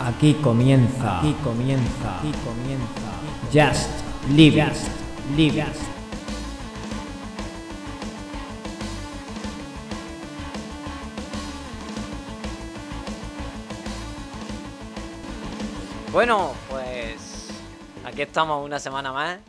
Aquí 0.00 0.34
comienza, 0.34 1.18
aquí 1.18 1.34
comienza, 1.42 2.18
aquí 2.18 2.30
comienza. 2.44 3.10
Just 3.52 3.90
Live, 4.30 4.62
Just 4.62 4.88
Live. 5.36 5.64
Bueno, 16.12 16.54
pues 16.70 17.48
aquí 18.04 18.22
estamos 18.22 18.64
una 18.64 18.78
semana 18.78 19.12
más. 19.12 19.40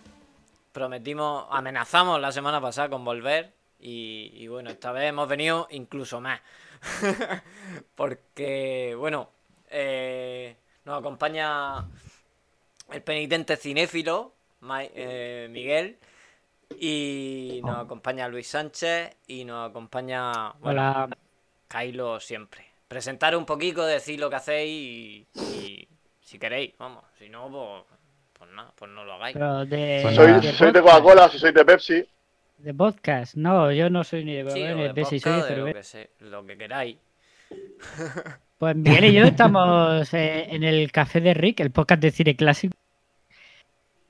Prometimos, 0.72 1.46
amenazamos 1.52 2.20
la 2.20 2.32
semana 2.32 2.60
pasada 2.60 2.90
con 2.90 3.06
volver 3.06 3.54
y, 3.80 4.32
y 4.34 4.48
bueno, 4.48 4.72
esta 4.72 4.92
vez 4.92 5.10
hemos 5.10 5.30
venido 5.30 5.68
incluso 5.70 6.20
más. 6.20 6.42
Porque, 7.96 8.96
bueno, 8.98 9.30
eh, 9.70 10.56
nos 10.86 11.00
acompaña 11.00 11.86
el 12.92 13.02
penitente 13.04 13.56
cinéfilo, 13.58 14.34
Ma- 14.62 14.84
eh, 14.84 15.48
Miguel, 15.52 15.98
y 16.80 17.62
nos 17.64 17.78
acompaña 17.78 18.28
Luis 18.28 18.48
Sánchez 18.48 19.16
y 19.28 19.46
nos 19.46 19.70
acompaña, 19.70 20.52
bueno, 20.60 20.82
Hola. 20.82 21.10
Kylo 21.68 22.20
siempre. 22.20 22.66
Presentar 22.88 23.36
un 23.36 23.46
poquito, 23.46 23.86
decir 23.86 24.20
lo 24.20 24.30
que 24.30 24.36
hacéis 24.38 24.70
y, 24.72 25.28
y 25.36 25.88
si 26.22 26.40
queréis, 26.40 26.74
vamos, 26.78 27.04
si 27.20 27.30
no, 27.30 27.50
pues, 27.52 28.00
pues 28.34 28.52
nada, 28.52 28.72
pues 28.76 28.90
no 28.92 29.04
lo 29.06 29.14
hagáis. 29.14 29.34
Pero 29.34 29.66
de, 29.66 30.00
Pues 30.04 30.16
Soy, 30.16 30.34
de 30.42 30.52
soy 30.54 30.72
de 30.72 30.82
podcast, 30.82 30.98
Coca-Cola, 31.04 31.30
si 31.30 31.40
soy 31.40 31.52
de 31.52 31.66
Pepsi. 31.66 32.10
De 32.58 32.74
podcast. 32.74 33.36
No, 33.36 33.72
yo 33.72 33.90
no 33.90 34.04
soy 34.04 34.26
ni 34.26 34.34
de 34.36 34.50
Sí, 34.52 34.60
Coca-Cola 34.60 34.72
o 34.72 34.76
ni 34.76 34.82
de 34.82 34.88
de 34.90 34.94
Pepsi, 34.96 35.20
soy 35.20 35.32
de 35.34 35.38
de 35.38 35.42
lo 35.44 35.48
cerveza. 35.66 35.74
que, 35.80 35.84
sé- 35.84 36.10
lo 36.20 36.46
que 36.46 36.58
queráis. 36.58 36.98
Pues 38.60 38.76
Miguel 38.76 39.06
y 39.06 39.14
yo 39.14 39.24
estamos 39.24 40.14
eh, 40.14 40.54
en 40.54 40.66
el 40.66 40.92
Café 40.92 41.22
de 41.22 41.34
Rick, 41.34 41.62
el 41.62 41.72
podcast 41.72 42.02
de 42.02 42.12
cine 42.12 42.36
clásico. 42.36 42.76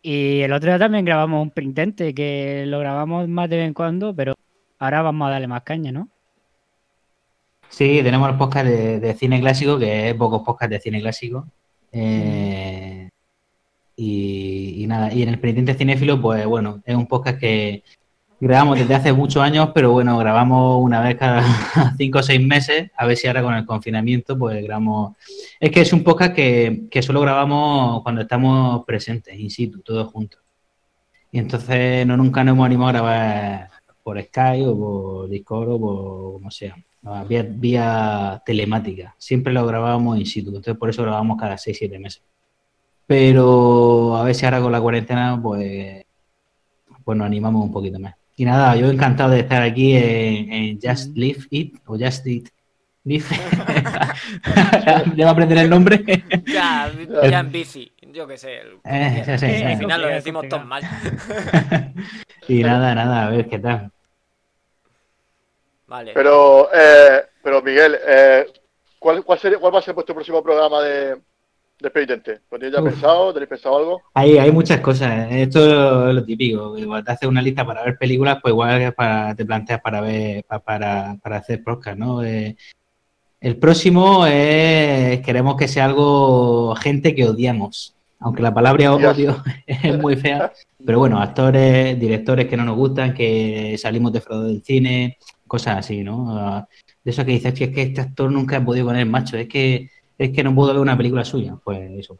Y 0.02 0.40
el 0.40 0.52
otro 0.54 0.72
día 0.72 0.80
también 0.80 1.06
grabamos 1.06 1.44
un 1.44 1.52
printente, 1.52 2.16
que 2.16 2.64
lo 2.66 2.80
grabamos 2.80 3.28
más 3.28 3.48
de 3.48 3.58
vez 3.58 3.68
en 3.68 3.76
cuando, 3.76 4.16
pero 4.16 4.34
ahora 4.80 5.04
vamos 5.04 5.28
a 5.28 5.32
darle 5.32 5.46
más 5.46 5.62
caña, 5.62 5.92
¿no? 5.92 6.10
Sí, 7.70 8.00
tenemos 8.02 8.28
el 8.28 8.38
podcast 8.38 8.66
de, 8.66 9.14
cine 9.14 9.40
clásico, 9.40 9.78
que 9.78 10.10
es 10.10 10.16
pocos 10.16 10.42
podcasts 10.42 10.72
de 10.72 10.80
cine 10.80 11.00
clásico. 11.00 11.46
Eh, 11.92 13.08
y, 13.98 14.84
y 14.84 14.88
nada, 14.88 15.14
y 15.14 15.22
en 15.22 15.30
el 15.30 15.40
penitente 15.40 15.76
cinéfilo, 15.76 16.20
pues 16.20 16.44
bueno, 16.48 16.82
es 16.86 16.96
un 16.96 17.06
podcast 17.06 17.38
que 17.38 17.84
grabamos 18.40 18.80
desde 18.80 18.96
hace 18.96 19.14
muchos 19.14 19.42
años, 19.44 19.70
pero 19.74 19.92
bueno, 19.92 20.18
grabamos 20.18 20.82
una 20.82 21.02
vez 21.02 21.18
cada 21.18 21.44
cinco 21.98 22.20
o 22.20 22.24
seis 22.24 22.46
meses, 22.46 22.92
a 22.96 23.06
ver 23.06 23.18
si 23.18 23.28
ahora 23.28 23.44
con 23.44 23.54
el 23.54 23.66
confinamiento, 23.66 24.38
pues 24.38 24.64
grabamos. 24.64 25.16
Es 25.60 25.72
que 25.72 25.82
es 25.82 25.94
un 25.94 26.04
podcast 26.04 26.34
que, 26.34 26.84
que 26.90 27.02
solo 27.02 27.22
grabamos 27.22 28.02
cuando 28.04 28.22
estamos 28.22 28.86
presentes, 28.86 29.38
in 29.38 29.50
situ, 29.50 29.82
todos 29.82 30.12
juntos. 30.12 30.40
Y 31.32 31.40
entonces 31.40 32.08
no 32.08 32.18
nunca 32.18 32.44
nos 32.44 32.54
hemos 32.54 32.66
animado 32.66 32.90
a 32.90 32.94
grabar 32.94 33.70
por 34.04 34.22
Skype 34.22 34.68
o 34.68 34.78
por 34.78 35.30
Discord 35.30 35.70
o 35.70 35.80
por 35.80 36.34
como 36.34 36.52
sea, 36.52 36.76
vía, 37.28 37.44
vía 37.48 38.42
telemática. 38.46 39.16
Siempre 39.18 39.54
lo 39.54 39.66
grabábamos 39.66 40.18
in 40.18 40.26
situ, 40.26 40.50
entonces 40.50 40.78
por 40.78 40.90
eso 40.90 41.04
grabamos 41.04 41.38
cada 41.40 41.56
6-7 41.56 42.00
meses. 42.00 42.24
Pero 43.06 44.16
a 44.16 44.24
ver 44.24 44.36
si 44.36 44.46
ahora 44.46 44.62
con 44.62 44.72
la 44.72 44.82
cuarentena, 44.82 45.40
pues, 45.42 46.06
pues 47.04 47.18
nos 47.18 47.26
animamos 47.26 47.64
un 47.64 47.72
poquito 47.72 48.00
más. 48.00 48.19
Y 48.40 48.46
nada, 48.46 48.74
yo 48.78 48.90
encantado 48.90 49.32
de 49.32 49.42
estar 49.42 49.62
aquí 49.62 49.98
en, 49.98 50.54
en 50.54 50.80
Just 50.82 51.14
Live 51.18 51.48
It 51.50 51.76
o 51.86 51.98
Just 52.00 52.26
Eat 52.26 52.46
Live. 53.04 53.26
ya 55.18 55.26
va 55.26 55.30
a 55.32 55.34
aprender 55.34 55.58
el 55.58 55.70
nombre. 55.70 56.02
Ya, 56.46 56.90
ya 57.30 57.40
en 57.42 57.52
bici, 57.52 57.92
yo 58.14 58.26
qué 58.26 58.38
sé. 58.38 58.62
el- 58.62 58.78
Eh. 58.86 59.26
Al 59.28 59.78
final 59.78 60.02
lo 60.02 60.08
decimos 60.08 60.48
todos 60.48 60.66
mal. 60.66 60.82
y 62.48 62.64
nada, 62.64 62.96
nada, 62.96 63.28
a 63.28 63.30
ver 63.30 63.50
qué 63.50 63.60
tal. 63.60 63.92
Vale. 65.88 66.14
Pero, 66.14 66.70
eh, 66.74 67.22
pero 67.44 67.62
Miguel, 67.62 67.98
eh, 68.08 68.46
¿cuál, 69.00 69.22
cuál, 69.26 69.40
sería, 69.40 69.58
¿cuál 69.60 69.76
va 69.76 69.80
a 69.80 69.82
ser 69.82 69.94
vuestro 69.94 70.16
próximo 70.16 70.42
programa 70.42 70.82
de, 70.82 71.18
de 71.82 71.90
penitente? 71.90 72.40
¿Lo 72.52 72.58
tenéis 72.60 72.76
ya 72.76 72.82
Uf. 72.84 72.90
pensado? 72.92 73.34
¿Tenéis 73.34 73.50
pensado 73.50 73.78
algo? 73.78 74.02
Hay, 74.14 74.38
hay 74.38 74.52
muchas 74.52 74.80
cosas. 74.82 75.32
¿eh? 75.32 75.44
Esto 75.44 76.10
es 76.10 76.16
lo 76.16 76.24
típico. 76.24 76.78
Igual 76.78 77.04
te 77.04 77.12
haces 77.12 77.30
una 77.30 77.42
lista 77.42 77.66
para 77.66 77.84
ver 77.84 77.98
películas, 77.98 78.40
pues 78.42 78.52
igual 78.52 78.94
para, 78.94 79.34
te 79.36 79.46
planteas 79.46 79.82
para 79.82 80.02
ver, 80.02 80.44
pa- 80.44 80.60
para, 80.60 81.16
para 81.22 81.38
hacer 81.38 81.64
podcast, 81.64 81.98
¿no? 81.98 82.24
Eh, 82.24 82.56
el 83.42 83.56
próximo 83.58 84.26
es, 84.26 85.22
queremos 85.22 85.56
que 85.56 85.68
sea 85.70 85.86
algo 85.86 86.76
gente 86.76 87.16
que 87.16 87.26
odiamos. 87.26 87.96
Aunque 88.22 88.42
la 88.44 88.54
palabra 88.54 88.94
odio 88.94 89.42
es 89.66 89.98
muy 89.98 90.18
fea. 90.18 90.52
Pero 90.86 91.00
bueno, 91.00 91.22
actores, 91.22 91.98
directores 91.98 92.48
que 92.48 92.58
no 92.58 92.66
nos 92.66 92.76
gustan, 92.76 93.14
que 93.14 93.78
salimos 93.78 94.12
defraudados 94.12 94.52
del 94.52 94.62
cine, 94.64 95.18
cosas 95.48 95.78
así, 95.78 96.04
¿no? 96.04 96.38
Ah, 96.38 96.68
De 97.02 97.12
eso 97.12 97.24
que 97.24 97.32
dices, 97.32 97.54
"Tío, 97.54 97.68
es 97.68 97.74
que 97.74 97.82
este 97.84 98.02
actor 98.02 98.30
nunca 98.30 98.58
he 98.58 98.62
podido 98.62 98.88
con 98.88 98.98
él, 98.98 99.06
macho. 99.06 99.38
Es 99.38 99.48
que, 99.48 99.90
es 100.20 100.32
que 100.36 100.44
no 100.44 100.54
puedo 100.54 100.74
ver 100.74 100.82
una 100.82 100.98
película 100.98 101.26
suya. 101.26 101.56
Pues 101.64 101.80
eso. 101.98 102.18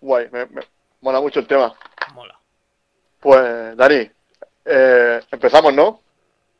Guay, 0.00 0.28
me, 0.32 0.46
me 0.46 0.62
mola 1.00 1.20
mucho 1.20 1.40
el 1.40 1.46
tema. 1.46 1.74
Mola. 2.14 2.38
Pues, 3.20 3.76
Dani, 3.76 4.10
eh, 4.64 5.20
empezamos, 5.30 5.74
¿no? 5.74 6.00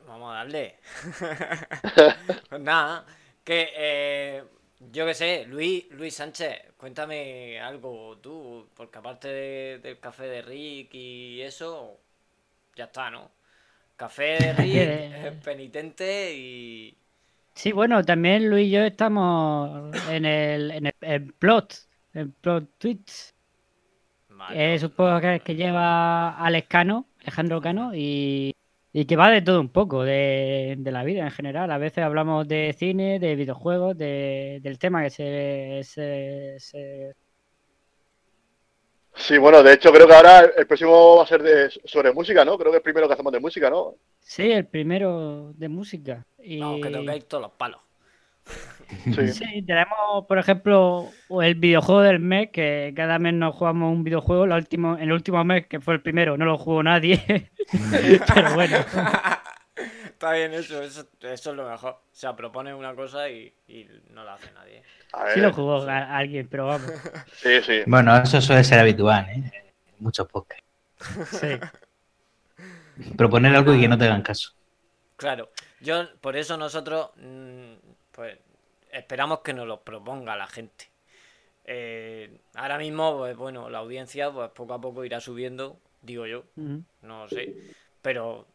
Vamos 0.07 0.31
a 0.31 0.37
darle. 0.37 0.75
pues 2.49 2.61
nada, 2.61 3.05
que 3.43 3.69
eh, 3.75 4.43
yo 4.91 5.05
qué 5.05 5.13
sé, 5.13 5.45
Luis, 5.47 5.89
Luis 5.91 6.15
Sánchez, 6.15 6.73
cuéntame 6.77 7.59
algo 7.59 8.17
tú, 8.19 8.67
porque 8.75 8.97
aparte 8.99 9.27
de- 9.27 9.79
del 9.79 9.99
café 9.99 10.23
de 10.27 10.41
Rick 10.41 10.93
y 10.93 11.41
eso, 11.41 11.99
ya 12.75 12.85
está, 12.85 13.09
¿no? 13.11 13.31
Café 13.97 14.23
de 14.23 14.53
Rick, 14.59 14.75
eh, 14.77 15.39
penitente 15.43 16.33
y... 16.35 16.97
Sí, 17.57 17.71
bueno, 17.71 18.03
también 18.03 18.49
Luis 18.49 18.67
y 18.67 18.71
yo 18.71 18.81
estamos 18.83 19.95
en 20.09 20.25
el, 20.25 20.71
en 20.71 20.85
el, 20.87 20.93
en 21.01 21.31
Plot, 21.39 21.73
en 22.13 22.31
Plot 22.33 22.69
Tweets. 22.77 23.33
Vale, 24.29 24.75
Es 24.75 24.83
un 24.83 24.91
podcast 24.91 25.43
que 25.43 25.55
lleva 25.55 26.37
Alex 26.37 26.67
Cano, 26.67 27.09
Alejandro 27.21 27.61
Cano, 27.61 27.95
y, 27.95 28.53
y 28.93 29.05
que 29.05 29.15
va 29.15 29.29
de 29.31 29.41
todo 29.41 29.59
un 29.61 29.69
poco, 29.69 30.03
de, 30.03 30.75
de 30.77 30.91
la 30.91 31.03
vida 31.03 31.23
en 31.23 31.31
general. 31.31 31.71
A 31.71 31.77
veces 31.79 32.03
hablamos 32.03 32.47
de 32.47 32.75
cine, 32.77 33.19
de 33.19 33.35
videojuegos, 33.35 33.97
de, 33.97 34.59
del 34.61 34.77
tema 34.79 35.03
que 35.03 35.09
se, 35.09 35.81
se- 35.83 36.59
se- 36.59 37.13
Sí, 39.17 39.37
bueno, 39.37 39.63
de 39.63 39.73
hecho 39.73 39.91
creo 39.91 40.07
que 40.07 40.13
ahora 40.13 40.41
el 40.55 40.67
próximo 40.67 41.17
va 41.17 41.23
a 41.23 41.27
ser 41.27 41.41
de, 41.41 41.69
sobre 41.85 42.13
música, 42.13 42.45
¿no? 42.45 42.57
Creo 42.57 42.71
que 42.71 42.77
es 42.77 42.81
el 42.81 42.83
primero 42.83 43.07
que 43.07 43.13
hacemos 43.13 43.33
de 43.33 43.39
música, 43.39 43.69
¿no? 43.69 43.95
Sí, 44.19 44.51
el 44.51 44.65
primero 44.65 45.53
de 45.55 45.69
música. 45.69 46.25
Y... 46.37 46.59
Vamos, 46.59 46.81
que 46.81 46.89
toquéis 46.89 47.27
todos 47.27 47.43
los 47.43 47.51
palos. 47.51 47.81
Sí. 49.03 49.27
Sí, 49.27 49.61
tenemos, 49.63 50.25
por 50.27 50.37
ejemplo, 50.37 51.09
el 51.41 51.55
videojuego 51.55 52.01
del 52.01 52.19
mes, 52.19 52.49
que 52.51 52.93
cada 52.95 53.19
mes 53.19 53.33
nos 53.33 53.53
jugamos 53.55 53.91
un 53.91 54.03
videojuego. 54.03 54.45
El 54.45 54.53
último, 54.53 54.97
el 54.97 55.11
último 55.11 55.43
mes, 55.43 55.67
que 55.67 55.81
fue 55.81 55.95
el 55.95 56.01
primero, 56.01 56.37
no 56.37 56.45
lo 56.45 56.57
jugó 56.57 56.83
nadie. 56.83 57.51
Pero 58.33 58.53
bueno, 58.53 58.77
Está 60.17 60.31
bien 60.33 60.51
eso, 60.55 60.81
eso, 60.81 61.05
eso 61.21 61.49
es 61.51 61.55
lo 61.55 61.69
mejor. 61.69 61.91
O 61.93 62.01
sea, 62.11 62.35
propone 62.35 62.73
una 62.73 62.95
cosa 62.95 63.29
y, 63.29 63.53
y 63.67 63.87
no 64.09 64.23
la 64.23 64.33
hace 64.33 64.51
nadie. 64.51 64.83
A 65.13 65.23
ver, 65.25 65.35
sí 65.35 65.39
lo 65.41 65.53
jugó 65.53 65.83
a- 65.83 66.17
alguien, 66.17 66.47
pero 66.49 66.65
vamos. 66.65 66.91
sí, 67.33 67.61
sí. 67.61 67.83
Bueno, 67.85 68.17
eso 68.17 68.41
suele 68.41 68.63
ser 68.63 68.79
habitual, 68.79 69.29
¿eh? 69.29 69.51
En 69.97 70.03
Muchos 70.03 70.27
podcasts. 70.27 70.65
Sí. 71.23 71.59
Proponer 73.17 73.55
algo 73.55 73.73
y 73.73 73.81
que 73.81 73.87
no 73.87 73.97
te 73.97 74.05
hagan 74.05 74.21
caso. 74.21 74.51
Claro, 75.15 75.49
yo 75.81 76.19
por 76.21 76.35
eso 76.37 76.57
nosotros 76.57 77.09
mm, 77.17 77.73
pues 78.11 78.37
esperamos 78.91 79.39
que 79.39 79.53
nos 79.53 79.67
lo 79.67 79.81
proponga 79.81 80.35
la 80.35 80.47
gente. 80.47 80.89
Eh, 81.65 82.39
ahora 82.55 82.77
mismo, 82.77 83.17
pues 83.17 83.37
bueno, 83.37 83.69
la 83.69 83.79
audiencia 83.79 84.31
pues 84.31 84.51
poco 84.51 84.73
a 84.75 84.81
poco 84.81 85.05
irá 85.05 85.21
subiendo, 85.21 85.79
digo 86.01 86.27
yo, 86.27 86.45
Ujú. 86.57 86.83
no 87.01 87.23
lo 87.23 87.29
sé, 87.29 87.53
pero 88.01 88.47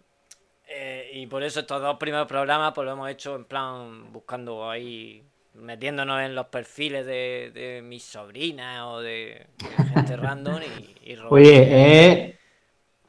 eh, 0.75 1.11
y 1.15 1.27
por 1.27 1.43
eso 1.43 1.61
estos 1.61 1.81
dos 1.81 1.97
primeros 1.99 2.27
programas 2.27 2.73
pues 2.75 2.85
lo 2.87 2.93
hemos 2.93 3.11
hecho 3.11 3.37
en 3.37 3.45
plan 3.45 4.13
buscando 4.13 4.71
ahí, 4.71 5.23
metiéndonos 5.55 6.21
en 6.23 6.35
los 6.35 6.47
perfiles 6.47 7.05
de, 7.07 7.51
de 7.55 7.83
mis 7.83 8.03
sobrinas 8.03 8.83
o 8.87 9.01
de, 9.01 9.47
de 9.59 9.95
gente 9.95 10.17
random 10.17 10.61
y, 10.63 11.11
y 11.11 11.17
robando. 11.17 11.35
Oye, 11.35 11.69
eh, 11.71 12.39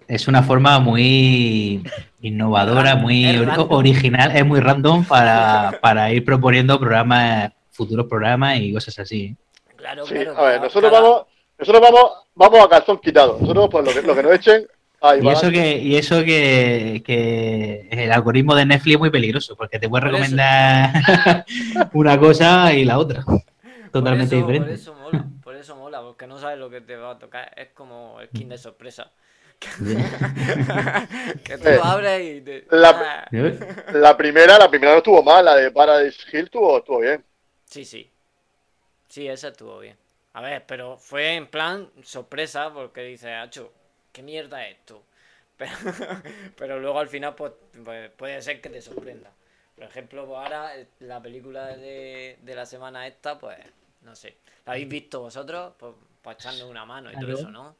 es 0.07 0.27
una 0.27 0.44
forma 0.44 0.80
muy 0.80 1.83
innovadora, 2.21 2.95
muy 2.95 3.25
Es 3.25 3.57
original, 3.69 4.36
es 4.36 4.45
muy 4.45 4.60
random 4.60 5.06
para, 5.06 5.80
para 5.81 6.12
ir 6.12 6.24
proponiendo 6.25 6.80
programas, 6.80 7.51
futuros 7.71 8.07
programas 8.07 8.60
y 8.60 8.74
cosas 8.74 9.00
así. 9.00 9.36
Claro, 9.75 10.06
Sí, 10.06 10.13
claro, 10.15 10.38
a 10.38 10.44
ver, 10.50 10.62
nosotros 10.62 10.92
cada- 10.92 11.01
vamos, 11.04 11.25
nosotros 11.57 11.81
vamos, 11.81 12.12
vamos 12.36 12.65
a 12.65 12.69
calzón 12.69 12.98
quitado. 13.00 13.38
Nosotros, 13.39 13.69
pues 13.71 13.86
lo 13.86 13.94
que, 14.01 14.07
lo 14.07 14.15
que 14.15 14.24
nos 14.24 14.33
echen, 14.33 14.68
ahí 15.03 15.21
Y 15.21 15.25
va. 15.27 15.33
eso 15.33 15.50
que, 15.51 15.77
y 15.77 15.95
eso 15.95 16.23
que, 16.23 17.03
que 17.05 17.88
el 17.91 18.11
algoritmo 18.11 18.55
de 18.55 18.65
Netflix 18.65 18.95
es 18.95 19.00
muy 19.00 19.11
peligroso, 19.11 19.55
porque 19.55 19.79
te 19.79 19.89
puede 19.89 20.05
recomendar 20.05 21.45
una 21.94 22.19
cosa 22.19 22.73
y 22.73 22.85
la 22.85 22.97
otra. 23.00 23.23
totalmente 23.91 24.35
por 24.35 24.41
eso, 24.41 24.41
diferente. 24.41 24.69
Por 24.69 24.71
eso 24.71 24.94
mola, 24.95 25.27
por 25.41 25.55
eso 25.55 25.75
mola, 25.75 26.01
porque 26.01 26.27
no 26.27 26.39
sabes 26.39 26.57
lo 26.59 26.69
que 26.69 26.81
te 26.81 26.95
va 26.95 27.11
a 27.11 27.19
tocar. 27.19 27.51
Es 27.55 27.69
como 27.69 28.19
el 28.21 28.29
skin 28.29 28.50
de 28.50 28.57
sorpresa. 28.57 29.11
que 31.44 31.57
tú 31.57 31.69
Eh, 31.69 31.79
abres 31.81 32.21
y 32.38 32.41
te... 32.41 32.67
la- 32.71 32.91
Ah. 32.91 33.31
La 33.94 34.17
primera, 34.17 34.57
la 34.59 34.69
primera 34.69 34.91
no 34.94 34.97
estuvo 35.00 35.23
mal, 35.23 35.45
la 35.45 35.55
de 35.55 35.71
Paradise 35.71 36.19
Hill 36.31 36.45
estuvo, 36.45 36.77
estuvo 36.77 37.00
bien. 37.00 37.23
Sí, 37.65 37.83
sí. 37.85 38.09
Sí, 39.07 39.27
esa 39.27 39.50
estuvo 39.50 39.79
bien. 39.79 39.97
A 40.33 40.41
ver, 40.41 40.65
pero 40.67 40.97
fue 40.97 41.35
en 41.35 41.47
plan 41.47 41.91
sorpresa 42.03 42.73
porque 42.73 43.01
dice, 43.03 43.33
Hacho, 43.33 43.71
¿qué 44.13 44.24
mierda 44.24 44.65
es 44.68 44.77
esto? 44.77 45.04
Pero, 45.57 45.71
pero 46.57 46.80
luego 46.80 47.00
al 47.00 47.07
final 47.07 47.36
pues, 47.36 47.54
pues, 47.86 48.10
puede 48.12 48.42
ser 48.42 48.60
que 48.60 48.69
te 48.69 48.81
sorprenda. 48.81 49.31
Por 49.75 49.83
ejemplo, 49.86 50.25
pues 50.25 50.39
ahora 50.39 50.75
eh, 50.75 50.88
la 51.01 51.21
película 51.21 51.68
de, 51.77 52.38
de 52.42 52.56
la 52.56 52.65
semana 52.65 53.06
esta, 53.06 53.38
pues 53.38 53.60
no 54.01 54.15
sé. 54.15 54.36
¿La 54.65 54.74
habéis 54.74 54.89
visto 54.89 55.21
vosotros? 55.21 55.74
Pues 55.77 55.94
para 56.24 56.33
echarnos 56.33 56.63
una 56.63 56.86
mano 56.86 57.12
y 57.12 57.15
todo 57.15 57.33
eso, 57.33 57.51
¿no? 57.51 57.75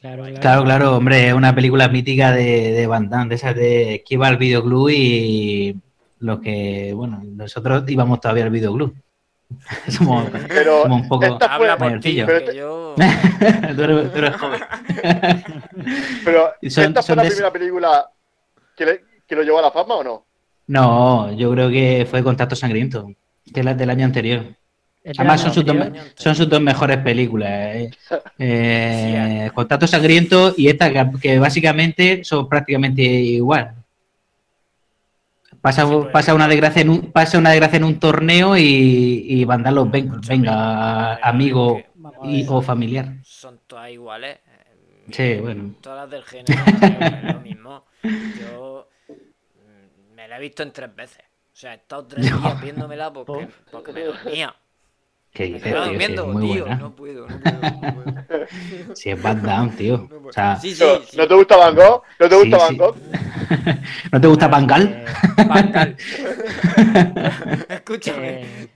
Claro, 0.00 0.24
claro. 0.24 0.40
Claro, 0.40 0.64
claro, 0.64 0.96
hombre, 0.98 1.28
es 1.28 1.34
una 1.34 1.54
película 1.54 1.88
mítica 1.88 2.32
de, 2.32 2.72
de 2.72 2.86
Van 2.86 3.08
Damme, 3.08 3.30
de 3.30 3.34
esas 3.34 3.56
de 3.56 4.04
que 4.06 4.14
iba 4.14 4.28
al 4.28 4.36
videoclub 4.36 4.90
y 4.90 5.74
los 6.18 6.40
que, 6.40 6.92
bueno, 6.94 7.22
nosotros 7.24 7.84
íbamos 7.88 8.20
todavía 8.20 8.44
al 8.44 8.50
videoclub. 8.50 8.94
somos, 9.88 10.28
Pero 10.48 10.82
somos 10.82 11.02
un 11.02 11.08
poco 11.08 11.24
esta 11.24 11.46
fue, 11.56 11.68
Habla 11.70 11.78
por 11.78 12.00
ti, 12.00 12.20
mayorcillo. 12.22 12.26
Pero 12.26 12.38
que 12.40 12.46
te- 12.46 12.56
yo... 12.56 12.94
tú, 13.76 13.82
eres, 13.82 14.12
tú 14.12 14.18
eres 14.18 14.36
joven. 14.36 14.60
pero 16.24 16.52
Y 16.60 16.70
son- 16.70 16.84
¿esta 16.84 17.02
son 17.02 17.06
fue 17.14 17.16
la 17.16 17.22
de- 17.22 17.28
primera 17.30 17.52
película 17.52 18.10
que, 18.76 18.86
le- 18.86 19.04
que 19.26 19.36
lo 19.36 19.42
llevó 19.42 19.58
a 19.58 19.62
la 19.62 19.70
fama 19.70 19.94
o 19.96 20.04
no? 20.04 20.24
No, 20.68 21.32
yo 21.32 21.50
creo 21.52 21.70
que 21.70 22.06
fue 22.10 22.22
Contacto 22.24 22.56
Sangriento, 22.56 23.08
que 23.52 23.60
es 23.60 23.64
la 23.66 23.74
del 23.74 23.90
año 23.90 24.04
anterior. 24.04 24.44
Además, 25.16 25.40
año 25.44 25.54
son 25.54 25.54
sus, 25.54 25.64
dos, 25.64 25.86
son 26.16 26.34
sus 26.34 26.48
dos 26.48 26.60
mejores 26.60 26.98
películas. 26.98 27.48
eh. 27.76 27.90
Eh, 28.38 29.50
Contacto 29.54 29.86
Sangriento 29.86 30.52
y 30.56 30.68
esta, 30.68 30.92
que, 30.92 31.18
que 31.20 31.38
básicamente 31.38 32.24
son 32.24 32.48
prácticamente 32.48 33.02
igual. 33.02 33.72
Pasa, 35.66 35.84
pues. 35.86 36.12
pasa, 36.12 36.34
una 36.34 36.46
desgracia 36.46 36.82
en 36.82 36.90
un, 36.90 37.12
pasa 37.12 37.38
una 37.38 37.50
desgracia 37.50 37.76
en 37.78 37.84
un 37.84 37.98
torneo 37.98 38.56
y, 38.56 38.62
y 38.62 39.42
Escúchame, 39.42 39.90
venga, 39.90 41.16
pero 41.16 41.26
amigo 41.28 41.80
y, 42.22 42.46
o 42.48 42.62
familiar. 42.62 43.14
Son 43.22 43.60
todas 43.66 43.90
iguales. 43.90 44.36
eh, 44.46 45.10
Sí, 45.10 45.40
bueno. 45.40 45.74
Todas 45.80 46.02
las 46.02 46.10
del 46.10 46.22
género 46.24 46.62
es 46.64 47.34
lo 47.34 47.40
mismo. 47.40 47.84
Yo 48.40 48.88
me 50.14 50.28
la 50.28 50.36
he 50.36 50.40
visto 50.40 50.62
en 50.62 50.72
tres 50.72 50.94
veces. 50.94 51.24
O 51.52 51.56
sea, 51.58 51.72
he 51.72 51.76
estado 51.76 52.06
tres 52.06 52.22
días 52.40 52.60
viéndomela 52.62 53.12
porque, 53.12 53.48
porque 53.72 53.92
me 53.92 54.04
dormía. 54.04 54.54
¿Qué 55.36 55.42
Me 55.44 55.48
dices, 55.54 55.62
quedaba 55.64 55.88
tío? 55.90 55.98
Sí, 55.98 56.04
es 56.14 56.20
muy 56.26 56.52
tío. 56.52 56.60
buena. 56.64 56.76
No 56.76 56.96
puedo, 56.96 57.28
no 57.28 57.40
puedo, 57.40 57.60
no 57.60 57.94
puedo. 57.94 58.26
Si 58.94 59.10
es 59.10 59.22
Van 59.22 59.42
Damme, 59.42 59.72
tío. 59.72 60.08
O 60.26 60.32
sea, 60.32 60.56
Sí, 60.56 60.74
sí, 60.74 60.82
No, 60.84 60.96
sí. 61.04 61.16
¿No 61.16 61.28
te 61.28 61.34
gusta 61.34 61.56
Van 61.56 61.74
Gogh? 61.74 62.02
¿No 62.18 62.28
te 62.28 62.34
Sí, 62.34 62.40
gusta 62.40 62.56
Van 62.58 62.68
sí. 62.70 62.76
Gogh? 62.78 62.96
¿no 64.12 64.20
te 64.20 64.26
gusta 64.28 64.48
Bangal? 64.48 65.04
Eh. 65.06 65.96
Escúchame. 67.68 68.28
eh, 68.42 68.68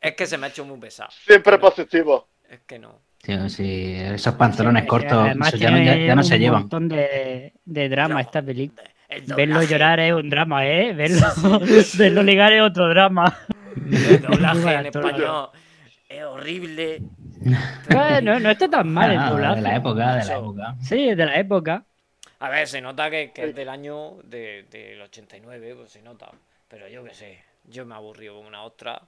Es 0.00 0.14
que 0.14 0.26
se 0.26 0.38
me 0.38 0.46
ha 0.46 0.50
hecho 0.50 0.64
muy 0.64 0.78
pesado. 0.78 1.10
Siempre 1.26 1.58
positivo. 1.58 2.28
Es 2.48 2.60
que 2.66 2.78
no. 2.78 3.00
Tío, 3.22 3.48
sí, 3.50 3.94
esos 3.96 4.34
pantalones 4.34 4.86
cortos 4.86 5.10
ya, 5.28 5.34
no, 5.34 5.44
ya- 5.50 5.50
tiene 5.58 6.06
ya 6.06 6.14
no 6.14 6.22
se 6.22 6.34
un 6.36 6.40
llevan. 6.40 6.60
montón 6.62 6.88
de, 6.88 7.52
de 7.64 7.88
drama 7.90 8.14
No, 8.14 8.20
esta 8.20 8.40
película. 8.42 8.82
El 9.08 9.22
Verlo 9.34 9.62
llorar 9.64 10.00
es 10.00 10.12
un 10.14 10.30
drama, 10.30 10.66
¿eh? 10.66 10.92
Verlo, 10.94 11.26
verlo 11.98 12.22
ligar 12.22 12.52
es 12.52 12.62
otro 12.62 12.88
drama. 12.88 13.36
El 13.76 14.22
doblaje 14.22 14.74
en 14.74 14.86
español 14.86 15.50
es 16.10 16.22
horrible. 16.24 17.00
Bueno, 17.90 18.38
no 18.40 18.50
está 18.50 18.68
tan 18.68 18.92
mal 18.92 19.12
el 19.12 19.18
Ah, 19.18 19.30
doblaje. 19.30 19.56
de 19.56 19.62
la 19.62 19.76
época, 19.76 20.16
de 20.16 20.24
la 20.24 20.36
época. 20.38 20.74
Sí, 20.82 21.14
de 21.14 21.24
la 21.26 21.36
época. 21.38 21.84
A 22.40 22.48
ver, 22.48 22.66
se 22.68 22.80
nota 22.80 23.10
que, 23.10 23.32
que 23.32 23.44
es 23.50 23.54
del 23.54 23.68
año 23.68 24.16
de, 24.24 24.66
del 24.70 25.00
89, 25.02 25.74
pues 25.76 25.90
se 25.92 26.02
nota. 26.02 26.30
Pero 26.68 26.88
yo 26.88 27.04
qué 27.04 27.14
sé, 27.14 27.38
yo 27.64 27.86
me 27.86 27.94
aburrí 27.94 28.28
con 28.28 28.38
una 28.46 28.62
ostra 28.64 29.00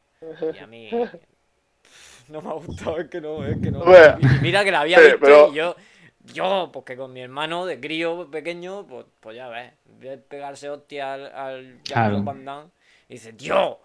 y 0.54 0.58
a 0.58 0.66
mí 0.66 0.90
no 2.28 2.40
me 2.40 2.49
ha 2.50 2.52
gustado, 2.54 2.99
es 2.99 3.08
que 3.08 3.20
no, 3.20 3.44
es 3.44 3.56
que 3.58 3.70
no. 3.70 3.81
Bueno, 3.84 4.19
Y 4.20 4.26
mira 4.40 4.64
que 4.64 4.70
la 4.70 4.81
había 4.81 4.98
sí, 4.98 5.05
visto 5.05 5.19
pero- 5.20 5.48
y 5.52 5.55
yo, 5.55 5.76
yo, 6.32 6.70
porque 6.72 6.96
con 6.96 7.12
mi 7.12 7.20
hermano 7.20 7.66
de 7.66 7.81
crío 7.81 8.31
pequeño, 8.31 8.87
pues, 8.87 9.06
pues 9.20 9.37
ya 9.37 9.48
ves, 9.48 9.72
ve 9.98 10.19
pegarse 10.19 10.69
hostia 10.70 11.14
al, 11.14 11.25
al 11.26 11.78
Claro. 11.84 12.16
Jean-Claude 12.16 12.25
Van 12.25 12.44
Damme 12.44 12.70
y 13.08 13.14
dice, 13.14 13.32
¡Dios! 13.32 13.76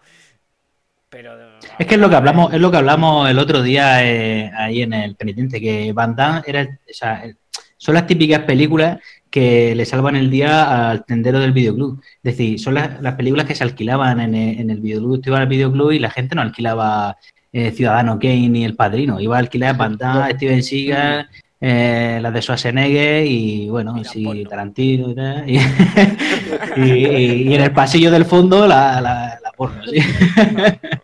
Pero. 1.10 1.32
Es 1.78 1.86
que 1.86 1.94
es 1.94 2.00
lo 2.00 2.10
que 2.10 2.16
hablamos, 2.16 2.52
es 2.52 2.60
lo 2.60 2.70
que 2.70 2.76
hablamos 2.76 3.28
el 3.30 3.38
otro 3.38 3.62
día 3.62 4.04
eh, 4.06 4.50
ahí 4.56 4.82
en 4.82 4.92
el 4.92 5.14
penitente, 5.16 5.60
que 5.60 5.92
Van 5.92 6.14
Damme 6.14 6.42
era, 6.46 6.62
o 6.62 6.92
sea, 6.92 7.22
el- 7.24 7.36
son 7.76 7.94
las 7.94 8.06
típicas 8.06 8.40
películas 8.40 8.98
que 9.30 9.74
le 9.74 9.84
salvan 9.86 10.16
el 10.16 10.30
día 10.30 10.90
al 10.90 11.04
tendero 11.04 11.38
del 11.38 11.52
videoclub. 11.52 12.00
Es 12.22 12.36
decir, 12.36 12.58
son 12.58 12.74
las, 12.74 13.00
las 13.00 13.14
películas 13.14 13.46
que 13.46 13.54
se 13.54 13.62
alquilaban 13.64 14.20
en 14.20 14.34
el, 14.34 14.60
en 14.60 14.70
el 14.70 14.80
videoclub. 14.80 15.20
Tú 15.22 15.30
ibas 15.30 15.40
al 15.42 15.46
videoclub 15.48 15.92
y 15.92 15.98
la 15.98 16.10
gente 16.10 16.34
no 16.34 16.42
alquilaba 16.42 17.16
eh, 17.52 17.70
Ciudadano 17.70 18.18
Kane 18.18 18.48
ni 18.48 18.64
El 18.64 18.74
Padrino. 18.74 19.20
Iba 19.20 19.36
a 19.36 19.38
alquilar 19.38 19.76
Van 19.76 19.96
Damme, 19.96 20.32
Steven 20.32 20.62
Seagal, 20.62 21.28
eh, 21.60 22.18
las 22.20 22.32
de 22.34 22.42
Schwarzenegger 22.42 23.26
y, 23.26 23.68
bueno, 23.68 24.02
sí. 24.04 24.44
Tarantino 24.48 25.10
y 25.10 25.14
tal. 25.14 25.48
Y, 25.48 25.56
y- 26.76 27.06
y- 27.06 27.42
y 27.50 27.54
en 27.54 27.60
el 27.62 27.72
pasillo 27.72 28.10
del 28.10 28.24
fondo 28.24 28.66
la, 28.66 29.00
la, 29.00 29.38
la 29.42 29.52
porno, 29.56 29.82
sí. 29.84 29.98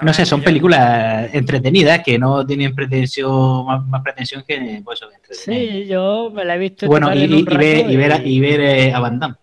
No 0.00 0.12
sé, 0.14 0.24
son 0.24 0.40
películas 0.42 1.28
entretenidas 1.34 2.02
que 2.02 2.18
no 2.18 2.46
tienen 2.46 2.74
pretensión, 2.74 3.66
más, 3.66 3.84
más 3.86 4.02
pretensión 4.02 4.42
que 4.46 4.80
pues. 4.84 5.00
Sí, 5.30 5.84
yo 5.86 6.30
me 6.34 6.44
la 6.44 6.54
he 6.54 6.58
visto. 6.58 6.86
Bueno, 6.86 7.12
y, 7.14 7.24
en 7.24 7.32
un 7.34 7.38
y- 7.40 7.42
y 7.42 7.56
ver, 7.56 7.90
y 7.90 7.96
ver, 7.96 8.12
a- 8.12 8.22
y 8.22 8.40
ver 8.40 8.60
eh, 8.60 8.92
a 8.94 9.00
Van 9.00 9.18
Damme. 9.20 9.34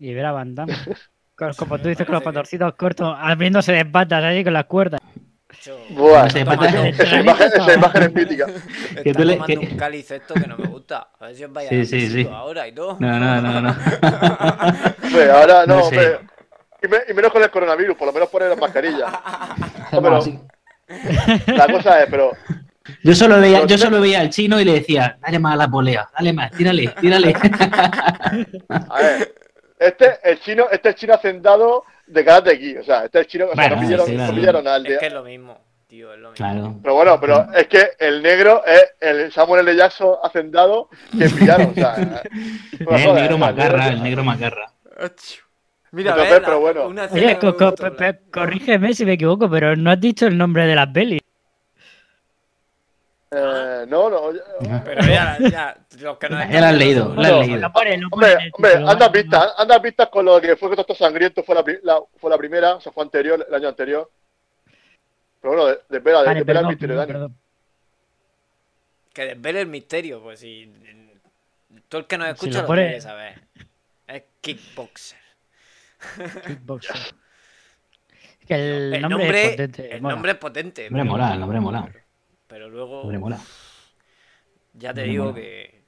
y 0.00 0.12
ver 0.14 0.26
a 0.26 0.32
Van 0.32 0.54
Damme. 0.54 0.74
Con- 1.36 1.52
Como 1.54 1.78
tú 1.78 1.88
dices, 1.88 2.04
con 2.04 2.14
los 2.14 2.24
patorcitos 2.24 2.74
cortos, 2.74 3.14
abriéndose 3.16 3.70
de 3.72 3.84
patas 3.84 4.24
ahí 4.24 4.42
con 4.42 4.52
las 4.52 4.64
cuerdas. 4.64 5.00
Buah, 5.90 6.26
esa, 6.26 6.40
imagen, 6.40 6.86
esa 6.86 7.74
imagen 7.74 8.02
es 8.02 8.14
mítica. 8.14 8.46
que 9.02 9.10
Está 9.10 9.20
tú 9.20 9.24
le- 9.26 9.34
tomando 9.34 9.60
que- 9.60 9.66
un 9.68 9.76
cáliz 9.78 10.10
esto 10.10 10.34
que 10.34 10.46
no 10.48 10.56
me 10.58 10.66
gusta. 10.66 11.10
A 11.20 11.26
ver 11.26 11.36
si 11.36 11.44
os 11.44 11.52
vais 11.52 11.66
a 11.68 11.70
Sí, 11.70 11.76
dar 11.76 11.86
sí, 11.86 12.10
sí. 12.10 12.28
ahora 12.32 12.66
y 12.66 12.72
todo. 12.72 12.96
No, 12.98 13.18
no, 13.20 13.40
no, 13.40 13.60
no. 13.60 13.68
Hombre, 15.04 15.30
ahora 15.30 15.64
no, 15.66 15.76
No 15.76 15.82
sé. 15.84 15.96
hombre. 15.98 16.18
Y, 16.82 16.88
me- 16.88 17.02
y 17.08 17.14
menos 17.14 17.32
con 17.32 17.42
el 17.42 17.50
coronavirus, 17.50 17.96
por 17.96 18.06
lo 18.06 18.12
menos 18.12 18.28
poner 18.28 18.48
las 18.50 18.58
mascarillas. 18.58 19.10
No, 19.92 20.02
pero 20.02 20.20
la 21.56 21.66
cosa 21.66 22.02
es, 22.02 22.10
pero 22.10 22.32
Yo 23.02 23.14
solo 23.14 23.40
veía, 23.40 23.64
yo 23.66 23.76
solo 23.78 24.00
veía 24.00 24.20
al 24.20 24.30
chino 24.30 24.60
y 24.60 24.64
le 24.64 24.74
decía, 24.74 25.18
dale 25.20 25.38
más 25.38 25.54
a 25.54 25.56
la 25.56 25.68
polea, 25.68 26.08
dale 26.16 26.32
más, 26.32 26.50
tírale, 26.52 26.88
tírale. 27.00 27.34
A 28.68 28.98
ver, 29.02 29.34
este, 29.78 30.18
el 30.24 30.40
chino, 30.40 30.66
este 30.70 30.90
es 30.90 30.94
chino 30.96 31.14
hacendado 31.14 31.84
de 32.06 32.24
Karate 32.24 32.58
Kid, 32.58 32.80
o 32.80 32.84
sea, 32.84 33.04
este 33.04 33.20
es 33.20 33.26
chino, 33.28 33.46
o 33.46 33.54
sea, 33.54 33.68
Bueno, 33.68 33.76
no 33.76 33.82
pillaron, 33.82 34.06
sí, 34.06 34.14
claro. 34.14 34.32
no 34.32 34.38
pillaron 34.38 34.68
al 34.68 34.86
Es 34.86 34.92
de- 34.92 34.98
que 34.98 35.06
es 35.06 35.12
lo 35.12 35.22
mismo, 35.24 35.58
tío, 35.86 36.12
es 36.12 36.18
lo 36.20 36.30
mismo. 36.32 36.46
Claro. 36.46 36.74
Pero 36.82 36.94
bueno, 36.94 37.20
pero 37.20 37.46
es 37.54 37.66
que 37.66 37.90
el 37.98 38.22
negro 38.22 38.62
es 38.66 38.92
el 39.00 39.32
Samuel 39.32 39.66
L. 39.68 39.76
Jackson 39.76 40.16
hacendado 40.22 40.88
que 41.18 41.28
pillaron, 41.28 41.70
o 41.70 41.74
sea, 41.74 41.96
no 42.80 42.96
el 42.96 43.14
negro 43.14 43.38
macarra, 43.38 43.88
el 43.88 44.02
negro 44.02 44.24
macarra. 44.24 44.70
Mira, 45.92 46.14
la- 46.16 46.24
pero 46.28 46.60
bueno. 46.60 46.86
una 46.86 47.04
Oye, 47.06 47.38
que 47.38 47.38
co- 47.38 47.56
co- 47.56 47.74
corrígeme 48.30 48.92
si 48.94 49.04
me 49.04 49.14
equivoco, 49.14 49.48
pero 49.48 49.74
no 49.76 49.90
has 49.90 50.00
dicho 50.00 50.26
el 50.26 50.36
nombre 50.36 50.66
de 50.66 50.74
la 50.74 50.92
peli. 50.92 51.18
eh, 53.30 53.84
no, 53.88 54.08
no, 54.10 54.32
ya- 54.32 54.82
Pero 54.84 55.02
ya, 55.02 55.38
ya, 55.38 55.76
los 56.00 56.18
que 56.18 56.28
no 56.28 56.38
Ya 56.50 56.60
la 56.60 56.68
has 56.70 56.76
leído, 56.76 57.14
la 57.14 57.28
No, 57.30 57.40
leído. 57.42 57.56
Lo 57.56 57.68
lo 57.68 58.08
Hombre, 58.12 58.38
hombre, 58.52 58.74
anda 58.86 59.12
pistas, 59.12 59.54
anda 59.58 59.82
pistas 59.82 60.08
con 60.08 60.24
lo 60.24 60.40
que 60.40 60.56
fue 60.56 60.68
Contacto 60.68 60.94
Sangriento, 60.94 61.42
fue 61.42 61.54
la, 61.54 62.00
fue 62.18 62.30
la 62.30 62.38
primera, 62.38 62.76
o 62.76 62.80
sea, 62.80 62.90
fue 62.92 63.04
anterior, 63.04 63.44
el 63.46 63.54
año 63.54 63.68
anterior. 63.68 64.10
Pero 65.40 65.54
bueno, 65.54 65.66
de, 65.66 65.78
de 65.88 66.00
Vale, 66.24 66.40
el 66.40 66.66
misterio 66.68 66.96
de 66.96 67.06
perdón, 67.06 67.06
Dani. 67.06 67.12
perdón. 67.12 67.36
Que 69.12 69.24
desvele 69.26 69.60
el 69.60 69.66
misterio, 69.66 70.22
pues 70.22 70.40
si. 70.40 70.72
Todo 71.88 72.00
el 72.02 72.06
que 72.06 72.18
nos 72.18 72.26
Si 72.28 72.32
escucha 72.32 72.62
lo 72.62 72.68
lo, 72.68 72.92
que 72.94 73.00
saber. 73.00 73.40
Es 74.06 74.22
kickboxer. 74.40 75.18
Kickboxer. 76.46 76.96
Es 78.40 78.46
que 78.46 78.54
el, 78.54 78.94
El 78.94 79.02
nombre, 79.02 79.18
nombre, 79.24 79.42
es 79.44 79.50
potente. 79.50 79.94
el 79.94 80.02
mola. 80.02 80.14
nombre 80.14 80.32
es 80.32 80.38
potente. 80.38 80.90
Mola, 80.90 81.32
el 81.34 81.40
nombre 81.40 81.60
mola. 81.60 81.88
Pero 82.46 82.68
luego, 82.70 83.02
Hombre, 83.02 83.18
mola. 83.18 83.38
ya 84.74 84.94
te 84.94 85.02
digo 85.02 85.24
mola. 85.26 85.34
que. 85.36 85.78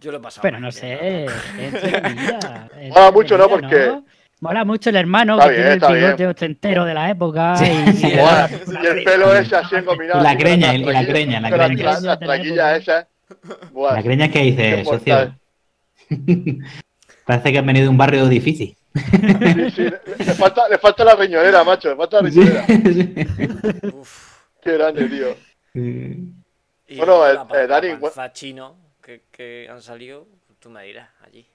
Yo 0.00 0.12
lo 0.12 0.18
he 0.18 0.20
pasado. 0.20 0.42
Pero 0.42 0.60
no 0.60 0.70
sé, 0.70 1.26
entretenida, 1.58 2.68
es 2.78 2.90
Mola 2.94 3.10
mucho, 3.10 3.36
¿no? 3.38 3.48
Porque- 3.48 4.00
Mola 4.40 4.64
mucho 4.64 4.90
el 4.90 4.94
hermano 4.96 5.34
Está 5.36 5.48
que 5.48 5.56
bien, 5.60 5.80
tiene 5.80 5.94
el 5.96 6.04
bigote 6.04 6.26
ostentero 6.28 6.84
de 6.84 6.94
la 6.94 7.10
época. 7.10 7.56
Sí. 7.56 7.64
y, 7.64 7.92
Sí, 7.94 8.06
y 8.06 8.16
Buah, 8.16 8.48
la- 8.68 8.82
y 8.84 8.86
el 8.86 9.02
pelo 9.02 9.34
ese 9.34 9.56
así 9.56 9.74
engominado. 9.74 10.22
La 10.22 10.34
y 10.34 10.38
la 10.38 10.72
la 10.78 10.92
las 10.92 11.06
greña. 11.08 11.40
tra- 11.40 12.00
Las 12.00 12.20
traquillas 12.20 12.78
esas. 12.80 13.06
Buah, 13.72 13.94
La 13.94 14.02
creña 14.04 14.28
que 14.30 14.38
dice, 14.42 14.84
socio. 14.84 15.34
Parece 17.28 17.52
que 17.52 17.58
han 17.58 17.66
venido 17.66 17.84
de 17.84 17.90
un 17.90 17.98
barrio 17.98 18.26
difícil. 18.26 18.74
Sí, 18.94 19.70
sí, 19.70 19.82
le, 19.82 20.00
le 20.16 20.34
falta, 20.34 20.66
le 20.66 20.78
falta 20.78 21.04
la 21.04 21.14
riñonera, 21.14 21.62
macho, 21.62 21.90
le 21.90 21.96
falta 21.96 22.22
la 22.22 22.28
riñonera. 22.30 22.64
sí. 22.66 23.14
Uf. 23.92 24.38
Qué 24.62 24.72
grande, 24.72 25.06
tío. 25.10 25.36
Y 25.74 26.96
Bueno, 26.96 27.26
eh, 27.28 27.34
la 27.34 27.46
pa- 27.46 27.62
eh, 27.62 27.66
Dani, 27.66 27.88
panza 28.00 28.32
chino 28.32 28.78
que, 29.02 29.24
que 29.30 29.68
han 29.70 29.82
salido, 29.82 30.26
tú 30.58 30.70
me 30.70 30.82
dirás 30.84 31.10
allí. 31.22 31.46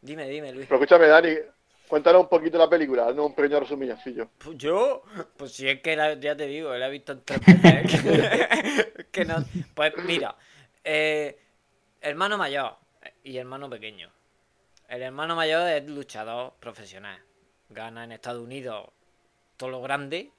Dime, 0.00 0.28
dime, 0.28 0.52
Luis. 0.52 0.66
Pero 0.68 0.80
escúchame, 0.80 1.08
Dani, 1.08 1.30
cuéntanos 1.88 2.22
un 2.22 2.28
poquito 2.28 2.56
la 2.56 2.70
película, 2.70 3.08
haznos 3.08 3.26
un 3.26 3.34
pequeño 3.34 3.58
resumillo. 3.58 3.96
Pues 4.38 4.56
yo, 4.56 5.02
pues 5.36 5.50
si 5.52 5.68
es 5.68 5.80
que 5.80 5.96
la- 5.96 6.14
ya 6.14 6.36
te 6.36 6.46
digo, 6.46 6.72
la 6.76 6.86
he 6.86 6.90
visto 6.92 7.10
en 7.10 7.22
tres 7.24 7.40
veces. 7.44 8.00
que, 8.02 9.04
que 9.10 9.24
no, 9.24 9.44
pues 9.74 9.94
mira, 10.06 10.36
eh, 10.84 11.36
hermano 12.00 12.38
mayor 12.38 12.76
y 13.24 13.36
hermano 13.36 13.68
pequeño. 13.68 14.08
El 14.92 15.00
hermano 15.00 15.34
mayor 15.34 15.66
es 15.68 15.88
luchador 15.88 16.52
profesional. 16.60 17.18
Gana 17.70 18.04
en 18.04 18.12
Estados 18.12 18.42
Unidos 18.42 18.90
todo 19.56 19.70
lo 19.70 19.80
grande, 19.80 20.30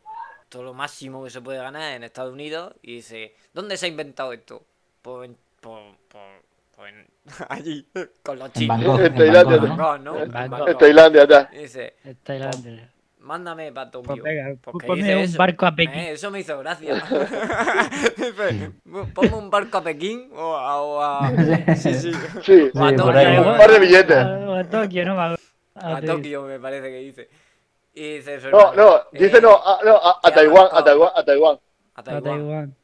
todo 0.47 0.61
lo 0.61 0.75
máximo 0.75 1.23
que 1.23 1.31
se 1.31 1.41
puede 1.41 1.57
ganar 1.57 1.93
en 1.93 2.03
Estados 2.03 2.31
Unidos. 2.33 2.71
Y 2.83 2.97
dice, 2.97 3.35
¿dónde 3.51 3.77
se 3.77 3.87
ha 3.87 3.89
inventado 3.89 4.31
esto? 4.31 4.63
Pues, 5.01 5.31
en- 5.31 5.37
pues, 5.59 5.95
pues- 6.07 6.43
pues 6.75 6.93
en- 6.93 7.07
allí, 7.49 7.87
con 8.21 8.37
los 8.37 8.49
En 8.49 8.53
chinos. 8.53 8.77
Bangkok, 8.77 8.99
En 8.99 9.05
en 9.07 9.15
Tailandia, 9.15 9.57
Bangkok, 9.57 9.99
¿no? 10.01 10.15
En 10.17 10.21
En 10.23 10.31
Bangkok. 10.31 10.69
En 10.69 10.77
Tailandia, 10.77 11.27
ya. 11.27 11.43
Dice, 11.45 11.95
Es 12.03 12.17
Tailandia. 12.23 12.92
Mándame 13.23 13.71
para 13.71 13.89
Tokio. 13.89 14.09
Pues 14.21 14.23
venga, 14.23 14.55
Porque 14.61 14.85
ponme 14.85 15.01
dice 15.01 15.15
un 15.15 15.21
eso. 15.23 15.37
barco 15.37 15.65
a 15.65 15.73
Pekín. 15.73 15.95
Eh, 15.97 16.11
eso 16.11 16.29
me 16.29 16.41
hizo 16.41 16.59
gracia. 16.59 16.95
Dice, 18.17 18.71
ponme 19.15 19.33
un 19.33 19.49
barco 19.49 19.77
a 19.77 19.83
Pekín 19.83 20.29
o 20.35 20.55
a. 20.55 20.81
o 20.81 21.01
a- 21.01 21.31
Sí, 21.75 21.93
sí. 21.93 22.11
Sí, 22.43 22.71
O 22.73 22.83
a 22.83 22.89
Sí, 22.89 22.95
por 22.97 23.13
Tokio, 23.13 23.51
un 23.51 23.57
par 23.57 23.71
de 23.71 23.79
billetes. 23.79 24.17
A, 24.17 24.59
a 24.59 24.63
Tokio, 24.69 25.05
no 25.05 25.15
me 25.15 25.21
acuerdo. 25.21 25.43
A 25.75 25.95
Ah, 25.95 25.99
sí. 26.01 26.05
Tokio, 26.07 26.43
me 26.43 26.59
parece 26.59 26.89
que 26.89 26.97
dice. 26.97 27.29
Y 27.95 28.15
dice 28.17 28.39
No, 28.51 28.73
no, 28.73 29.01
dice 29.11 29.37
eh, 29.37 29.41
no, 29.41 29.55
a, 29.55 29.79
no, 29.83 29.99
a, 30.03 30.31
Taiwán, 30.31 30.67
a 30.71 30.83
Taiwán, 30.83 31.11
a 31.15 31.23
Taiwán. 31.23 31.59
A 31.95 32.01
A 32.01 32.03
Taiwán. 32.03 32.23
Taiwán. 32.23 32.75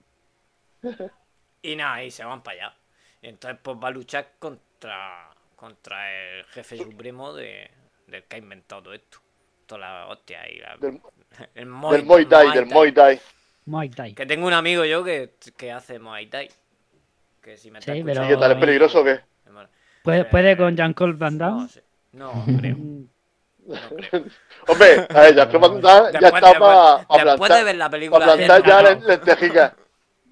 Y 1.62 1.76
nada, 1.76 2.04
y 2.04 2.12
se 2.12 2.24
van 2.24 2.42
para 2.42 2.68
allá. 2.68 2.76
Y 3.22 3.28
entonces, 3.28 3.60
pues 3.62 3.78
va 3.84 3.90
a 3.90 3.92
luchar 3.92 4.34
contra, 4.40 5.30
contra 5.56 6.12
el 6.14 6.46
jefe 6.46 6.78
supremo 6.78 7.34
de, 7.34 7.70
del 8.08 8.24
que 8.24 8.36
ha 8.38 8.40
inventado 8.40 8.84
todo 8.84 8.94
esto. 8.94 9.20
Toda 9.70 9.82
la 9.82 10.08
hostia 10.08 10.40
y 10.50 10.58
la. 10.58 10.76
Del, 10.78 11.00
el 11.54 11.66
Muay, 11.68 11.98
del 11.98 12.06
Muay 12.08 12.26
Thai, 12.26 12.52
del 12.54 12.66
Muay 12.66 12.92
Thai. 12.92 13.22
Muay 13.68 13.90
Thai. 13.90 14.14
Que 14.16 14.26
tengo 14.26 14.48
un 14.48 14.54
amigo 14.54 14.84
yo 14.84 15.04
que, 15.04 15.36
que 15.56 15.72
hace 15.72 16.00
Muay 16.00 16.26
Thai. 16.26 16.50
Que 17.40 17.56
si 17.56 17.70
me 17.70 17.78
está 17.78 17.94
Sí, 17.94 18.00
¿Y 18.00 18.04
pero- 18.04 18.14
escuchando, 18.24 18.36
qué 18.36 18.42
tal? 18.42 18.52
¿Es 18.54 18.58
peligroso 18.58 19.02
o 19.02 19.04
qué? 19.04 19.20
¿Puede, 20.02 20.26
puede 20.26 20.58
con 20.58 20.76
Jean-Claude 20.76 21.14
Van 21.18 21.38
No, 21.38 21.46
Damme? 21.46 21.68
sé. 21.70 21.84
no 22.14 22.44
creo. 22.58 22.76
Mm, 22.78 23.04
No 23.68 23.76
creo. 24.10 24.24
Hombre, 24.68 25.08
a 25.08 25.20
ver, 25.22 25.36
ya, 25.36 25.44
Jean-Claude 25.46 25.60
Van 25.68 25.82
Damme 25.82 26.12
ya 26.14 26.20
Después, 26.20 26.34
está 26.34 26.50
después- 26.50 27.06
para 27.08 27.26
después 27.26 27.50
de 27.52 27.64
ver 27.64 27.64
plantar, 27.64 27.76
la 27.76 27.90
película 27.92 28.26
plantar 28.26 28.62
de 28.64 28.68
ya 28.70 28.82
Rambo, 28.82 29.02
le- 29.02 29.08
lentejitas. 29.08 29.74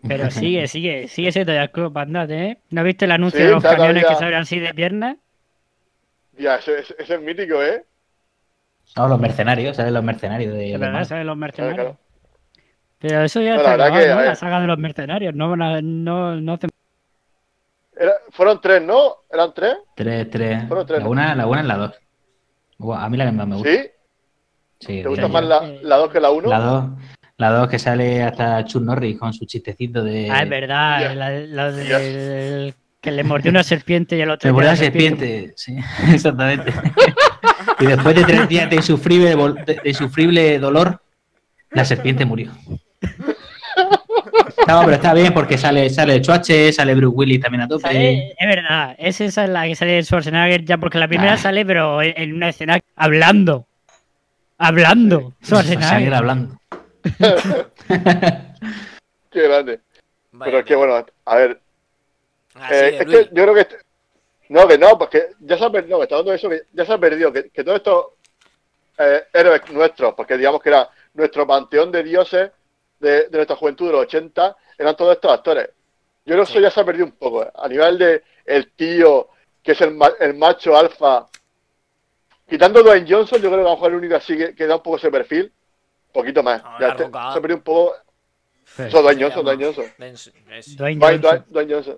Pero 0.07 0.31
sigue, 0.31 0.67
sigue, 0.67 1.07
sigue 1.09 1.31
siendo 1.31 1.53
Jean-Claude 1.53 1.93
Van 1.93 2.11
Damme, 2.13 2.49
¿eh? 2.49 2.57
¿No 2.71 2.83
viste 2.83 3.05
el 3.05 3.11
anuncio 3.11 3.39
Sí, 3.39 3.45
de 3.45 3.51
los 3.51 3.61
camiones 3.61 4.01
todavía. 4.01 4.07
que 4.09 4.15
se 4.15 4.23
abren 4.25 4.39
así 4.41 4.59
de 4.59 4.73
piernas? 4.73 5.17
Ya, 6.39 6.55
ese, 6.55 6.79
ese- 6.79 6.95
ese 6.97 7.13
es 7.15 7.21
mítico, 7.21 7.61
¿eh? 7.61 7.83
No, 8.95 9.07
los 9.07 9.19
mercenarios, 9.19 9.75
¿sabes? 9.77 9.91
Los 9.91 10.03
mercenarios 10.03 10.53
de. 10.53 10.59
De 10.59 10.65
de 10.65 10.77
verdad, 10.77 10.91
Marvel. 10.93 11.05
¿sabes? 11.07 11.25
Los 11.25 11.35
Claro, 11.35 11.39
mercenarios. 11.39 11.75
claro. 11.85 11.97
Pero 12.99 13.21
eso 13.23 13.41
ya 13.41 13.51
No, 13.51 13.57
está 13.57 13.77
la 13.77 13.85
acabado, 13.85 14.03
que, 14.07 14.13
¿no? 14.15 14.21
La 14.23 14.35
saga 14.35 14.59
de 14.61 14.67
los 14.67 14.77
mercenarios. 14.79 15.35
No, 15.35 15.55
no, 15.55 15.81
no 15.81 16.53
hacen- 16.53 16.69
Era- 17.99 18.13
fueron 18.31 18.59
tres, 18.61 18.81
¿no? 18.81 19.17
¿Eran 19.31 19.53
tres? 19.53 19.75
Tres, 19.95 20.29
tres. 20.31 20.67
Fueron 20.67 20.85
tres. 20.87 20.99
La 21.01 21.07
una, 21.09 21.35
la 21.35 21.45
una 21.47 21.61
es 21.61 21.67
la 21.67 21.77
dos. 21.77 21.93
Buah, 22.79 23.03
A 23.05 23.09
mí 23.09 23.17
la 23.17 23.25
que 23.25 23.31
más 23.31 23.47
me 23.47 23.55
gusta. 23.55 23.69
¿Sí? 23.71 23.79
Sí, 24.79 25.01
¿Te 25.03 25.09
gusta 25.09 25.27
más 25.27 25.43
la, 25.43 25.61
la 25.81 25.97
dos 25.97 26.11
que 26.11 26.19
la 26.19 26.29
uno? 26.31 26.49
La 26.49 26.59
dos. 26.59 26.85
La 27.37 27.51
dos 27.51 27.67
que 27.67 27.77
sale 27.77 28.23
hasta 28.23 28.65
Chuck 28.65 28.81
Norris 28.83 29.17
con 29.19 29.31
su 29.33 29.45
chistecito 29.45 30.03
de. 30.03 30.29
Ah, 30.31 30.41
es 30.43 30.49
verdad. 30.49 31.01
ya. 31.01 31.13
La, 31.15 31.29
la 31.31 31.71
del- 31.71 32.67
Ya. 32.69 32.75
que 33.01 33.11
le 33.11 33.23
mordió 33.23 33.51
una 33.51 33.63
serpiente 33.63 34.17
y 34.17 34.21
el 34.21 34.29
otro. 34.31 34.41
Se 34.41 34.47
que 34.49 34.53
murió 34.53 34.69
era 34.69 34.73
la 34.73 34.83
serpiente, 34.83 35.53
sí, 35.55 35.77
exactamente. 36.11 36.71
y 37.79 37.85
después 37.85 38.15
de 38.15 38.23
tres 38.23 38.47
días 38.49 38.69
de 38.69 38.75
insufrible, 38.77 39.35
de, 39.65 39.73
de 39.83 39.89
insufrible 39.89 40.59
dolor, 40.59 41.01
la 41.71 41.85
serpiente 41.85 42.25
murió. 42.25 42.51
No, 44.67 44.81
pero 44.83 44.93
está 44.95 45.13
bien 45.13 45.33
porque 45.33 45.57
sale, 45.57 45.89
sale 45.89 46.21
Chuache, 46.21 46.73
sale 46.73 46.93
Bruce 46.95 47.15
Willis 47.15 47.39
también 47.41 47.61
a 47.61 47.67
tope. 47.67 47.83
Sale- 47.83 48.35
es 48.37 48.47
verdad, 48.47 48.95
es 48.97 49.21
esa 49.21 49.43
es 49.45 49.49
la 49.49 49.65
que 49.65 49.75
sale 49.75 49.91
de 49.93 50.03
Schwarzenegger 50.03 50.65
ya, 50.65 50.77
porque 50.77 50.97
la 50.97 51.07
primera 51.07 51.33
Ah. 51.33 51.37
sale, 51.37 51.65
pero 51.65 52.01
en, 52.01 52.33
una 52.33 52.49
escena 52.49 52.79
hablando. 52.95 53.65
Hablando. 54.57 55.33
Schwarzenegger 55.43 55.83
Schwarzenegger. 55.83 56.13
hablando. 56.15 56.59
Qué 59.31 59.41
grande. 59.47 59.79
Vaya, 60.31 60.45
Pero 60.51 60.59
es 60.59 60.65
que 60.65 60.75
bueno, 60.75 61.05
a 61.25 61.35
ver, 61.35 61.61
así 62.55 62.73
eh, 62.73 62.97
es 62.99 63.05
que 63.05 63.29
yo 63.33 63.43
creo 63.43 63.53
que... 63.53 63.67
No, 64.49 64.67
que 64.67 64.77
no, 64.77 64.97
porque 64.97 65.29
ya 65.39 65.57
se 65.57 65.65
ha 65.65 65.69
perdido, 65.69 65.95
no, 65.95 65.99
que 65.99 66.03
está 66.03 66.15
hablando 66.15 66.31
de 66.31 66.37
eso, 66.37 66.49
que 66.49 66.61
ya 66.73 66.85
se 66.85 66.93
ha 66.93 66.97
perdido, 66.97 67.31
que, 67.33 67.49
que 67.49 67.63
todos 67.63 67.77
estos 67.77 68.05
eh, 68.97 69.23
héroes 69.33 69.61
nuestros, 69.71 70.13
porque 70.13 70.37
digamos 70.37 70.61
que 70.61 70.69
era 70.69 70.89
nuestro 71.13 71.45
panteón 71.45 71.91
de 71.91 72.03
dioses 72.03 72.51
de, 72.99 73.27
de 73.27 73.37
nuestra 73.37 73.55
juventud 73.55 73.87
de 73.87 73.91
los 73.93 74.01
80, 74.01 74.55
eran 74.77 74.95
todos 74.95 75.15
estos 75.15 75.31
actores. 75.31 75.67
Yo 76.25 76.33
creo 76.33 76.45
que 76.45 76.51
eso 76.51 76.59
ya 76.59 76.71
se 76.71 76.79
ha 76.81 76.85
perdido 76.85 77.05
un 77.05 77.11
poco, 77.13 77.43
eh, 77.43 77.51
a 77.55 77.67
nivel 77.67 77.97
de 77.97 78.23
el 78.45 78.71
tío, 78.73 79.29
que 79.61 79.73
es 79.73 79.81
el, 79.81 79.91
ma- 79.95 80.13
el 80.19 80.33
macho 80.35 80.77
alfa. 80.77 81.25
Quitando 82.47 82.81
Dwayne 82.81 83.05
Johnson, 83.09 83.41
yo 83.41 83.49
creo 83.49 83.63
que 83.63 83.67
a 83.69 83.71
lo 83.71 83.75
mejor 83.75 83.87
es 83.89 83.93
el 83.93 83.97
único 83.99 84.15
así 84.15 84.37
que, 84.37 84.55
que 84.55 84.67
da 84.67 84.75
un 84.77 84.81
poco 84.83 84.97
ese 84.97 85.11
perfil, 85.11 85.51
poquito 86.13 86.41
más. 86.43 86.61
Ah, 86.63 86.77
Ya 86.79 86.95
te- 86.95 87.03
se 87.33 87.37
ha 87.37 87.41
perdido 87.41 87.57
un 87.57 87.63
poco... 87.63 87.95
Eso, 88.77 89.01
Dwayne 89.01 89.21
Johnson, 89.23 89.43
Dwayne 89.45 89.65
Johnson. 89.65 89.93
Dwayne-. 90.99 91.19
Dwayne-. 91.21 91.43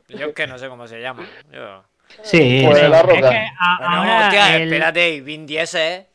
Yo 0.07 0.27
es 0.27 0.33
que 0.33 0.47
no 0.47 0.57
sé 0.57 0.69
cómo 0.69 0.87
se 0.87 1.01
llama. 1.01 1.27
Yo... 1.51 1.83
Sí, 2.23 2.63
Pues 2.65 2.79
sí. 2.79 2.87
la 2.87 2.97
Es 2.99 3.03
roca. 3.05 3.29
que 3.29 3.37
a- 3.59 3.77
Bueno, 3.79 3.93
ahora 3.95 4.25
hostia, 4.27 4.55
el- 4.57 4.63
espérate, 4.63 5.09
y 5.15 5.21
Vin 5.21 5.45
Diesel. 5.45 6.05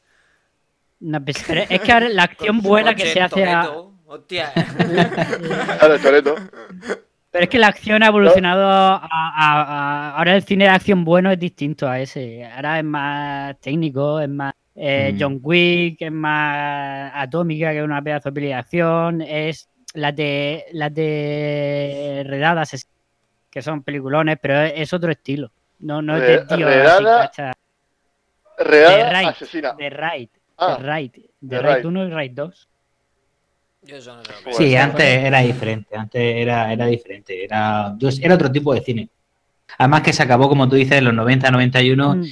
no, 1.00 1.24
pues, 1.24 1.36
pero 1.46 1.62
es 1.68 1.80
que 1.80 1.92
ahora 1.92 2.08
la 2.08 2.22
acción 2.24 2.60
buena 2.60 2.94
que 2.94 3.06
se 3.06 3.20
hace 3.20 3.44
a- 3.44 3.70
Hostia. 4.06 4.52
Pero 7.30 7.44
es 7.44 7.48
que 7.50 7.58
la 7.58 7.66
acción 7.66 8.02
ha 8.04 8.06
evolucionado 8.06 8.68
a, 8.68 8.94
a- 8.96 9.00
a- 10.12 10.16
ahora 10.16 10.36
el 10.36 10.42
cine 10.44 10.64
de 10.66 10.70
acción 10.70 11.04
bueno 11.04 11.32
es 11.32 11.38
distinto 11.38 11.88
a 11.88 11.98
ese. 11.98 12.44
Ahora 12.44 12.78
es 12.78 12.84
más 12.84 13.58
técnico, 13.60 14.20
es 14.20 14.28
más 14.28 14.54
eh, 14.76 15.12
Mm. 15.14 15.18
John 15.20 15.38
Wick, 15.42 16.00
es 16.02 16.12
más 16.12 17.10
atómica, 17.14 17.70
que 17.72 17.78
es 17.78 17.84
una 17.84 18.02
pedazo 18.02 18.28
de 18.28 18.32
peli 18.34 18.46
de 18.48 18.54
acción, 18.54 19.20
es 19.22 19.68
las 19.94 20.14
de 20.14 20.64
las 20.72 20.92
de 20.94 22.22
Redadas, 22.26 22.74
es- 22.74 22.88
que 23.50 23.62
son 23.62 23.82
peliculones, 23.82 24.36
pero 24.40 24.60
es, 24.62 24.72
es 24.76 24.92
otro 24.92 25.10
estilo. 25.10 25.50
No, 25.84 26.00
no 26.00 26.16
es 26.16 26.22
de 26.22 26.36
Re- 26.38 26.46
tío 26.56 26.66
Redada- 26.66 27.22
así, 27.24 27.28
cacha, 27.28 27.52
Real 28.58 29.10
Raid. 29.12 29.26
asesina. 29.28 29.72
de 29.74 29.90
Raid, 29.90 30.28
Ah, 30.56 30.76
de 30.78 30.82
Raid, 30.86 31.10
de 31.12 31.22
de 31.40 31.58
Raid 31.60 31.74
Raid. 31.74 31.86
1 31.86 32.04
y 32.06 32.10
Raid 32.10 32.30
2. 32.32 32.68
Yo 33.82 33.96
eso 33.96 34.16
no 34.16 34.24
sé 34.24 34.32
lo 34.32 34.38
que 34.38 34.44
Pues, 34.44 34.56
Sí, 34.56 34.76
antes 34.76 35.06
era 35.06 35.40
diferente, 35.40 35.94
antes 35.96 36.22
era, 36.22 36.72
era 36.72 36.86
diferente, 36.86 37.44
era, 37.44 37.94
era 38.22 38.34
otro 38.34 38.50
tipo 38.50 38.72
de 38.72 38.80
cine. 38.80 39.08
Además 39.76 40.00
que 40.02 40.12
se 40.14 40.22
acabó, 40.22 40.48
como 40.48 40.68
tú 40.68 40.76
dices, 40.76 40.96
en 40.98 41.04
los 41.04 41.12
90, 41.14 41.50
91, 41.50 42.14
Mm, 42.14 42.24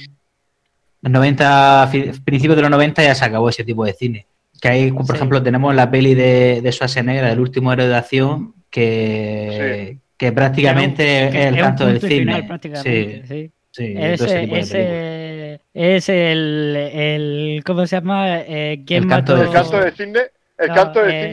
los 1.01 1.11
90, 1.11 1.87
fi- 1.91 2.11
principios 2.25 2.55
de 2.55 2.61
los 2.63 2.71
90 2.71 3.03
ya 3.03 3.13
se 3.13 3.25
acabó 3.25 3.49
ese 3.49 3.63
tipo 3.63 3.85
de 3.85 3.93
cine. 3.93 4.25
Que 4.59 4.67
ahí, 4.69 4.91
por 4.91 5.05
Sí. 5.05 5.13
ejemplo, 5.13 5.43
tenemos 5.43 5.75
la 5.75 5.91
peli 5.91 6.15
de, 6.15 6.61
de 6.61 6.71
Schwarzenegger, 6.71 7.25
el 7.25 7.39
último 7.39 7.71
héroe 7.73 7.87
de 7.87 7.95
acción, 7.97 8.55
que, 8.71 9.99
que 10.17 10.31
prácticamente 10.31 11.03
que 11.31 11.39
es 11.41 11.45
el 11.47 11.57
canto 11.57 11.85
del 11.87 11.99
cine. 12.01 12.09
final, 12.19 12.47
prácticamente, 12.47 13.23
Sí, 13.27 13.27
sí. 13.27 13.51
sí, 13.71 13.93
ese 13.97 14.43
Ese, 14.59 15.61
es 15.73 16.09
el, 16.09 16.75
el. 16.93 17.63
¿Cómo 17.65 17.85
se 17.87 17.95
llama? 17.97 18.39
Eh, 18.41 18.83
¿Quién 18.85 19.03
El 19.03 19.09
canto 19.09 19.33
mató? 19.33 19.41
del 19.43 19.47
El 19.47 19.53
canto 19.53 19.79
del 19.79 19.93
cine. 19.95 20.19
El 20.57 20.67
No, 20.69 20.75
canto 20.75 20.99
del 21.01 21.11
eh, 21.11 21.29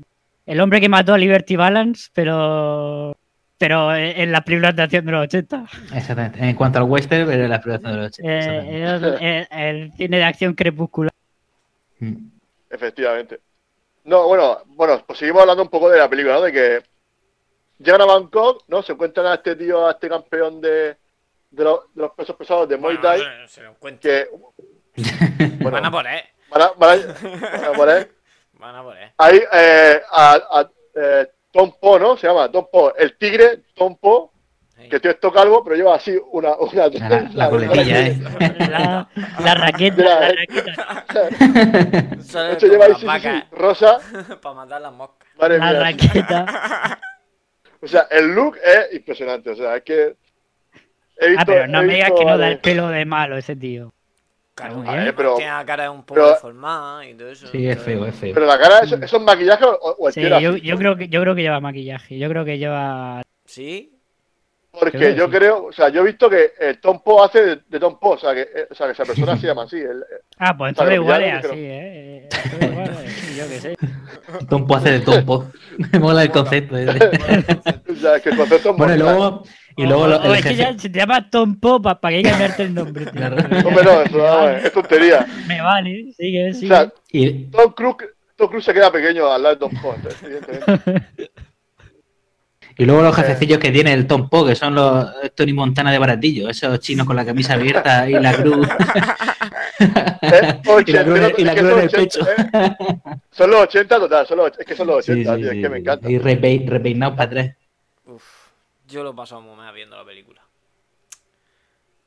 El 0.46 0.60
hombre 0.60 0.80
que 0.80 0.88
mató 0.88 1.14
a 1.14 1.18
Liberty 1.18 1.56
Balance, 1.56 2.10
pero. 2.14 3.16
Pero 3.58 3.94
en 3.94 4.32
las 4.32 4.40
películas 4.42 4.74
de 4.74 4.82
acción 4.82 5.06
de 5.06 5.12
los 5.12 5.22
80. 5.22 5.64
Exactamente. 5.94 6.40
En 6.48 6.56
cuanto 6.56 6.78
al 6.80 6.84
western, 6.84 7.30
era 7.30 7.46
la 7.46 7.56
exploración 7.56 7.92
de 7.92 7.96
los 7.98 8.06
80. 8.08 8.28
Eh, 8.28 8.82
el, 8.82 9.04
el- 9.20 9.46
el 9.52 9.92
cine 9.92 10.16
de 10.16 10.24
acción 10.24 10.54
crepuscular. 10.54 11.12
Mm. 12.00 12.14
Efectivamente. 12.70 13.38
No, 14.04 14.26
bueno, 14.26 14.58
bueno, 14.66 15.00
pues 15.06 15.16
seguimos 15.20 15.42
hablando 15.42 15.62
un 15.62 15.68
poco 15.68 15.88
de 15.88 15.98
la 15.98 16.08
película, 16.10 16.34
¿no? 16.34 16.40
De 16.42 16.50
que 16.52 16.82
llegan 17.82 18.02
a 18.02 18.06
Bangkok, 18.06 18.64
¿no? 18.68 18.82
Se 18.82 18.92
encuentran 18.92 19.26
a 19.26 19.34
este 19.34 19.56
tío, 19.56 19.86
a 19.86 19.92
este 19.92 20.08
campeón 20.08 20.60
de, 20.60 20.96
de, 21.50 21.64
los, 21.64 21.80
de 21.94 22.02
los 22.02 22.12
pesos 22.12 22.36
pesados 22.36 22.68
de 22.68 22.76
Muay 22.76 23.00
Thai, 23.00 23.20
se, 23.48 23.62
lo 23.62 23.74
que 23.78 24.28
bueno, 25.60 25.70
Van 25.72 25.84
a 25.86 25.90
por 25.90 26.06
él. 26.06 26.20
van 26.50 26.62
a, 26.62 26.68
van 26.76 26.90
a- 27.00 27.72
van 27.78 27.88
a 27.90 28.06
Van 28.58 28.76
a 28.76 28.82
por 28.82 28.96
él. 28.96 29.10
ahí 29.18 29.40
eh, 29.52 30.00
a, 30.10 30.32
a, 30.34 30.70
eh, 30.94 31.30
Tom 31.50 31.72
Po, 31.80 31.98
¿no? 31.98 32.16
Se 32.16 32.26
llama 32.26 32.50
Tom 32.50 32.66
Po, 32.70 32.94
el 32.94 33.16
tigre 33.18 33.62
Tom 33.74 33.96
Po, 33.96 34.28
Sí. 34.74 34.88
que 34.88 34.98
tío 35.00 35.10
es 35.12 35.20
todo 35.20 35.32
calvo, 35.32 35.62
pero 35.62 35.76
lleva 35.76 35.94
así 35.94 36.18
una... 36.32 36.54
una 36.56 36.88
La, 36.88 37.28
la 37.34 37.50
coletilla, 37.50 38.06
¿eh? 38.06 38.18
La, 38.70 39.08
la 39.38 39.54
raqueta, 39.54 40.02
la 40.02 40.32
raqueta, 40.32 41.04
Esto 42.18 42.58
con 42.60 42.70
lleva 42.70 42.86
ahí 42.86 42.94
sí, 42.94 43.00
sí, 43.00 43.06
vacas 43.06 43.44
sí, 43.44 43.48
rosa, 43.56 43.98
para 44.40 44.54
matar 44.54 44.80
las 44.80 44.92
moscas. 44.92 45.28
madre 45.38 45.58
la 45.58 45.70
mía. 45.72 45.80
raqueta. 45.80 47.00
O 47.82 47.86
sea, 47.88 48.06
el 48.10 48.28
look 48.28 48.56
es 48.64 48.94
impresionante, 48.94 49.50
o 49.50 49.56
sea, 49.56 49.76
es 49.76 49.82
que... 49.82 50.14
He 51.18 51.28
visto, 51.28 51.42
Ah, 51.42 51.44
pero 51.46 51.66
no 51.68 51.82
he 51.82 51.86
me 51.86 51.94
digas 51.94 52.10
visto 52.10 52.20
que 52.24 52.30
no 52.30 52.38
da 52.38 52.48
el 52.48 52.58
pelo 52.58 52.88
de 52.88 53.04
malo 53.04 53.36
ese 53.36 53.54
tío. 53.56 53.92
Claro, 54.54 54.82
bien. 54.82 55.12
Pero- 55.16 55.36
tiene 55.36 55.50
la 55.52 55.64
cara 55.64 55.90
un 55.90 56.02
poco 56.04 56.14
pero- 56.14 56.28
deformada 56.30 57.06
y 57.06 57.14
todo 57.14 57.28
eso. 57.30 57.46
Sí, 57.48 57.66
es 57.68 57.78
feo, 57.80 58.04
es 58.06 58.14
feo. 58.14 58.34
Pero 58.34 58.46
la 58.46 58.58
cara, 58.58 58.80
¿eso, 58.80 58.96
eso 58.96 59.16
es 59.16 59.22
maquillaje 59.22 59.64
o, 59.64 59.70
o 59.98 60.08
el 60.08 60.14
Sí, 60.14 60.20
yo, 60.22 60.36
así? 60.36 60.60
yo 60.60 60.76
creo 60.78 60.96
que 60.96 61.08
yo 61.08 61.20
creo 61.22 61.34
que 61.34 61.42
lleva 61.42 61.60
maquillaje. 61.60 62.18
Yo 62.18 62.28
creo 62.28 62.44
que 62.44 62.58
lleva. 62.58 63.22
Sí, 63.46 63.91
Porque 64.72 64.96
creo 64.98 65.10
que 65.12 65.18
yo 65.18 65.30
creo, 65.30 65.64
o 65.66 65.72
sea, 65.72 65.90
yo 65.90 66.00
he 66.00 66.04
visto 66.06 66.30
que 66.30 66.52
el 66.58 66.80
Tom 66.80 67.02
Poe 67.04 67.26
hace 67.26 67.42
de, 67.44 67.60
de 67.68 67.78
Tom 67.78 67.98
Poe, 68.00 68.14
o 68.14 68.18
sea, 68.18 68.32
que, 68.34 68.40
eh, 68.40 68.66
o 68.70 68.74
sea, 68.74 68.86
que 68.86 68.92
esa 68.92 69.04
persona 69.04 69.36
se 69.36 69.46
llama 69.46 69.64
así. 69.64 69.76
el- 69.76 70.00
eh, 70.00 70.22
Ah, 70.38 70.56
pues 70.56 70.70
entonces 70.70 70.94
igual 70.94 71.22
es 71.22 71.44
así, 71.44 71.48
¿eh? 71.58 72.28
Igual 72.60 72.90
es 72.90 72.98
así, 72.98 73.36
yo 73.38 73.48
qué 73.48 73.60
sé. 73.60 73.76
Tompo 74.48 74.76
hace 74.76 74.92
de 74.92 75.00
tompo. 75.00 75.50
Me 75.92 75.98
mola 75.98 76.22
el 76.22 76.30
concepto. 76.30 76.76
ese. 76.78 76.90
o 77.90 77.94
sea, 77.96 78.18
que 78.20 78.30
el 78.30 78.36
concepto 78.36 78.70
es 78.70 78.76
Bueno, 78.76 78.94
y 78.94 78.98
luego, 78.98 79.42
y 79.76 79.86
luego 79.86 80.06
lo- 80.06 80.16
O 80.16 80.24
el 80.24 80.32
es 80.36 80.42
que 80.42 80.48
jefe. 80.54 80.62
ya, 80.62 80.78
si 80.78 80.88
te 80.88 80.98
llamas 81.00 81.28
Tom 81.30 81.60
Pop, 81.60 81.82
¿para 82.00 82.16
qué 82.16 82.22
que 82.22 82.30
cambiarte 82.30 82.62
el 82.62 82.74
nombre? 82.74 83.04
tío? 83.04 83.12
Claro. 83.12 83.36
Hombre, 83.68 83.84
no, 83.84 84.02
eso 84.02 84.18
vamos, 84.18 84.64
es 84.64 84.72
tontería. 84.72 85.26
Me 85.46 85.60
vale, 85.60 86.12
sigue, 86.16 86.50
O 86.50 86.54
sigue. 86.54 86.68
sea, 86.68 86.90
Y, 87.10 87.44
Tom 87.50 87.72
Cruise, 87.72 87.96
Tom 88.36 88.48
Cruise 88.48 88.64
se 88.64 88.72
queda 88.72 88.90
pequeño 88.90 89.30
al 89.30 89.42
lado 89.42 89.54
de 89.54 89.60
Tom 89.60 89.72
Poe, 89.82 89.96
entonces, 89.96 90.22
evidentemente. 90.22 91.30
Y 92.82 92.86
luego 92.86 93.02
los 93.02 93.14
jefecillos 93.16 93.58
que 93.58 93.70
tiene 93.70 93.92
el 93.92 94.06
Tompo, 94.06 94.44
que 94.44 94.54
son 94.54 94.74
los 94.74 95.08
Tony 95.34 95.52
Montana 95.52 95.90
de 95.92 95.98
baratillo, 95.98 96.48
esos 96.48 96.78
chinos 96.80 97.06
con 97.06 97.16
la 97.16 97.24
camisa 97.24 97.54
abierta 97.54 98.08
y 98.08 98.14
la 98.14 98.34
cruz. 98.34 98.68
Eh, 100.22 100.60
Y 100.86 100.92
la 100.92 101.04
cruz 101.04 101.18
en- 101.18 101.34
y 101.38 101.44
la 101.44 101.54
cruz 101.56 101.72
en 101.72 101.78
el 101.80 101.84
80, 101.86 102.18
eh. 102.20 102.96
Son 103.32 103.50
los 103.50 103.60
80 103.62 103.98
total, 103.98 104.26
son 104.26 104.38
los, 104.38 104.52
es 104.58 104.64
que 104.66 104.76
son 104.76 104.86
los 104.86 105.04
Sí, 105.04 105.10
80, 105.12 105.34
sí, 105.34 105.40
tío, 105.42 105.50
sí, 105.50 105.56
es 105.58 105.62
que 105.62 105.68
me 105.68 105.78
encanta. 105.78 106.10
Y 106.10 106.18
repei- 106.18 106.66
repeinados 106.68 107.16
para 107.16 107.26
atrás. 107.30 107.56
Uf, 108.06 108.22
yo 108.86 109.02
lo 109.02 109.10
he 109.10 109.14
pasado 109.14 109.40
muy 109.40 109.56
mal 109.56 109.74
viendo 109.74 109.96
la 109.96 110.04
película. 110.04 110.40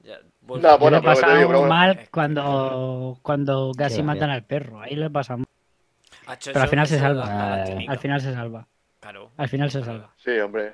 Ya, 0.03 0.19
No, 0.47 0.57
Yo 0.61 0.77
bueno, 0.77 0.97
lo 0.97 0.97
he 0.97 1.01
pasado 1.01 1.37
digo, 1.37 1.49
bueno. 1.49 1.67
mal 1.67 1.99
cuando, 2.11 3.19
cuando 3.21 3.71
casi 3.77 4.01
matan 4.03 4.29
al 4.29 4.43
perro. 4.45 4.79
Ahí 4.81 4.95
lo 4.95 5.07
he 5.07 5.09
pasado 5.09 5.39
mal. 5.39 5.47
Pero 6.45 6.61
al 6.61 6.69
final 6.69 6.87
se 6.87 6.99
salva. 6.99 7.63
Al 7.87 7.99
final 7.99 8.21
se 8.21 8.33
salva. 8.33 8.67
Claro. 9.05 9.31
Al 9.37 9.47
final 9.49 9.69
se 9.69 9.83
salva. 9.83 10.11
Sí, 10.17 10.31
hombre. 10.39 10.73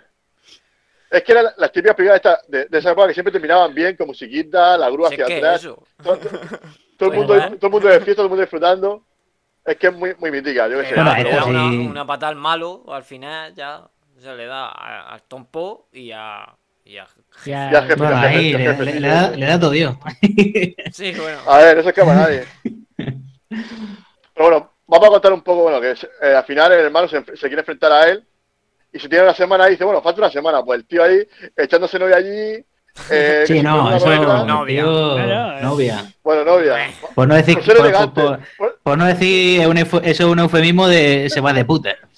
Es 1.10 1.22
que 1.24 1.34
eran 1.34 1.48
las 1.58 1.70
típicas 1.74 1.96
películas 1.98 2.16
esta- 2.24 2.40
de, 2.48 2.66
de 2.68 2.78
esa 2.80 2.92
época 2.92 3.10
que 3.10 3.14
siempre 3.14 3.34
terminaban 3.34 3.74
bien, 3.76 3.98
con 3.98 4.08
musiquita, 4.08 4.78
la 4.78 4.90
grúa 4.90 5.10
es 5.10 5.14
hacia 5.16 5.26
que 5.26 5.36
atrás. 5.38 5.60
eso. 5.62 5.84
Todo, 6.02 6.18
todo 6.98 7.12
el 7.12 7.18
mundo, 7.18 7.36
igual. 7.36 7.58
todo 7.58 7.68
el 7.68 7.72
mundo 7.74 7.88
de 7.90 7.96
fiesta, 8.00 8.16
todo 8.16 8.26
el 8.28 8.30
mundo 8.30 8.42
disfrutando. 8.42 9.06
Es 9.66 9.76
que 9.76 9.88
es 9.88 9.94
muy, 9.94 10.16
muy 10.20 10.32
mítica, 10.32 10.68
yo 10.70 10.80
qué 10.80 10.86
sé. 10.88 10.96
Bueno, 10.96 11.12
bueno. 11.14 11.48
una, 11.48 11.90
una 11.90 12.06
patada 12.08 12.30
al 12.30 12.36
malo, 12.38 12.86
al 12.88 13.04
final 13.04 13.54
ya 13.54 13.82
se 14.18 14.34
le 14.36 14.46
da 14.46 14.68
a- 14.70 15.12
al 15.14 15.24
Tompo 15.24 15.90
y 15.92 16.12
a. 16.12 16.48
Y 16.86 16.98
a 16.98 17.08
Ya, 17.46 17.72
Ya, 17.72 17.82
jefe, 17.84 17.96
Bueno, 17.96 18.16
jefe, 18.22 18.28
ahí 18.28 18.52
jefe, 18.54 18.86
le, 19.00 19.08
da, 19.08 19.30
sí. 19.34 19.40
le 19.40 19.46
da 19.46 19.60
todo 19.60 19.72
Dios. 19.72 19.96
Sí, 20.94 21.12
bueno. 21.14 21.40
A 21.48 21.58
ver, 21.58 21.78
no 21.78 21.84
se 21.84 21.90
escapa 21.90 22.14
nadie. 22.16 22.46
Pero 23.50 24.50
bueno, 24.50 24.71
vamos 24.92 25.08
a 25.08 25.12
contar 25.12 25.34
un 25.34 25.42
poco, 25.42 25.64
bueno, 25.64 25.80
que 25.82 25.92
es, 25.92 26.04
eh, 26.22 26.36
al 26.36 26.44
final 26.44 26.72
el 26.74 26.82
hermano 26.82 27.08
se, 27.08 27.24
se 27.24 27.48
quiere 27.48 27.60
enfrentar 27.62 27.92
a 27.92 28.10
él 28.10 28.24
y 28.94 29.00
si 29.00 29.08
tiene 29.08 29.24
una 29.24 29.34
semana 29.34 29.68
y 29.68 29.72
dice, 29.72 29.86
bueno, 29.86 30.02
falta 30.02 30.22
una 30.22 30.30
semana, 30.30 30.62
pues 30.64 30.80
el 30.82 30.86
tío 30.86 31.04
ahí 31.04 31.26
echándose 31.56 31.98
novia 31.98 32.18
allí. 32.18 32.66
eh, 33.10 33.46
Sí, 33.48 33.62
no, 33.64 33.96
eso 33.96 34.06
otra. 34.06 34.44
Novia. 34.44 34.84
tío, 34.84 35.16
Claro, 35.16 35.58
eh. 35.58 35.62
novia. 35.62 36.14
Bueno, 36.22 36.44
novia. 36.44 36.92
Por 37.16 37.26
no 37.28 37.36
decir, 37.36 37.56
Por 37.56 37.64
ser 37.64 37.78
por, 38.14 38.40
por- 38.84 38.98
no 38.98 39.06
decir 39.06 39.62
eso 39.62 40.00
es 40.04 40.20
un 40.20 40.40
eufemismo 40.40 40.88
de 40.90 41.30
se 41.30 41.40
va 41.40 41.54
de 41.54 41.64
puta. 41.64 41.96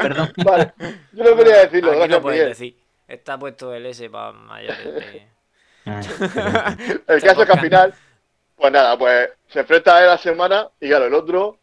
Perdón. 0.00 0.32
Vale, 0.44 0.72
yo 1.12 1.24
no 1.24 1.36
quería 1.36 1.56
decirlo, 1.58 1.92
Aquí 1.92 2.08
no 2.12 2.22
puedes 2.22 2.48
decir. 2.48 2.76
Está 3.06 3.38
puesto 3.38 3.74
el 3.74 3.84
S 3.84 4.08
para 4.08 4.32
mayores 4.32 4.82
de. 4.82 5.28
Ah, 5.86 6.00
El 7.06 7.20
Se 7.20 7.26
caso 7.26 7.42
es 7.42 7.46
que 7.46 7.52
al 7.52 7.60
final, 7.60 7.94
pues 8.56 8.72
nada, 8.72 8.98
pues 8.98 9.30
se 9.48 9.60
enfrenta 9.60 9.96
a 9.96 10.00
él 10.00 10.06
la 10.08 10.18
semana 10.18 10.68
y 10.80 10.88
claro, 10.88 11.06
el 11.06 11.14
otro 11.14 11.58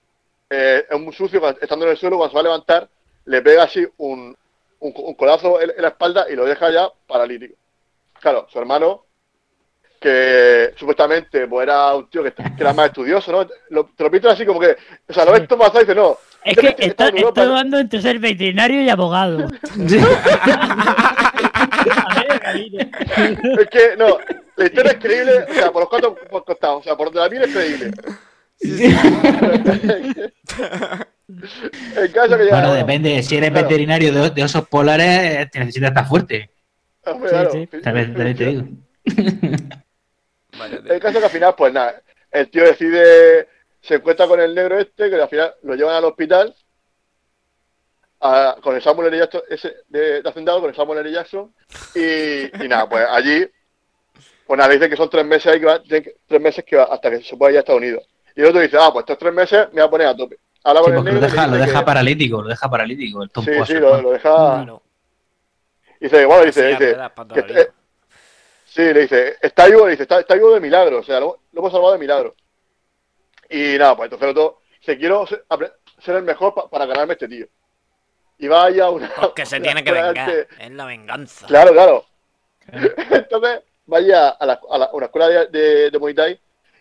eh, 0.49 0.85
es 0.89 0.99
muy 0.99 1.13
sucio, 1.13 1.41
estando 1.61 1.85
en 1.85 1.91
el 1.91 1.97
suelo, 1.97 2.17
cuando 2.17 2.31
se 2.31 2.35
va 2.35 2.41
a 2.41 2.43
levantar, 2.43 2.89
le 3.25 3.41
pega 3.41 3.63
así 3.63 3.87
un, 3.97 4.35
un, 4.79 4.93
un 4.95 5.13
colazo 5.13 5.61
en, 5.61 5.71
en 5.75 5.81
la 5.81 5.89
espalda 5.89 6.25
y 6.29 6.35
lo 6.35 6.45
deja 6.45 6.71
ya 6.71 6.89
paralítico. 7.07 7.55
Claro, 8.19 8.47
su 8.51 8.59
hermano, 8.59 9.05
que 9.99 10.73
supuestamente 10.77 11.47
pues 11.47 11.63
era 11.63 11.95
un 11.95 12.09
tío 12.09 12.23
que, 12.23 12.33
que 12.33 12.43
era 12.59 12.73
más 12.73 12.87
estudioso, 12.87 13.31
¿no? 13.31 13.47
Lo, 13.69 13.85
te 13.95 14.03
lo 14.03 14.11
pintan 14.11 14.31
así 14.31 14.45
como 14.45 14.59
que, 14.59 14.75
o 15.07 15.13
sea, 15.13 15.25
lo 15.25 15.31
ves 15.31 15.47
todo 15.47 15.59
pasado 15.59 15.79
y 15.79 15.83
dices, 15.83 15.95
no. 15.95 16.17
Es 16.43 16.57
este 16.57 16.75
que 16.75 16.85
está, 16.87 17.09
está 17.09 17.45
dudando 17.45 17.77
entre 17.77 18.01
ser 18.01 18.17
veterinario 18.17 18.81
y 18.81 18.89
abogado. 18.89 19.47
Es 22.53 23.67
que, 23.69 23.95
no, 23.97 24.17
la 24.57 24.65
historia 24.65 24.91
es 24.91 24.97
creíble, 24.99 25.31
o 25.49 25.53
sea, 25.53 25.71
por 25.71 25.81
los 25.81 25.89
cuatro 25.89 26.15
por 26.29 26.45
costados, 26.45 26.81
o 26.81 26.83
sea, 26.83 26.95
por 26.95 27.11
donde 27.11 27.19
la 27.21 27.29
mira 27.29 27.45
es 27.45 27.53
creíble. 27.53 27.91
El 31.95 32.11
caso 32.11 32.37
que 32.37 32.45
ya. 32.45 32.51
Bueno, 32.51 32.73
depende. 32.73 33.23
Si 33.23 33.37
eres 33.37 33.51
Claro. 33.51 33.67
veterinario 33.67 34.13
de, 34.13 34.29
de 34.31 34.43
osos 34.43 34.67
polares, 34.67 35.49
te 35.49 35.59
necesitas 35.59 35.89
estar 35.89 36.05
fuerte. 36.07 36.51
Hombre, 37.05 37.29
Sí, 37.29 37.35
claro. 37.35 37.51
sí. 37.51 37.67
También, 37.81 38.13
también 38.13 38.37
te 38.37 38.45
digo. 38.45 38.63
El 40.89 40.99
caso 40.99 41.19
que 41.19 41.25
al 41.25 41.31
final, 41.31 41.55
pues 41.57 41.73
nada, 41.73 42.01
el 42.31 42.49
tío 42.49 42.63
decide, 42.63 43.47
se 43.81 43.95
encuentra 43.95 44.27
con 44.27 44.39
el 44.39 44.53
negro 44.53 44.77
este, 44.79 45.09
que 45.09 45.15
al 45.15 45.29
final 45.29 45.53
lo 45.63 45.75
llevan 45.75 45.95
al 45.95 46.05
hospital, 46.05 46.53
a- 48.21 48.55
con 48.61 48.75
el 48.75 48.81
Samuel 48.81 49.07
L. 49.09 49.17
Jackson, 49.19 49.41
ese 49.49 49.75
de, 49.89 50.21
de 50.21 50.29
Hacendado, 50.29 50.61
con 50.61 50.69
el 50.69 50.75
Samuel 50.75 50.99
L. 50.99 51.11
Jackson, 51.11 51.53
y, 51.95 52.63
y 52.63 52.67
nada, 52.67 52.87
pues 52.87 53.05
allí, 53.09 53.45
pues 54.47 54.57
nada, 54.57 54.69
le 54.69 54.75
dicen 54.75 54.89
que 54.89 54.97
son 54.97 55.09
tres 55.09 55.25
meses, 55.25 55.51
ahí 55.53 55.59
que 55.59 55.65
va- 55.65 55.81
tres 55.81 56.41
meses 56.41 56.63
que 56.65 56.75
va, 56.77 56.83
hasta 56.85 57.09
que 57.09 57.21
se 57.23 57.35
pueda 57.37 57.51
ir 57.51 57.57
a 57.57 57.59
Estados 57.61 57.81
Unidos. 57.81 58.03
Y 58.35 58.41
el 58.41 58.47
otro 58.47 58.61
dice, 58.61 58.77
ah, 58.79 58.89
pues 58.93 59.03
estos 59.03 59.17
tres 59.17 59.33
meses 59.33 59.67
me 59.73 59.81
voy 59.81 59.87
a 59.87 59.89
poner 59.89 60.07
a 60.07 60.15
tope. 60.15 60.37
Habla 60.63 60.79
Sí, 60.81 60.85
con 60.85 60.93
el 60.93 60.97
porque 60.99 61.13
lo 61.15 61.19
deja, 61.21 61.47
lo 61.47 61.57
deja 61.57 61.79
que- 61.79 61.85
paralítico, 61.85 62.41
lo 62.43 62.47
deja 62.49 62.69
paralítico. 62.69 63.23
El 63.23 63.29
Tom 63.31 63.43
Sí, 63.45 63.51
sí, 63.65 63.73
lo, 63.73 64.01
lo 64.01 64.11
deja... 64.11 64.29
Claro. 64.29 64.81
Dice, 65.99 66.25
bueno, 66.25 66.45
dice, 66.45 66.67
dice, 66.67 66.97
que- 67.33 67.61
eh, 67.61 67.67
sí, 68.65 68.81
le 68.81 69.01
dice, 69.01 69.35
está 69.41 69.65
vivo, 69.67 69.85
le 69.85 69.91
dice, 69.91 70.03
está, 70.03 70.19
está 70.19 70.33
vivo 70.35 70.53
de 70.53 70.59
milagro, 70.59 70.99
o 70.99 71.03
sea, 71.03 71.19
lo, 71.19 71.39
lo 71.51 71.59
hemos 71.61 71.71
salvado 71.71 71.93
de 71.93 71.99
milagro. 71.99 72.35
Y 73.49 73.77
nada, 73.77 73.95
pues 73.97 74.05
entonces 74.07 74.23
el 74.29 74.37
otro, 74.37 74.61
se 74.79 74.97
quiero 74.97 75.27
ser, 75.27 75.43
el 76.15 76.23
mejor 76.23 76.53
pa- 76.55 76.69
para 76.69 76.85
ganarme 76.85 77.13
este 77.13 77.27
tío. 77.27 77.45
Y 78.41 78.47
va 78.47 78.65
allá 78.65 78.85
a 78.85 78.89
una... 78.89 79.09
Porque 79.15 79.45
se 79.45 79.55
una 79.57 79.63
tiene 79.63 79.83
que 79.83 79.91
vengar. 79.91 80.29
de- 80.31 80.47
Es 80.59 80.71
la 80.71 80.85
venganza. 80.85 81.45
Claro, 81.47 81.71
claro. 81.73 82.05
Entonces, 82.71 83.61
vaya 83.85 84.29
a, 84.29 84.45
la, 84.45 84.59
a 84.69 84.77
la- 84.77 84.89
una 84.93 85.05
escuela 85.05 85.27
de, 85.27 85.47
de, 85.47 85.91
de 85.91 85.99
Muay 85.99 86.13
Thai 86.13 86.33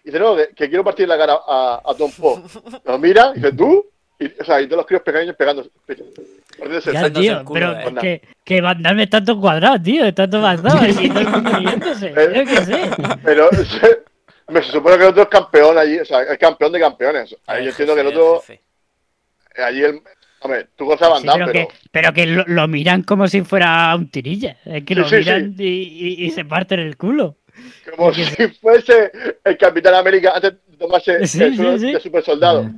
y 0.03 0.07
dice, 0.07 0.19
no, 0.19 0.35
que, 0.37 0.49
que 0.55 0.69
quiero 0.69 0.83
partir 0.83 1.07
la 1.07 1.19
cara 1.19 1.39
a, 1.47 1.83
a 1.85 1.95
Tom 1.95 2.11
Poe. 2.13 2.43
Lo 2.85 2.99
mira 2.99 3.33
y 3.35 3.41
dice, 3.41 3.53
¿tú? 3.53 3.87
Y, 4.19 4.27
o 4.41 4.45
sea, 4.45 4.61
y 4.61 4.67
todos 4.67 4.79
los 4.79 4.87
críos 4.87 5.03
pequeños 5.03 5.37
el 6.87 6.93
Ya, 6.95 7.13
tío, 7.13 7.45
culo, 7.45 7.55
pero 7.55 7.73
eh. 7.73 7.85
es 7.87 8.01
que, 8.01 8.29
que 8.45 8.61
Van 8.61 8.83
Damme 8.83 9.03
está 9.05 9.23
todo 9.25 9.41
cuadrado, 9.41 9.81
tío. 9.83 10.05
Está 10.05 10.29
todo 10.29 10.43
basado. 10.43 10.87
Y 10.89 11.09
todo 11.09 11.21
el 11.21 11.29
mundo 11.29 11.51
riéndose. 11.59 12.07
Eh. 12.09 12.33
Yo 12.35 12.45
qué 12.45 12.65
sé. 12.65 12.91
Pero 13.25 13.49
se, 13.51 14.03
me 14.49 14.63
se 14.63 14.73
supone 14.73 14.97
que 14.99 15.05
el 15.05 15.11
otro 15.11 15.23
es 15.23 15.29
campeón 15.29 15.77
allí, 15.79 15.99
o 15.99 16.05
sea, 16.05 16.23
es 16.23 16.39
campeón 16.39 16.73
de 16.73 16.81
campeones. 16.81 17.35
Ahí 17.47 17.65
yo 17.65 17.71
entiendo 17.71 17.95
que 17.95 18.01
el 18.03 18.07
otro, 18.09 18.41
jefe. 18.41 18.61
allí 19.63 19.85
el, 19.85 20.03
hombre, 20.41 20.69
tú 20.77 20.87
Van 20.87 20.99
Sí, 21.23 21.29
pero, 21.33 21.47
pero, 21.47 21.53
que, 21.53 21.69
pero 21.91 22.13
que 22.13 22.27
lo, 22.27 22.45
lo 22.47 22.69
miran 22.69 23.03
como 23.03 23.29
si 23.29 23.43
fuera 23.43 23.95
un 23.97 24.11
tirilla. 24.11 24.57
Es 24.65 24.85
que 24.85 24.95
Sí, 24.95 25.01
lo 25.01 25.09
sí, 25.09 25.17
miran 25.17 25.55
y, 25.59 25.65
y- 25.65 26.25
y 26.27 26.31
se 26.31 26.45
parten 26.45 26.81
el 26.81 26.97
culo. 26.97 27.37
como 27.97 28.13
si 28.15 28.25
fuese 28.61 29.11
el 29.45 29.59
Capitán 29.59 29.95
América 29.95 30.33
antes 30.35 30.55
de 30.67 30.77
tomarse 30.77 31.27
Sí, 31.27 31.43
el 31.43 31.51
sí, 31.51 31.57
suelo 31.57 31.79
sí. 31.79 31.93
de 31.93 32.01
super 32.01 32.23
soldado. 32.25 32.71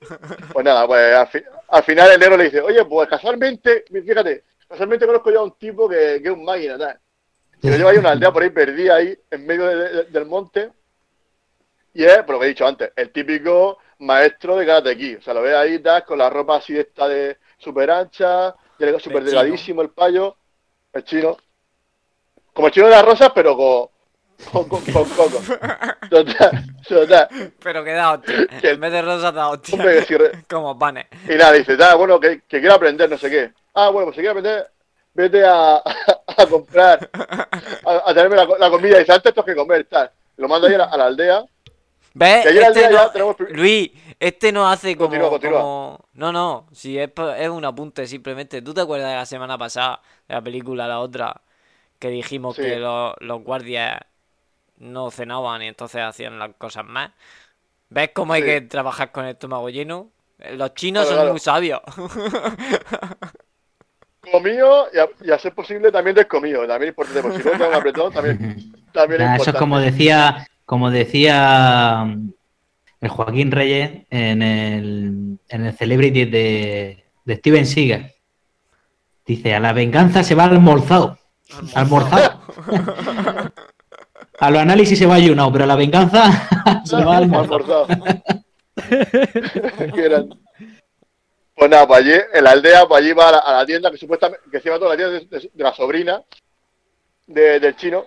Pues 0.52 0.64
nada, 0.64 0.86
pues 0.86 1.14
al, 1.14 1.28
fi- 1.28 1.44
al 1.68 1.82
final 1.84 2.10
el 2.12 2.20
negro 2.20 2.36
le 2.36 2.44
dice, 2.44 2.60
oye, 2.60 2.84
pues 2.84 3.08
casualmente, 3.08 3.84
fíjate, 3.90 4.44
casualmente 4.68 5.06
conozco 5.06 5.30
yo 5.30 5.40
a 5.40 5.44
un 5.44 5.56
tipo 5.58 5.88
que, 5.88 6.20
que 6.22 6.28
es 6.28 6.30
un 6.30 6.44
máquina, 6.44 6.76
tal. 6.78 6.98
Y 7.62 7.68
lo 7.70 7.76
lleva 7.76 7.90
ahí 7.90 7.96
a 7.98 8.00
una 8.00 8.10
aldea 8.12 8.32
por 8.32 8.42
ahí 8.42 8.50
perdida 8.50 8.96
ahí, 8.96 9.16
en 9.30 9.46
medio 9.46 9.66
de- 9.66 9.76
de- 9.90 10.04
del 10.04 10.26
monte. 10.26 10.70
Y 11.94 12.04
es, 12.04 12.18
por 12.18 12.34
lo 12.34 12.40
que 12.40 12.46
he 12.46 12.48
dicho 12.50 12.66
antes, 12.66 12.90
el 12.96 13.10
típico 13.10 13.78
maestro 14.00 14.56
de 14.56 14.66
Karate 14.66 14.96
Kid. 14.96 15.18
O 15.18 15.22
sea, 15.22 15.34
lo 15.34 15.42
ves 15.42 15.54
ahí, 15.54 15.78
tal, 15.78 16.04
con 16.04 16.18
la 16.18 16.28
ropa 16.28 16.56
así 16.56 16.76
esta 16.78 17.08
de 17.08 17.38
súper 17.58 17.90
ancha, 17.90 18.54
súper 18.98 19.22
delgadísimo 19.24 19.82
el 19.82 19.90
payo, 19.90 20.36
el 20.92 21.04
chino. 21.04 21.36
Como 22.52 22.66
el 22.66 22.72
chino 22.72 22.86
de 22.86 22.92
las 22.92 23.04
rosas, 23.04 23.30
pero 23.34 23.56
con, 23.56 23.88
con, 24.52 24.68
con, 24.68 24.84
con 24.92 25.04
coco. 25.10 25.40
Total, 26.10 26.64
total. 26.88 27.28
Pero 27.62 27.84
que 27.84 27.92
da 27.92 28.12
hostia. 28.14 28.46
Que- 28.60 28.70
En 28.70 28.80
vez 28.80 28.90
de 28.92 29.02
rosa 29.02 29.30
da 29.30 29.48
hostia. 29.48 29.74
Hombre, 29.76 30.02
si 30.04 30.16
re- 30.16 30.44
Como 30.48 30.76
panes. 30.78 31.06
Y 31.28 31.34
nada, 31.36 31.52
dice, 31.52 31.76
"Ah, 31.80 31.94
bueno, 31.94 32.18
que, 32.18 32.40
que 32.48 32.58
quiero 32.58 32.74
aprender, 32.74 33.08
no 33.08 33.16
sé 33.16 33.30
qué. 33.30 33.52
Ah, 33.74 33.90
bueno, 33.90 34.06
pues 34.06 34.16
si 34.16 34.22
quieres 34.22 34.36
aprender, 34.36 34.68
vete 35.14 35.44
a, 35.44 35.76
a 35.76 35.82
a 36.36 36.46
comprar, 36.46 37.08
a, 37.12 38.02
a 38.10 38.12
traerme 38.14 38.34
la, 38.36 38.46
la 38.58 38.70
comida. 38.70 38.96
Y 38.98 39.10
antes 39.10 39.32
tengo 39.34 39.44
que 39.44 39.54
comer, 39.54 39.84
tal. 39.84 40.10
Lo 40.38 40.48
mando 40.48 40.66
ahí 40.66 40.74
a 40.74 40.78
la, 40.78 40.84
a 40.86 40.96
la 40.96 41.04
aldea. 41.06 41.44
¿Ves? 42.12 42.44
Este 42.46 42.90
no- 42.90 43.10
tenemos 43.10 43.36
Luis, 43.50 43.90
este 44.18 44.52
no 44.52 44.68
hace 44.68 44.96
como, 44.96 45.08
Continúa, 45.10 45.30
continúa. 45.30 45.60
como- 45.60 46.04
No, 46.14 46.32
no, 46.32 46.66
si 46.72 46.98
es, 46.98 47.10
es 47.38 47.48
un 47.48 47.64
apunte 47.64 48.06
simplemente. 48.06 48.62
¿Tú 48.62 48.74
te 48.74 48.80
acuerdas 48.80 49.10
de 49.10 49.16
la 49.16 49.26
semana 49.26 49.56
pasada, 49.56 50.00
de 50.28 50.34
la 50.34 50.42
película, 50.42 50.88
la 50.88 50.98
otra, 51.00 51.40
que 51.98 52.08
dijimos 52.08 52.56
Sí. 52.56 52.62
que 52.62 52.76
los, 52.76 53.14
los 53.20 53.42
guardias 53.44 54.00
no 54.78 55.10
cenaban 55.10 55.62
y 55.62 55.68
entonces 55.68 56.02
hacían 56.02 56.38
las 56.38 56.50
cosas 56.58 56.84
más? 56.84 57.10
¿Ves 57.90 58.10
cómo 58.12 58.32
hay 58.32 58.42
Sí. 58.42 58.46
que 58.48 58.60
trabajar 58.62 59.12
con 59.12 59.24
el 59.24 59.30
estómago 59.32 59.68
lleno? 59.70 60.08
Eh, 60.40 60.56
Los 60.56 60.74
chinos 60.74 61.04
Claro, 61.04 61.08
son 61.10 61.16
claro. 61.18 61.30
muy 61.32 61.40
sabios. 61.40 61.80
Comido 64.30 64.86
y 64.92 64.98
a, 64.98 65.08
y 65.22 65.30
a 65.32 65.38
ser 65.38 65.54
posible 65.54 65.90
también 65.90 66.14
descomido. 66.14 66.60
También 66.66 66.82
es 66.82 66.88
importante, 66.90 67.22
porque 67.22 67.38
si 67.38 67.44
no 67.44 67.50
te 67.52 67.58
da 67.58 67.68
un 67.68 67.74
apretón, 67.74 68.12
también, 68.12 68.72
también 68.92 69.22
Nah, 69.22 69.36
es 69.36 69.36
eso 69.42 69.50
es 69.50 69.54
importante. 69.54 69.58
como 69.58 69.78
decía, 69.80 70.46
como 70.70 70.88
decía 70.92 72.04
mm, 72.06 72.30
el 73.00 73.08
Joaquín 73.08 73.50
Reyes 73.50 74.06
en 74.08 74.40
el, 74.40 75.38
en 75.48 75.66
el 75.66 75.76
Celebrity 75.76 76.26
de, 76.26 77.04
de 77.24 77.36
Steven 77.36 77.66
Seagal. 77.66 78.12
Dice, 79.26 79.52
a 79.52 79.58
la 79.58 79.72
venganza 79.72 80.22
se 80.22 80.36
va 80.36 80.44
almorzado. 80.44 81.18
Almorzado. 81.74 82.40
a 84.38 84.50
los 84.50 84.62
análisis 84.62 84.96
se 84.96 85.06
va 85.06 85.16
ayunado, 85.16 85.50
pero 85.50 85.64
a 85.64 85.66
la 85.66 85.74
venganza 85.74 86.48
se 86.84 87.04
va 87.04 87.16
almorzado. 87.16 87.88
Pues 91.56 91.70
nada, 91.70 91.86
pues 91.86 92.00
allí, 92.00 92.12
en 92.32 92.44
la 92.44 92.52
aldea, 92.52 92.86
pues 92.86 93.02
allí 93.02 93.12
va 93.12 93.28
a 93.28 93.32
la, 93.32 93.38
a 93.38 93.52
la 93.58 93.66
tienda, 93.66 93.90
que 93.90 93.98
supuestamente, 93.98 94.42
que 94.50 94.60
se 94.60 94.68
llama 94.70 94.78
toda 94.78 94.92
la 94.92 94.96
tienda 94.96 95.18
de, 95.18 95.26
de- 95.40 95.50
de 95.52 95.62
la 95.62 95.74
sobrina 95.74 96.22
de- 97.26 97.60
del 97.60 97.76
chino. 97.76 98.06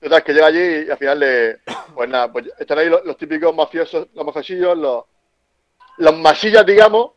Que 0.00 0.32
llega 0.32 0.46
allí 0.46 0.86
y 0.86 0.90
al 0.90 0.98
final 0.98 1.18
le, 1.18 1.58
pues 1.94 2.08
nada, 2.08 2.30
pues 2.30 2.46
están 2.58 2.78
ahí 2.78 2.88
los, 2.88 3.16
típicos 3.16 3.54
mafiosos, 3.54 4.08
los 4.14 4.24
mafiosillos, 4.26 4.76
los, 4.76 5.04
los 5.98 6.16
masillas, 6.18 6.64
digamos, 6.66 7.12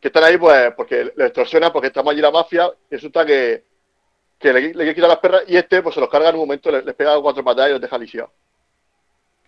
que 0.00 0.08
están 0.08 0.24
ahí 0.24 0.36
pues 0.36 0.72
porque 0.76 1.12
le 1.16 1.26
extorsionan, 1.26 1.72
porque 1.72 1.88
estamos 1.88 2.12
allí 2.12 2.20
la 2.20 2.30
mafia, 2.30 2.70
y 2.90 2.94
resulta 2.94 3.24
que, 3.24 3.64
que 4.38 4.52
le, 4.52 4.60
le 4.60 4.72
quiere 4.74 4.94
quitar 4.94 5.08
las 5.10 5.18
perras 5.18 5.42
y 5.48 5.56
este 5.56 5.82
pues 5.82 5.94
se 5.94 6.00
los 6.00 6.10
carga 6.10 6.28
en 6.28 6.36
un 6.36 6.42
momento, 6.42 6.70
le- 6.70 6.82
les, 6.82 6.94
pega 6.94 7.20
cuatro 7.20 7.42
patadas 7.42 7.70
y 7.70 7.72
los 7.72 7.80
deja 7.80 7.98
lisiados. 7.98 8.30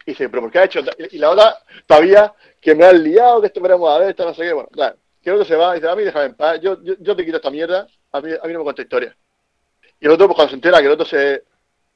Y 0.06 0.12
dice, 0.12 0.28
¿pero 0.28 0.42
por 0.42 0.50
qué 0.52 0.58
ha 0.60 0.64
hecho? 0.64 0.80
Y 1.10 1.18
la 1.18 1.30
otra 1.30 1.58
todavía 1.86 2.32
que 2.60 2.74
me 2.74 2.84
han 2.86 3.02
liado, 3.02 3.40
que 3.40 3.48
esto 3.48 3.60
veremos 3.60 3.90
a 3.94 3.98
ver, 3.98 4.10
esto 4.10 4.24
no 4.24 4.34
sé 4.34 4.42
qué. 4.44 4.52
Bueno, 4.52 4.68
claro, 4.72 4.96
que 5.22 5.30
el 5.30 5.34
otro 5.36 5.46
se 5.46 5.56
va 5.56 5.72
y 5.76 5.80
dice, 5.80 5.90
a 5.90 5.96
mí 5.96 6.04
déjame 6.04 6.26
en 6.26 6.34
paz, 6.34 6.60
yo, 6.60 6.82
yo, 6.82 6.94
yo 7.00 7.16
te 7.16 7.24
quito 7.24 7.36
esta 7.36 7.50
mierda, 7.50 7.86
a 8.12 8.20
mí, 8.20 8.30
a 8.32 8.46
mí 8.46 8.52
no 8.52 8.60
me 8.60 8.64
cuenta 8.64 8.82
historia. 8.82 9.16
Y 10.00 10.06
el 10.06 10.12
otro, 10.12 10.26
pues 10.26 10.36
cuando 10.36 10.50
se 10.50 10.56
entera 10.56 10.78
que 10.80 10.86
el 10.86 10.92
otro 10.92 11.06
se 11.06 11.42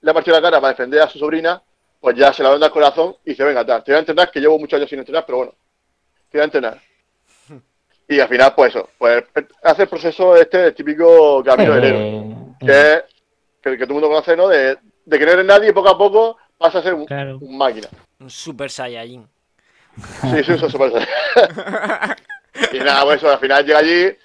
le 0.00 0.10
ha 0.10 0.14
partido 0.14 0.36
la 0.36 0.42
cara 0.42 0.60
para 0.60 0.72
defender 0.72 1.00
a 1.02 1.08
su 1.08 1.18
sobrina, 1.18 1.62
pues 2.00 2.16
ya 2.16 2.32
se 2.32 2.42
la 2.42 2.50
venda 2.50 2.66
al 2.66 2.72
corazón 2.72 3.16
y 3.24 3.30
dice, 3.30 3.44
venga, 3.44 3.64
tal, 3.64 3.84
te 3.84 3.92
voy 3.92 3.96
a 3.96 4.00
entrenar, 4.00 4.30
que 4.30 4.40
llevo 4.40 4.58
muchos 4.58 4.76
años 4.78 4.88
sin 4.88 4.98
entrenar, 4.98 5.24
pero 5.26 5.38
bueno, 5.38 5.54
te 6.30 6.38
voy 6.38 6.42
a 6.42 6.44
entrenar. 6.44 6.78
Y 8.08 8.18
al 8.18 8.28
final, 8.28 8.52
pues 8.56 8.74
eso, 8.74 8.88
pues 8.98 9.22
hace 9.62 9.82
el 9.82 9.88
proceso 9.88 10.34
este, 10.36 10.66
el 10.66 10.74
típico 10.74 11.44
camino 11.44 11.74
del 11.74 11.84
héroe 11.84 12.36
Eh, 12.62 12.66
que 12.66 12.98
es 12.98 13.04
que, 13.62 13.70
que 13.78 13.86
todo 13.86 13.96
el 13.98 14.00
mundo 14.00 14.08
conoce, 14.08 14.36
¿no? 14.36 14.48
De, 14.48 14.76
de 15.04 15.18
que 15.18 15.24
no 15.26 15.30
eres 15.32 15.44
nadie 15.46 15.68
y 15.70 15.72
poco 15.72 15.90
a 15.90 15.96
poco 15.98 16.36
pasa 16.58 16.78
a 16.80 16.82
ser 16.82 16.94
un, 16.94 17.06
Claro. 17.06 17.38
un 17.40 17.56
máquina. 17.56 17.86
Un 18.18 18.28
super 18.28 18.68
saiyajin. 18.68 19.28
Sí, 20.22 20.42
sí, 20.44 20.52
eso 20.54 20.66
es 20.66 20.72
súper 20.72 20.92
Y 22.72 22.78
nada, 22.80 23.04
pues 23.04 23.18
eso, 23.18 23.30
al 23.30 23.38
final 23.38 23.64
llega 23.64 23.78
allí 23.78 24.16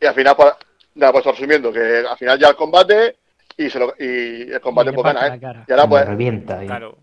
y 0.00 0.06
al 0.06 0.14
final, 0.14 0.36
pues, 0.36 0.52
nada, 0.94 1.12
pues 1.12 1.24
resumiendo, 1.24 1.72
que 1.72 2.04
al 2.08 2.18
final 2.18 2.38
ya 2.38 2.48
el 2.48 2.56
combate 2.56 3.16
y, 3.56 3.70
se 3.70 3.78
lo, 3.78 3.94
y 3.98 4.52
el 4.52 4.60
combate 4.60 4.90
Y 4.90 4.94
pues 4.94 5.04
gana, 5.14 5.34
¿eh? 5.34 5.64
Y 5.68 5.72
ahora 5.72 5.88
pues, 5.88 6.06
revienta. 6.06 6.60
Claro. 6.64 6.98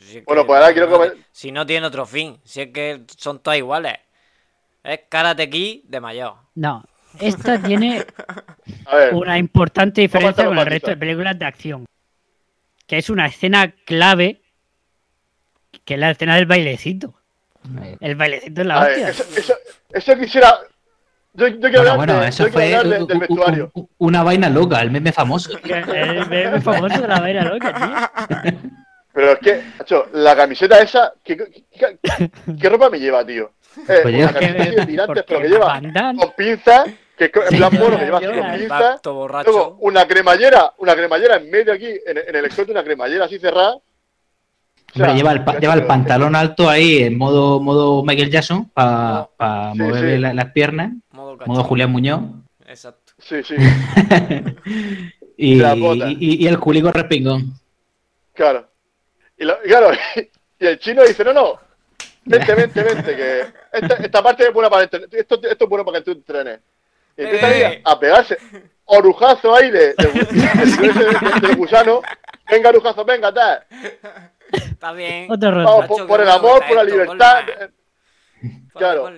Si 0.00 0.18
es 0.18 0.24
Bueno, 0.24 0.42
que 0.42 0.46
pues 0.46 0.60
ahora 0.60 0.72
quiero 0.72 1.10
ti- 1.12 1.20
Si 1.32 1.52
no 1.52 1.66
tiene 1.66 1.86
otro 1.86 2.06
fin, 2.06 2.38
si 2.44 2.62
es 2.62 2.68
que 2.72 3.02
son 3.16 3.40
todas 3.40 3.58
iguales. 3.58 3.94
Es 4.82 5.00
Karate 5.08 5.48
Kid 5.50 5.84
de 5.84 6.00
mayor. 6.00 6.34
No, 6.54 6.84
esta 7.20 7.60
tiene 7.60 8.04
a 8.86 8.96
ver, 8.96 9.14
una 9.14 9.38
importante 9.38 10.00
diferencia 10.00 10.44
con 10.46 10.56
el 10.58 10.66
resto 10.66 10.90
de 10.90 10.96
películas 10.96 11.38
de 11.38 11.44
acción. 11.44 11.84
Que 12.86 12.98
es 12.98 13.10
una 13.10 13.26
escena 13.26 13.70
clave, 13.84 14.40
que 15.84 15.94
es 15.94 16.00
la 16.00 16.10
escena 16.10 16.36
del 16.36 16.46
bailecito. 16.46 17.14
El 18.00 18.14
bailecito 18.14 18.62
es 18.62 18.66
la 18.66 18.80
a 18.80 18.84
ver, 18.88 18.92
hostia. 18.92 19.08
eso, 19.10 19.24
eso, 19.36 19.54
eso 19.90 20.16
quisiera... 20.18 20.58
Yo, 21.38 21.46
yo 21.48 21.60
quiero 21.60 21.78
Bueno, 21.78 21.90
hablar, 21.92 22.06
bueno, 22.16 22.22
eso 22.24 22.46
yo 22.46 22.52
fue 22.52 22.74
hablar 22.74 22.98
de- 22.98 23.02
u- 23.02 23.06
del 23.06 23.16
u- 23.16 23.20
vestuario. 23.20 23.70
u- 23.74 23.88
una 23.98 24.22
vaina 24.22 24.48
loca, 24.50 24.82
el 24.82 24.90
meme 24.90 25.12
famoso. 25.12 25.50
El 25.64 26.26
meme 26.28 26.60
famoso 26.60 27.00
de 27.00 27.08
la 27.08 27.20
vaina 27.20 27.44
loca, 27.44 27.74
tío. 27.74 28.58
Pero 29.12 29.32
es 29.32 29.38
que, 29.40 29.62
macho, 29.78 30.06
la 30.12 30.36
camiseta 30.36 30.80
esa, 30.80 31.12
¿qué, 31.24 31.36
qué, 31.36 31.64
qué- 32.02 32.30
qué 32.60 32.68
ropa 32.68 32.90
me 32.90 32.98
lleva, 33.00 33.24
tío? 33.24 33.52
Eh, 33.88 34.00
Pues 34.02 34.14
una 34.14 34.26
lleva- 34.26 34.32
camiseta 34.32 34.64
de 34.80 34.86
tirantes, 34.86 35.24
pero 35.28 35.40
que 35.40 35.48
lleva 35.48 35.80
con 36.16 36.32
pinzas, 36.36 36.84
que 37.16 37.24
es 37.26 37.32
en 37.52 37.56
plan 37.58 37.74
mono, 37.78 37.98
que 37.98 38.04
lleva 38.04 38.18
así 38.18 38.26
con 38.26 38.58
pinzas. 38.58 39.00
Luego, 39.04 39.18
borracho. 39.20 39.76
una 39.80 40.06
cremallera, 40.08 40.72
una 40.78 40.94
cremallera 40.96 41.36
en 41.36 41.50
medio 41.50 41.72
aquí, 41.72 41.86
en, 42.06 42.18
en 42.26 42.34
el 42.36 42.44
exote, 42.44 42.72
una 42.72 42.82
cremallera 42.82 43.26
así 43.26 43.38
cerrada. 43.38 43.74
O 43.76 43.82
sea, 44.94 45.04
Hombre, 45.04 45.14
lleva 45.16 45.32
el, 45.32 45.44
pa- 45.44 45.58
lleva 45.58 45.86
pantalón 45.86 46.34
alto 46.34 46.68
ahí 46.68 47.02
en 47.02 47.16
modo, 47.18 47.60
modo 47.60 48.02
Michael 48.02 48.30
Jackson 48.30 48.64
para 48.70 49.28
Sí, 49.74 49.80
sí. 50.00 50.18
la- 50.18 50.32
las 50.34 50.46
piernas, 50.52 50.92
Modo 51.18 51.36
modo. 51.46 51.64
Julián 51.64 51.90
Muñoz. 51.90 52.20
Exacto. 52.66 53.12
Sí, 53.18 53.42
sí, 53.42 53.54
y, 55.36 55.56
La 55.56 55.74
bota. 55.74 56.10
y- 56.10 56.44
y 56.44 56.46
el 56.46 56.58
culico 56.58 56.90
respingón. 56.92 57.54
claro. 58.34 58.68
Y, 59.36 59.44
lo- 59.44 59.58
claro, 59.62 59.90
y 60.60 60.66
el 60.66 60.78
chino 60.80 61.02
dice, 61.04 61.22
no, 61.24 61.32
no, 61.32 61.60
vente, 62.24 62.54
vente, 62.54 62.82
vente, 62.82 63.16
que 63.16 63.40
esta, 63.72 63.94
esta 63.94 64.22
parte 64.22 64.44
es 64.48 64.52
buena 64.52 64.68
para 64.68 64.82
entrenar, 64.84 65.08
esto, 65.12 65.40
esto 65.42 65.64
es 65.64 65.70
bueno 65.70 65.84
para 65.84 65.98
que 65.98 66.04
tú 66.04 66.10
entrenes. 66.12 66.60
Y 67.16 67.22
empieza 67.22 67.46
ahí 67.46 67.62
Eh. 67.62 67.82
a, 67.84 67.98
pegarse 67.98 68.36
orujazo 68.84 69.54
ahí 69.54 69.70
de, 69.70 69.94
de, 69.94 69.94
de- 69.94 70.92
de- 70.92 71.40
de- 71.40 71.48
de 71.48 71.54
gusano. 71.54 72.00
Venga, 72.50 72.70
orujazo, 72.70 73.04
venga, 73.04 73.32
tal. 73.32 73.64
Está 74.52 74.92
bien. 74.92 75.30
Otro 75.30 75.50
Vamos, 75.64 75.86
por, 75.86 76.06
por 76.06 76.20
el 76.20 76.28
amor, 76.28 76.64
por 76.66 76.76
la 76.76 76.84
libertad. 76.84 77.42
claro. 78.72 79.10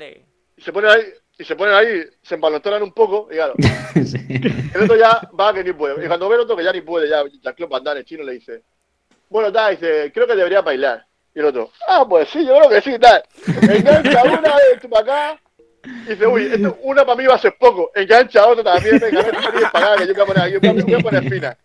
Y 0.56 0.62
se 0.62 0.72
ponen 0.72 0.90
ahí, 0.90 1.02
y 1.40 1.44
se 1.44 1.56
ponen 1.56 1.74
ahí, 1.74 2.04
se 2.22 2.34
embalontonan 2.34 2.82
un 2.82 2.92
poco, 2.92 3.28
y 3.30 3.34
claro. 3.34 3.54
Sí. 4.04 4.18
El 4.74 4.82
otro 4.82 4.96
ya 4.96 5.28
va 5.38 5.52
que 5.52 5.64
ni 5.64 5.72
puede. 5.72 6.04
Y 6.04 6.06
cuando 6.06 6.28
ve 6.28 6.36
el 6.36 6.42
otro 6.42 6.56
que 6.56 6.64
ya 6.64 6.72
ni 6.72 6.80
puede, 6.80 7.08
ya 7.08 7.24
Jean-Claude 7.24 7.70
Van 7.70 7.82
Damme, 7.82 8.00
el 8.00 8.06
chino, 8.06 8.22
le 8.22 8.32
dice, 8.32 8.62
bueno, 9.28 9.50
tal, 9.52 9.74
dice, 9.74 10.12
creo 10.12 10.26
que 10.26 10.36
debería 10.36 10.60
bailar. 10.60 11.04
Y 11.34 11.40
el 11.40 11.46
otro, 11.46 11.72
ah, 11.88 12.06
pues 12.08 12.28
sí, 12.28 12.46
yo 12.46 12.56
creo 12.56 12.68
que 12.68 12.80
sí, 12.80 12.98
tal. 12.98 13.22
Engancha 13.46 14.22
una 14.22 14.56
vez 14.56 14.80
tú 14.80 14.88
para 14.88 15.02
acá. 15.02 15.42
Y 15.84 16.10
dice, 16.10 16.26
uy, 16.26 16.46
esto, 16.52 16.78
una 16.82 17.04
para 17.04 17.16
mí 17.16 17.26
va 17.26 17.34
a 17.34 17.38
ser 17.38 17.56
poco. 17.58 17.90
Engancha 17.94 18.46
otra 18.46 18.74
también, 18.74 18.98
venga, 18.98 19.22
tienes 19.22 19.70
para 19.72 19.92
acá, 19.94 20.02
que 20.02 20.06
yo 20.06 20.14
voy 20.14 20.22
a 20.22 20.26
poner 20.26 20.42
aquí, 20.42 20.66
a, 20.66 20.72
voy 20.72 20.94
a 20.94 20.98
poner 20.98 21.22
fina. 21.30 21.58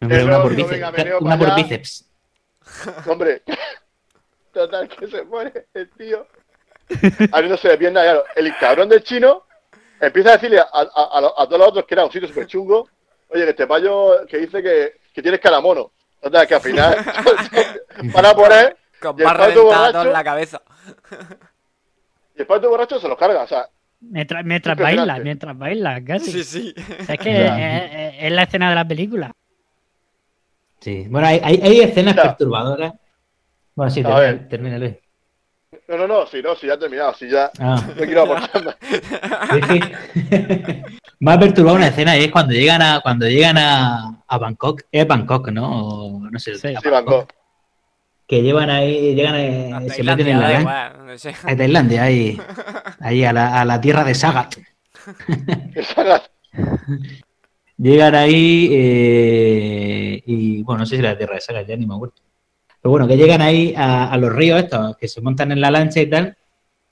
Hombre, 0.00 0.24
una 0.24 0.42
por 0.42 0.54
bíceps. 0.54 0.70
venga, 0.70 1.18
una 1.18 1.38
por 1.38 1.54
bíceps. 1.54 2.10
Total, 3.04 3.42
Total, 4.52 4.88
que 4.88 5.06
se 5.06 5.22
pone 5.24 5.52
el 5.74 5.90
tío 5.90 6.26
abriéndose 7.32 7.68
de 7.68 7.78
pierna. 7.78 8.02
Claro, 8.02 8.24
el 8.36 8.56
cabrón 8.56 8.88
del 8.88 9.02
chino 9.02 9.44
empieza 10.00 10.30
a 10.30 10.32
decirle 10.34 10.60
a, 10.60 10.66
a, 10.72 11.18
a, 11.18 11.20
los- 11.20 11.32
a 11.36 11.46
todos 11.46 11.58
los 11.58 11.68
otros 11.68 11.84
que 11.86 11.94
era 11.94 12.04
un 12.04 12.12
sitio 12.12 12.28
súper 12.28 12.46
chungo, 12.46 12.88
oye, 13.28 13.44
que 13.44 13.50
este 13.50 13.66
payo 13.66 14.26
que 14.26 14.38
dice 14.38 14.62
que, 14.62 14.92
que 15.12 15.22
tienes 15.22 15.40
cara 15.40 15.60
mono. 15.60 15.90
Total, 16.20 16.46
que 16.48 16.54
al 16.54 16.60
final 16.60 16.96
van 18.12 18.26
a 18.26 18.34
poner 18.34 18.76
Con 19.00 19.16
y 19.16 19.20
el 19.20 19.26
más 19.26 19.34
pato 19.36 19.44
reventado 19.46 19.64
borracho, 19.66 20.02
en 20.02 20.12
la 20.12 20.24
cabeza. 20.24 20.62
y 22.36 22.40
el 22.40 22.46
pato 22.46 22.68
borracho 22.70 22.98
se 23.00 23.08
los 23.08 23.16
carga. 23.18 23.42
O 23.42 23.46
sea, 23.46 23.68
Mientras, 24.00 24.44
mientras 24.44 24.76
baila, 24.78 25.18
mientras 25.18 25.58
baila, 25.58 26.00
casi. 26.04 26.30
Sí, 26.30 26.44
sí. 26.44 26.74
O 27.00 27.04
sea, 27.04 27.14
es 27.16 27.20
que 27.20 27.46
es, 27.46 27.52
es- 27.52 28.14
es 28.24 28.32
la 28.32 28.42
escena 28.44 28.68
de 28.68 28.74
la 28.76 28.86
película. 28.86 29.32
Sí. 30.80 31.06
Bueno, 31.08 31.26
hay, 31.26 31.40
hay, 31.42 31.60
hay 31.62 31.80
escenas 31.80 32.14
perturbadoras. 32.14 32.92
Bueno, 33.74 33.90
sí, 33.90 34.00
A 34.00 34.02
termina, 34.04 34.20
ver. 34.20 34.48
termina, 34.48 34.78
Luis. 34.78 34.94
No, 35.88 35.96
no, 35.98 36.06
no, 36.06 36.26
si 36.26 36.40
no, 36.42 36.54
si 36.56 36.66
ya 36.66 36.74
he 36.74 36.78
terminado, 36.78 37.14
si 37.14 37.28
ya 37.30 37.50
Ah. 37.58 37.82
no 37.88 37.94
quiero 38.04 38.22
aportar 38.22 38.64
más. 38.64 38.76
Es 39.56 39.66
que 39.66 40.82
me 41.20 41.32
ha 41.32 41.38
perturbado 41.38 41.76
una 41.76 41.88
escena 41.88 42.16
y 42.16 42.24
es 42.24 42.30
cuando 42.30 42.52
llegan 42.52 42.80
a 42.82 43.00
cuando 43.00 43.26
llegan 43.28 43.58
a, 43.58 44.22
a 44.26 44.38
Bangkok, 44.38 44.82
es 44.90 45.06
Bangkok, 45.06 45.48
¿no? 45.50 45.66
O 46.16 46.20
no 46.30 46.38
sé, 46.38 46.54
Sí. 46.56 46.68
Sí, 46.82 46.88
Bangkok. 46.88 47.30
que 48.26 48.42
llevan 48.42 48.70
ahí, 48.70 49.14
llegan 49.14 49.34
eh, 49.36 49.72
A 49.74 49.80
se 49.92 50.02
meten 50.02 50.28
en 50.28 50.38
Tailandia, 50.38 50.38
la 50.38 50.48
da 50.48 50.52
lan- 50.52 50.60
igual, 50.60 51.06
no 51.06 51.18
sé. 51.18 51.34
a 51.42 51.56
Tailandia, 51.56 52.02
ahí, 52.02 52.40
ahí 53.00 53.24
a 53.24 53.32
la, 53.32 53.60
a 53.60 53.64
la 53.64 53.80
tierra 53.80 54.04
de 54.04 54.14
Sagat. 54.14 54.54
Llegan 57.76 58.14
ahí 58.14 58.68
eh, 58.72 60.22
y 60.26 60.62
bueno, 60.62 60.80
no 60.80 60.86
sé 60.86 60.96
si 60.96 61.02
la 61.02 61.16
tierra 61.16 61.34
de 61.34 61.40
Sagat, 61.40 61.66
ya 61.66 61.76
ni 61.76 61.86
me 61.86 61.94
acuerdo. 61.94 62.14
Pero 62.80 62.90
bueno, 62.90 63.08
que 63.08 63.16
llegan 63.16 63.42
ahí 63.42 63.74
a, 63.76 64.10
a 64.12 64.16
los 64.16 64.32
ríos 64.32 64.62
estos, 64.62 64.96
que 64.96 65.08
se 65.08 65.20
montan 65.20 65.50
en 65.52 65.60
la 65.60 65.70
lancha 65.70 66.00
y 66.00 66.06
tal, 66.08 66.36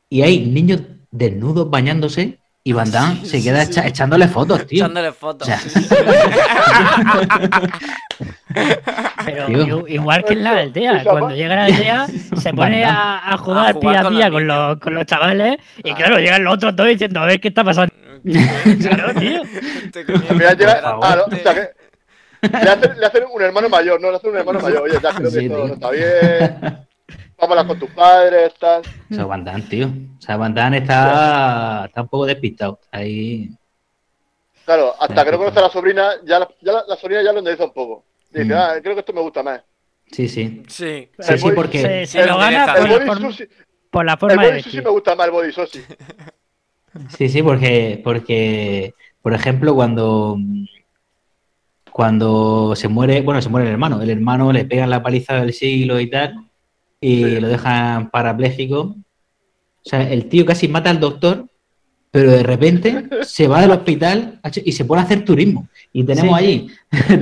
y 0.09 0.23
hay 0.23 0.47
niños 0.47 0.81
desnudos 1.11 1.69
bañándose 1.71 2.39
Y 2.65 2.73
Van 2.73 2.91
Damme 2.91 3.25
se 3.25 3.43
queda 3.43 3.63
echa- 3.63 3.87
echándole 3.87 4.27
fotos, 4.29 4.67
tío. 4.67 4.85
Echándole 4.85 5.13
fotos. 5.13 5.49
O 5.49 5.51
sea, 5.51 5.61
Pero 9.25 9.47
Tío. 9.47 9.89
igual 9.89 10.25
que 10.25 10.33
en 10.33 10.45
la 10.45 10.51
aldea, 10.59 11.05
cuando 11.05 11.31
llega 11.35 11.55
a 11.55 11.57
la 11.57 11.65
aldea 11.67 12.07
se 12.37 12.53
pone 12.55 12.85
a, 12.85 13.33
a 13.33 13.37
jugar 13.37 13.75
jugar 13.75 14.09
pilla 14.09 14.27
a 14.27 14.31
los 14.31 14.33
con 14.33 14.47
los, 14.47 14.79
con 14.81 14.95
los 14.95 15.07
chavales 15.07 15.57
y 15.85 15.93
claro, 15.95 16.19
llegan 16.19 16.43
los 16.45 16.55
otros 16.55 16.75
dos 16.75 16.87
diciendo 16.89 17.21
a 17.21 17.27
ver 17.27 17.41
qué 17.41 17.49
está 17.49 17.63
pasando. 17.65 17.93
Claro, 18.25 19.15
tío. 19.21 19.43
Este 19.43 20.05
le, 22.53 22.71
hacen, 22.71 23.01
le 23.01 23.07
hacen 23.07 23.25
un 23.33 23.43
hermano 23.43 23.69
mayor, 23.69 24.01
¿no? 24.01 24.11
Le 24.11 24.17
hacen 24.17 24.31
un 24.31 24.37
hermano 24.39 24.61
mayor. 24.61 24.83
Oye, 24.83 24.99
ya 25.03 25.15
creo 25.15 25.31
que 25.31 25.41
Sí, 25.41 25.49
todo 25.49 25.69
no 25.69 25.75
está 25.75 25.91
bien. 25.91 26.87
Vámonos 27.39 27.65
con 27.67 27.79
tus 27.79 27.91
padres, 27.91 28.55
tal. 28.59 28.83
Eso 29.11 29.21
es 29.21 29.27
Van 29.27 29.45
Damme, 29.45 29.63
tío. 29.63 29.87
O 29.89 30.21
sea, 30.21 30.37
Van 30.37 30.55
Damme 30.55 30.79
está, 30.79 31.85
está 31.87 32.03
un 32.03 32.09
poco 32.09 32.27
despistado. 32.27 32.81
Ahí. 32.91 33.51
Claro, 34.65 34.95
hasta 34.99 35.25
que 35.25 35.31
no 35.33 35.39
conoce 35.39 35.59
a 35.59 35.63
la 35.63 35.69
sobrina, 35.71 36.11
ya 36.25 36.39
la, 36.41 36.49
ya 36.61 36.73
la, 36.73 36.85
la 36.89 36.97
sobrina 36.97 37.23
ya 37.23 37.33
lo 37.33 37.39
enderiza 37.41 37.65
un 37.65 37.73
poco. 37.73 38.05
Dice, 38.33 38.47
Mm. 38.47 38.53
ah, 38.57 38.75
creo 38.83 38.95
que 38.95 39.01
esto 39.01 39.13
me 39.13 39.21
gusta 39.21 39.43
más. 39.43 39.61
Sí, 40.11 40.29
sí. 40.29 40.63
Sí. 40.69 41.09
Sí, 41.19 41.39
sí, 41.39 41.45
body- 41.45 41.55
porque. 41.55 41.81
Se, 41.83 42.07
se 42.07 42.21
El 42.21 42.29
lo 42.29 42.39
gana 42.39 42.67
por 42.75 42.77
El 42.79 42.85
la, 42.85 42.91
body 42.97 43.07
forma, 43.07 43.31
sushi, 43.31 43.45
por 43.91 44.05
la 44.07 44.13
el 44.13 44.19
forma 44.19 44.43
de 44.43 44.51
body 44.51 44.63
sushi 44.63 44.81
me 44.83 44.91
gusta 44.91 45.15
más, 45.15 45.27
el 45.27 45.33
body 45.33 45.53
sushi. 45.53 45.81
Sí, 47.17 47.29
sí, 47.29 47.43
porque, 47.43 48.01
porque, 48.03 48.95
por 49.21 49.35
ejemplo, 49.35 49.75
cuando, 49.75 50.39
cuando 52.01 52.75
se 52.77 52.89
muere, 52.89 53.23
bueno, 53.23 53.41
se 53.41 53.49
muere 53.49 53.69
el 53.69 53.73
hermano, 53.73 54.03
el 54.03 54.11
hermano 54.11 54.53
le 54.53 54.67
pegan 54.67 54.91
la 54.91 55.03
paliza 55.03 55.41
del 55.41 55.55
siglo 55.55 55.99
y 55.99 56.11
tal, 56.11 56.35
y 57.01 57.25
Sí. 57.25 57.41
lo 57.41 57.49
dejan 57.49 58.11
parapléjico. 58.11 58.81
O 58.81 59.89
sea, 59.89 60.03
el 60.13 60.27
tío 60.27 60.45
casi 60.45 60.69
mata 60.69 60.91
al 60.91 61.01
doctor, 61.01 61.47
pero 62.11 62.33
de 62.33 62.43
repente 62.43 63.09
se 63.23 63.49
va 63.49 63.63
del 63.63 63.71
hospital 63.71 64.41
y 64.63 64.73
se 64.73 64.85
pone 64.85 65.01
a 65.01 65.05
hacer 65.05 65.25
turismo. 65.25 65.69
Y 65.91 66.05
tenemos 66.05 66.39
Sí. 66.39 66.45
allí 66.45 66.67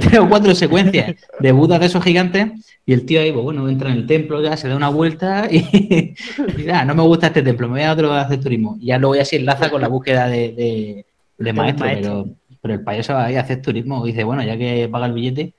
tres 0.00 0.18
o 0.18 0.28
cuatro 0.28 0.52
secuencias 0.56 1.14
de 1.38 1.52
budas 1.52 1.78
de 1.78 1.86
esos 1.86 2.02
gigantes, 2.02 2.50
y 2.84 2.94
el 2.94 3.06
tío 3.06 3.20
ahí, 3.20 3.30
pues 3.30 3.44
bueno, 3.44 3.68
entra 3.68 3.92
en 3.92 3.98
el 3.98 4.06
templo, 4.08 4.42
ya 4.42 4.56
se 4.56 4.66
da 4.66 4.74
una 4.74 4.88
vuelta 4.88 5.46
y, 5.52 5.58
y, 6.58 6.68
"Ah, 6.72 6.84
no 6.84 6.96
me 6.96 7.02
gusta 7.04 7.28
este 7.28 7.42
templo, 7.42 7.68
me 7.68 7.74
voy 7.74 7.82
a 7.82 7.92
otro 7.92 8.10
a 8.12 8.22
hacer 8.22 8.40
turismo. 8.40 8.76
Y 8.80 8.86
ya 8.86 8.98
luego 8.98 9.14
ya 9.14 9.24
se 9.24 9.36
enlaza 9.36 9.70
con 9.70 9.80
la 9.80 9.86
búsqueda 9.88 10.26
de, 10.26 10.52
de, 10.52 11.06
de 11.38 11.52
maestro, 11.52 11.86
maestro. 11.86 12.24
Pero, 12.24 12.36
pero 12.64 12.74
el 12.76 12.82
payaso 12.82 13.12
va 13.12 13.26
ahí 13.26 13.36
a 13.36 13.42
hacer 13.42 13.60
turismo 13.60 14.06
y 14.06 14.12
dice, 14.12 14.24
bueno, 14.24 14.42
ya 14.42 14.56
que 14.56 14.88
paga 14.90 15.04
el 15.04 15.12
billete, 15.12 15.52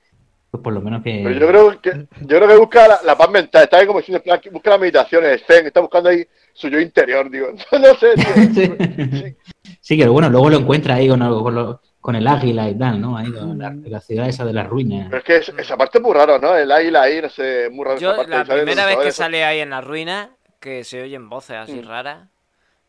pues 0.50 0.60
por 0.60 0.72
lo 0.72 0.80
menos 0.80 1.04
que... 1.04 1.20
Pero 1.22 1.38
yo 1.38 1.46
creo 1.46 1.80
que, 1.80 2.06
yo 2.22 2.36
creo 2.38 2.48
que 2.48 2.56
busca 2.56 2.88
la, 2.88 2.98
la 3.04 3.16
paz 3.16 3.30
mental. 3.30 3.62
Está 3.62 3.76
ahí 3.78 3.86
como 3.86 4.00
que 4.02 4.50
busca 4.50 4.70
la 4.70 4.78
meditación, 4.78 5.24
el 5.24 5.38
zen, 5.38 5.66
está 5.68 5.78
buscando 5.78 6.08
ahí 6.08 6.26
su 6.52 6.68
yo 6.68 6.80
interior, 6.80 7.30
digo. 7.30 7.46
No 7.72 7.94
sé, 7.94 8.14
tío. 8.14 8.74
sí. 9.22 9.36
Sí, 9.80 9.96
que 9.96 10.08
bueno, 10.08 10.28
luego 10.28 10.50
lo 10.50 10.56
encuentra 10.58 10.96
ahí 10.96 11.08
con, 11.08 11.22
el- 11.22 11.28
con, 11.42 11.54
lo- 11.54 11.80
con 12.00 12.16
el 12.16 12.26
águila 12.26 12.68
y 12.68 12.76
tal, 12.76 13.00
¿no? 13.00 13.16
Ahí 13.16 13.30
con 13.30 13.56
la, 13.56 13.72
la 13.84 14.00
ciudad 14.00 14.28
esa 14.28 14.44
de 14.44 14.52
las 14.52 14.66
ruinas. 14.66 15.06
Pero 15.08 15.18
es 15.18 15.24
que 15.24 15.36
es- 15.36 15.48
esa 15.60 15.76
parte 15.76 15.98
es 15.98 16.02
muy 16.04 16.12
raro, 16.12 16.40
¿no? 16.40 16.56
El 16.56 16.72
águila 16.72 17.02
ahí, 17.02 17.22
no 17.22 17.28
sé, 17.28 17.68
muy 17.70 17.84
raro 17.84 18.00
Yo, 18.00 18.08
esa 18.08 18.16
parte. 18.16 18.32
la 18.32 18.44
primera 18.44 18.84
vez 18.86 18.96
que 18.98 19.12
sale 19.12 19.44
ahí 19.44 19.60
en 19.60 19.70
las 19.70 19.84
ruinas, 19.84 20.30
que 20.58 20.82
se 20.82 21.02
oyen 21.02 21.28
voces 21.28 21.56
así 21.56 21.74
Mm. 21.80 21.86
raras, 21.86 22.28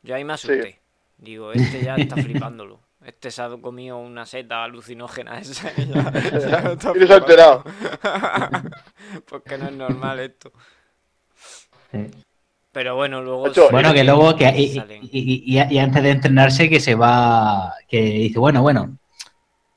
yo 0.02 0.16
ahí 0.16 0.24
me 0.24 0.34
asusté. 0.34 0.80
Digo, 1.20 1.52
este 1.52 1.84
ya 1.84 1.96
está 1.98 2.16
flipándolo. 2.16 2.80
Este 3.08 3.32
se 3.32 3.42
ha 3.42 3.48
comido 3.62 3.98
una 4.00 4.26
seta 4.26 4.66
alucinógena 4.66 5.40
esa. 5.40 5.72
y 5.78 5.86
ya- 5.94 6.12
ya 6.12 6.62
lo 6.62 6.74
está 6.74 6.92
Y 6.94 7.00
no 7.00 7.08
se 7.08 7.14
ha 7.14 7.18
enterado. 7.18 7.64
flipando. 7.64 8.70
Porque 9.30 9.58
no 9.58 9.66
es 9.68 9.72
normal 9.76 10.20
esto. 10.20 10.52
Sí. 11.92 12.12
Pero 12.74 12.96
bueno, 12.98 13.22
luego... 13.22 13.48
Bueno, 13.72 13.94
que 13.94 14.04
luego, 14.04 14.36
que, 14.36 14.50
y, 14.56 14.78
y- 14.78 15.10
y- 15.12 15.58
y- 15.58 15.74
y 15.76 15.80
antes 15.80 16.04
de 16.04 16.10
entrenarse, 16.12 16.70
que 16.70 16.82
se 16.82 16.96
va, 16.96 17.74
que 17.88 18.02
dice, 18.02 18.38
bueno, 18.40 18.62
bueno, 18.62 18.98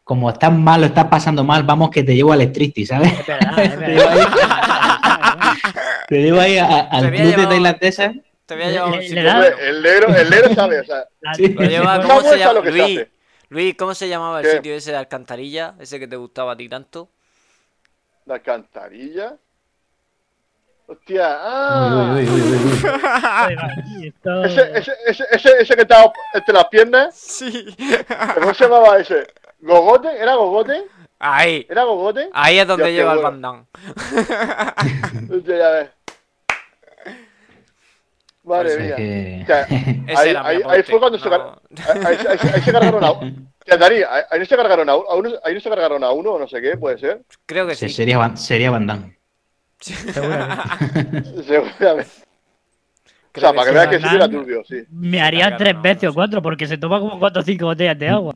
como 0.03 0.29
estás 0.31 0.53
mal, 0.53 0.81
lo 0.81 0.88
estás 0.88 1.07
pasando 1.07 1.45
mal, 1.45 1.62
vamos 1.62 1.90
que 1.90 2.03
te 2.03 2.16
llevo 2.16 2.33
al 2.33 2.40
Electricity, 2.40 2.85
¿sabes? 2.85 3.12
Es 3.21 3.27
verdad, 3.29 3.59
es 3.61 3.79
Te 3.79 3.87
llevo 3.95 4.09
ahí, 4.09 4.19
verdad. 4.19 5.53
te 6.09 6.23
llevo 6.23 6.40
ahí 6.40 6.59
a- 6.59 6.66
a- 6.66 6.81
al 6.88 7.11
club 7.12 7.37
de 7.37 7.47
tailandesa. 7.47 8.12
Te 8.45 8.55
voy 8.57 8.64
a 8.64 8.71
llevar 8.71 8.88
un 8.93 9.01
sitio 9.03 9.21
el 9.21 9.83
negro, 9.83 10.14
el 10.16 10.31
negro 10.31 10.55
sabe, 10.55 10.81
o 10.81 10.85
sea, 10.85 11.05
Sí. 11.37 11.49
Lo 11.55 11.62
lleva- 11.62 12.03
¿Cómo 12.03 12.21
se 12.23 12.27
vuelta 12.27 12.35
a 12.35 12.37
llama? 12.49 12.53
lo 12.55 12.62
que 12.62 12.73
se 12.73 12.79
Luis, 12.79 12.99
hace. 12.99 13.11
Luis, 13.51 13.75
¿cómo 13.77 13.95
se 13.95 14.09
llamaba 14.09 14.41
el 14.41 14.47
¿Qué? 14.47 14.53
sitio 14.53 14.75
ese 14.75 14.93
de 14.93 14.97
Alcantarilla? 14.97 15.75
Ese 15.79 15.99
que 15.99 16.07
te 16.09 16.17
gustaba 16.17 16.53
a 16.53 16.57
ti 16.57 16.69
tanto. 16.69 17.11
la 18.27 18.35
alcantarilla. 18.35 19.37
Hostia, 20.87 21.27
ah. 21.41 22.15
Uy, 22.17 22.29
uy, 22.29 22.41
uy, 22.43 24.15
Ese, 24.45 24.79
ese, 24.79 24.93
ese, 25.07 25.25
ese, 25.31 25.51
ese 25.61 25.75
que 25.77 25.83
estaba 25.83 26.13
entre 26.35 26.55
las 26.55 26.67
piernas, 26.67 27.15
Sí. 27.17 27.75
¿cómo 28.35 28.55
se 28.55 28.65
llamaba 28.65 28.99
ese? 28.99 29.27
¿Gogote? 29.61 30.09
¿Era 30.17 30.35
Gogote? 30.35 30.85
Ahí. 31.19 31.67
¿Era 31.69 31.85
Gogote? 31.85 32.31
Ahí 32.33 32.59
es 32.59 32.67
donde 32.67 32.91
Dios, 32.91 32.97
lleva 32.97 33.13
el. 33.15 33.67
Hostia, 35.37 35.59
ya 35.59 35.71
ves. 35.71 35.91
Madre 38.42 38.76
mía. 38.79 38.96
que- 38.96 39.40
O 39.42 39.46
sea, 39.46 39.62
Ese 40.09 40.18
ahí, 40.20 40.31
era 40.31 40.42
mi 40.42 40.48
ahí, 40.48 40.57
ahí 40.57 40.62
aporte, 40.62 40.83
fue 40.85 41.00
cuando 41.00 41.18
se, 41.18 41.24
no- 41.24 41.31
car- 41.31 41.59
ahí, 41.88 42.05
ahí- 42.07 42.26
ahí- 42.29 42.50
ahí 42.55 42.61
se 42.62 42.72
cargaron 42.72 43.05
a 43.05 43.12
uno. 43.12 43.33
Dani, 43.66 43.96
ahí, 44.31 44.38
no 44.40 44.44
se 44.46 44.57
cargaron 44.57 44.88
a 44.88 44.96
uno, 44.96 45.31
ahí 45.44 45.55
no 45.55 45.61
se 45.61 45.68
cargaron 45.68 46.03
a 46.03 46.11
uno, 46.11 46.31
o 46.33 46.38
no 46.38 46.48
sé 46.48 46.61
qué, 46.61 46.76
puede 46.76 46.98
ser. 46.98 47.22
Creo 47.46 47.66
que 47.66 47.74
sí. 47.74 47.88
sería, 47.88 48.18
Van- 48.18 48.37
sería 48.37 48.70
Van 48.70 48.87
Damme. 48.87 49.16
seguramente. 49.81 51.42
Seguramente. 51.44 52.11
O 53.33 53.38
sea, 53.40 53.53
para 53.53 53.62
que 53.62 53.68
sí, 53.70 53.74
veas 53.74 53.88
que 53.88 53.98
sí 54.00 54.14
era 54.16 54.29
turbio, 54.29 54.62
sí. 54.64 54.83
Me 54.90 55.20
haría 55.22 55.57
tres 55.57 55.81
veces 55.81 56.11
o 56.11 56.14
cuatro 56.14 56.42
porque 56.42 56.66
se 56.66 56.79
toma 56.79 56.98
como 56.98 57.18
cuatro 57.18 57.42
o 57.42 57.44
cinco 57.44 57.66
botellas 57.66 57.96
de 57.98 58.09
agua. 58.09 58.35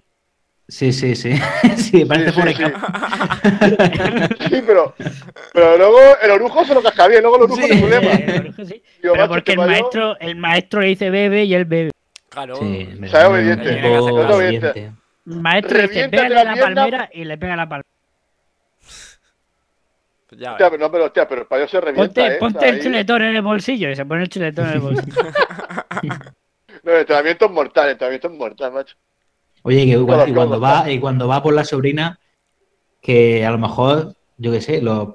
Sí, 0.67 0.93
sí, 0.93 1.15
sí. 1.17 1.35
Sí, 1.77 2.05
parece 2.05 2.33
Sí, 2.33 2.35
sí, 2.35 2.41
Forrest 2.41 2.59
sí. 4.41 4.49
Sí, 4.49 4.63
pero, 4.67 4.95
pero 5.53 5.77
luego 5.77 5.99
el 6.23 6.31
orujo 6.31 6.65
se 6.65 6.75
lo 6.75 6.83
casca 6.83 7.07
bien, 7.07 7.23
luego 7.23 7.37
el 7.37 7.43
orujo 7.43 7.61
problemas. 7.67 8.19
Eh, 8.19 8.25
creo 8.41 8.55
que 8.55 8.65
sí. 8.67 8.83
Digo, 9.03 9.15
Pero 9.15 9.29
porque 9.29 9.53
el 9.53 9.59
maestro, 9.59 10.19
el 10.21 10.37
maestro 10.37 10.81
le 10.81 10.87
dice 10.89 11.11
bebe 11.11 11.45
y 11.45 11.55
él 11.55 11.65
bebe. 11.67 11.91
Claro. 12.31 12.57
Sí, 12.57 12.89
Sea 13.09 13.29
obediente. 13.29 14.93
El 15.27 15.41
maestro 15.41 15.77
le 15.79 15.89
dice 15.89 16.09
pégale 16.09 16.45
la 16.45 16.57
palmera 16.57 17.11
y 17.13 17.25
le 17.25 17.39
pega 17.39 17.57
la 17.57 17.69
palmera. 17.69 17.89
Pues 20.29 20.41
ya 20.41 20.53
Hostia, 20.53 20.71
pero 20.71 20.81
no, 20.83 20.91
pero 20.91 21.05
hostia, 21.05 21.29
pero 21.29 21.43
el 21.43 21.47
payo 21.47 21.69
se 21.69 21.81
revienta, 21.81 22.21
Ponte, 22.23 22.35
¿eh? 22.35 22.39
ponte 22.39 22.69
el 22.69 22.75
ahí- 22.77 22.83
chuletón 22.83 23.23
en 23.23 23.37
el 23.37 23.43
bolsillo 23.43 23.91
y 23.91 23.97
se 23.97 24.05
pone 24.07 24.23
el 24.23 24.29
chuletón 24.31 24.67
en 24.67 24.73
el 24.73 24.81
bolsillo. 24.81 25.13
No, 26.83 26.93
el 26.93 26.99
entrenamiento 27.01 27.47
es 27.47 27.51
mortal, 27.51 27.85
el 27.87 27.93
entrenamiento 27.93 28.29
es 28.29 28.35
mortal, 28.35 28.73
macho. 28.73 28.97
Oye, 29.67 29.87
que 29.87 29.99
cuando, 29.99 30.29
y 30.29 30.33
cuando 30.35 30.61
va, 30.61 30.91
y 30.91 30.99
cuando 31.01 31.27
va 31.27 31.43
por 31.43 31.55
la 31.55 31.65
sobrina, 31.65 32.19
que 33.01 33.47
a 33.47 33.51
lo 33.51 33.57
mejor, 33.57 34.15
yo 34.37 34.53
qué 34.53 34.61
sé, 34.61 34.83
los 34.83 35.15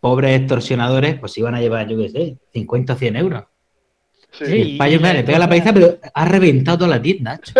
pobres 0.00 0.38
extorsionadores, 0.38 1.18
pues 1.18 1.36
iban 1.38 1.54
a 1.54 1.60
llevar, 1.62 1.88
yo 1.88 1.96
qué 1.96 2.10
sé, 2.10 2.36
50 2.52 2.92
o 2.92 2.96
100 2.96 3.16
euros. 3.16 3.44
Sí. 4.32 4.44
Sí. 4.46 4.60
el 4.72 4.76
payo, 4.76 4.98
claro, 4.98 5.18
le 5.18 5.24
pega 5.24 5.38
la 5.38 5.48
paliza, 5.48 5.72
pero 5.72 5.96
ha 6.12 6.24
reventado 6.26 6.76
toda 6.76 6.90
la 6.90 7.00
tienda, 7.00 7.32
macho. 7.32 7.54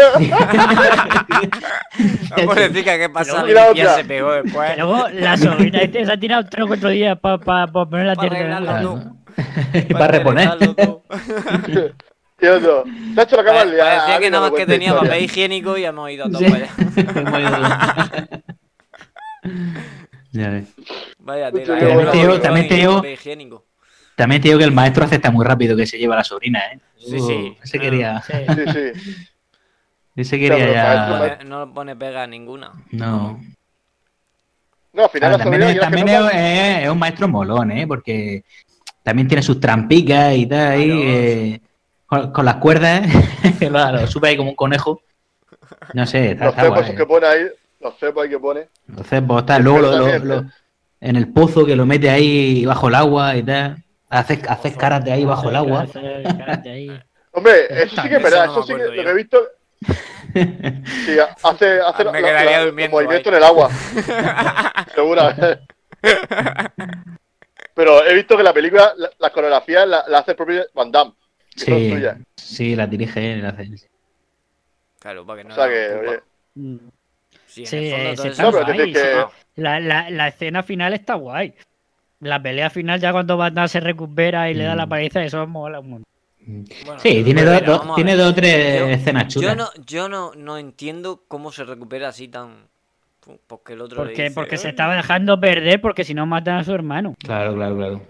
La 2.31 2.37
pobrecita, 2.45 2.99
¿qué 2.99 3.09
pasa? 3.09 3.43
Otra. 3.43 3.95
se 3.95 4.05
pegó 4.05 4.33
después. 4.33 4.73
Y 4.75 4.81
luego 4.81 5.09
la 5.09 5.37
sobrina 5.38 5.81
este 5.81 6.05
se 6.05 6.12
ha 6.12 6.21
tirado 6.21 6.45
tres 6.51 6.64
o 6.64 6.67
cuatro 6.67 6.90
días 6.90 7.19
para 7.19 7.67
poner 7.69 8.07
la 8.07 8.14
Pa' 8.14 8.27
en 8.27 8.33
arreglarlo 8.35 8.73
la- 8.73 8.83
todo. 8.83 8.95
Claro, 8.99 9.14
¿no? 9.88 9.99
Para 9.99 10.09
reponer. 10.09 10.51
Y 12.44 12.46
otro, 12.48 12.85
te 13.14 13.20
ha 13.20 13.24
hecho 13.24 13.42
la 13.42 13.64
liada. 13.64 13.90
Parecía 13.96 14.16
a 14.16 14.18
que 14.20 14.30
no 14.30 14.37
nada 14.38 14.50
más 14.50 14.59
que 14.59 14.66
tenía 14.66 14.94
papel 14.94 15.24
higiénico 15.24 15.78
y 15.78 15.85
hemos 15.85 16.11
ido 16.11 16.26
todos 16.28 16.40
Sí. 16.44 16.50
para 16.50 16.64
allá. 16.66 16.70
Hemos 17.20 17.40
ido- 17.40 18.42
Ya 20.33 20.50
ves. 20.50 20.64
Vaya 21.18 21.48
¿eh? 21.48 21.52
También 21.52 22.11
te 22.11 22.16
digo- 22.18 22.40
también 22.40 22.68
te 22.68 22.74
Y 22.74 22.78
digo- 22.80 22.96
papel 22.96 23.12
higiénico. 23.12 23.64
También 24.16 24.40
te 24.42 24.48
digo 24.48 24.59
que 24.59 24.64
el 24.64 24.72
maestro 24.72 25.04
acepta 25.04 25.30
muy 25.30 25.44
rápido 25.44 25.76
que 25.76 25.87
se 25.87 25.98
lleva 25.98 26.14
a 26.14 26.18
la 26.18 26.24
sobrina, 26.24 26.61
¿eh? 26.72 26.78
Sí, 26.98 27.18
sí. 27.20 27.57
Ese 27.62 27.78
Ah. 27.78 27.80
quería, 27.80 28.22
Sí. 28.22 28.33
Sí, 28.72 28.92
ese 30.16 30.38
quería 30.38 30.72
ya... 30.72 31.09
Pone- 31.38 31.44
No 31.48 31.72
pone 31.74 31.96
pega 31.96 32.26
ninguna. 32.26 32.72
No. 32.90 33.40
No, 34.92 35.04
al 35.04 35.11
final 35.11 35.30
Claro, 35.30 35.38
la 35.38 35.44
también 35.44 35.62
sobrina 35.62 35.72
es, 35.72 35.80
también 35.80 36.07
no- 36.07 36.30
es, 36.30 36.85
es- 36.85 36.88
un 36.90 36.98
maestro 36.98 37.28
molón, 37.28 37.70
¿eh? 37.72 37.87
Porque 37.87 38.44
también 39.02 39.26
tiene 39.28 39.42
sus 39.42 39.59
trampicas 39.61 40.35
y 40.37 40.46
tal, 40.46 40.80
eh, 40.80 41.61
con, 42.22 42.33
con 42.33 42.44
las 42.44 42.57
cuerdas, 42.57 43.03
¿eh? 43.61 43.70
lo 43.70 44.07
sube 44.07 44.29
ahí 44.29 44.37
como 44.37 44.50
un 44.50 44.57
conejo. 44.57 45.00
No 45.92 46.07
sé, 46.07 46.33
está, 46.33 46.44
Los 46.46 46.55
está 46.55 46.62
cepos 46.66 46.83
guay. 46.85 46.96
que 46.96 47.07
pone 47.07 47.27
ahí, 47.27 47.46
los 47.81 47.98
cepos 47.98 48.24
ahí 48.24 48.31
que 48.31 48.38
pone. 48.38 48.68
Entonces, 48.88 49.22
pues 49.27 49.40
está, 49.40 49.59
luego 49.59 49.79
lo- 49.81 49.90
lo- 49.92 49.98
También, 50.11 50.29
lo- 50.29 50.38
¿eh? 50.40 50.44
en 51.00 51.16
el 51.16 51.33
pozo 51.33 51.66
que 51.66 51.77
lo 51.77 51.85
mete 51.87 52.09
ahí 52.11 52.64
bajo 52.64 52.88
el 52.88 52.94
agua 52.94 53.37
y 53.37 53.42
tal. 53.42 53.77
Haces, 54.09 54.40
haces 54.48 54.77
karate 54.77 55.11
ahí 55.12 55.24
bajo 55.24 55.48
el 55.50 55.57
agua. 55.57 55.87
Hombre, 57.33 57.66
eso 57.83 58.00
sí 58.00 58.09
que 58.09 58.14
es 58.16 58.20
Eso 58.20 58.22
verdad, 58.22 58.46
no 58.46 58.53
eso 58.53 58.62
sí 58.62 58.74
que 58.74 58.85
lo 58.85 58.90
que 58.92 59.11
he 59.11 59.14
visto. 59.14 59.38
Sí, 60.35 61.16
hace, 61.44 61.79
hace 61.81 62.05
me 62.07 62.20
quedaría 62.20 62.57
los 62.59 62.66
durmiendo 62.66 62.96
movimientos 62.96 63.33
ahí. 63.33 63.37
en 63.37 63.42
el 63.42 63.44
agua. 63.44 63.70
Segura. 64.92 65.61
Pero 67.74 68.05
he 68.05 68.14
visto 68.14 68.37
que 68.37 68.42
la 68.42 68.53
película, 68.53 68.92
la, 68.96 69.11
la 69.18 69.31
coreografía 69.31 69.87
la, 69.87 70.05
la 70.09 70.18
hace 70.18 70.33
el 70.33 70.37
propio 70.37 70.64
Van 70.74 70.90
Damme. 70.90 71.12
Sí, 71.57 71.95
sí, 72.37 72.77
la 72.77 72.87
dirige 72.87 73.33
él. 73.35 73.43
la. 73.43 73.55
Claro, 74.99 75.27
para 75.27 75.43
que 75.43 75.49
no 75.49 75.55
O 75.55 75.57
sea 75.57 75.67
le 75.67 75.73
que, 75.73 75.85
hagan 75.85 75.97
culpa. 75.99 76.11
oye, 76.12 76.21
Mm. 76.57 76.77
Sí, 77.47 77.61
en 77.62 77.67
Sí, 77.67 77.90
todo 78.17 78.27
está 78.29 78.49
es 78.49 78.51
guay. 78.77 78.93
que-. 78.93 79.25
La, 79.57 79.81
la, 79.81 80.11
la 80.11 80.29
escena 80.29 80.62
final 80.62 80.93
está 80.95 81.14
guay. 81.14 81.55
La 82.21 82.40
pelea 82.43 82.71
final, 82.71 83.01
ya 83.01 83.12
cuando 83.12 83.37
Damme 83.37 83.69
se 83.69 83.81
recupera 83.81 84.49
y 84.51 84.55
le 84.55 84.64
da 84.64 84.75
la 84.75 84.87
Mm. 84.87 84.88
paliza, 84.88 85.25
eso 85.25 85.47
mola 85.47 85.81
un 85.81 85.90
montón. 85.90 86.12
Bueno, 86.85 87.01
Sí, 87.01 87.23
tiene, 87.25 87.43
dos, 87.45 87.95
tiene 87.95 88.17
dos 88.17 88.31
o 88.33 88.35
tres 88.35 88.79
Yo- 88.81 88.87
escenas 88.88 89.29
chulas. 89.29 89.51
Yo 89.51 89.57
no, 89.57 89.71
yo 89.87 90.09
no, 90.09 90.33
no 90.37 90.59
entiendo 90.59 91.23
cómo 91.29 91.51
se 91.53 91.64
recupera 91.64 92.09
así 92.09 92.29
tan. 92.29 92.69
Porque 93.47 93.73
el 93.73 93.81
otro 93.81 94.05
le 94.05 94.11
Porque, 94.11 94.23
dice, 94.25 94.35
porque 94.35 94.59
se 94.59 94.69
estaba 94.69 94.95
dejando 94.97 95.40
perder 95.40 95.81
porque 95.81 96.05
si 96.05 96.12
no 96.12 96.27
matan 96.27 96.57
a 96.59 96.64
su 96.64 96.73
hermano. 96.75 97.14
Claro, 97.25 97.55
claro, 97.55 97.77
claro. 97.77 98.03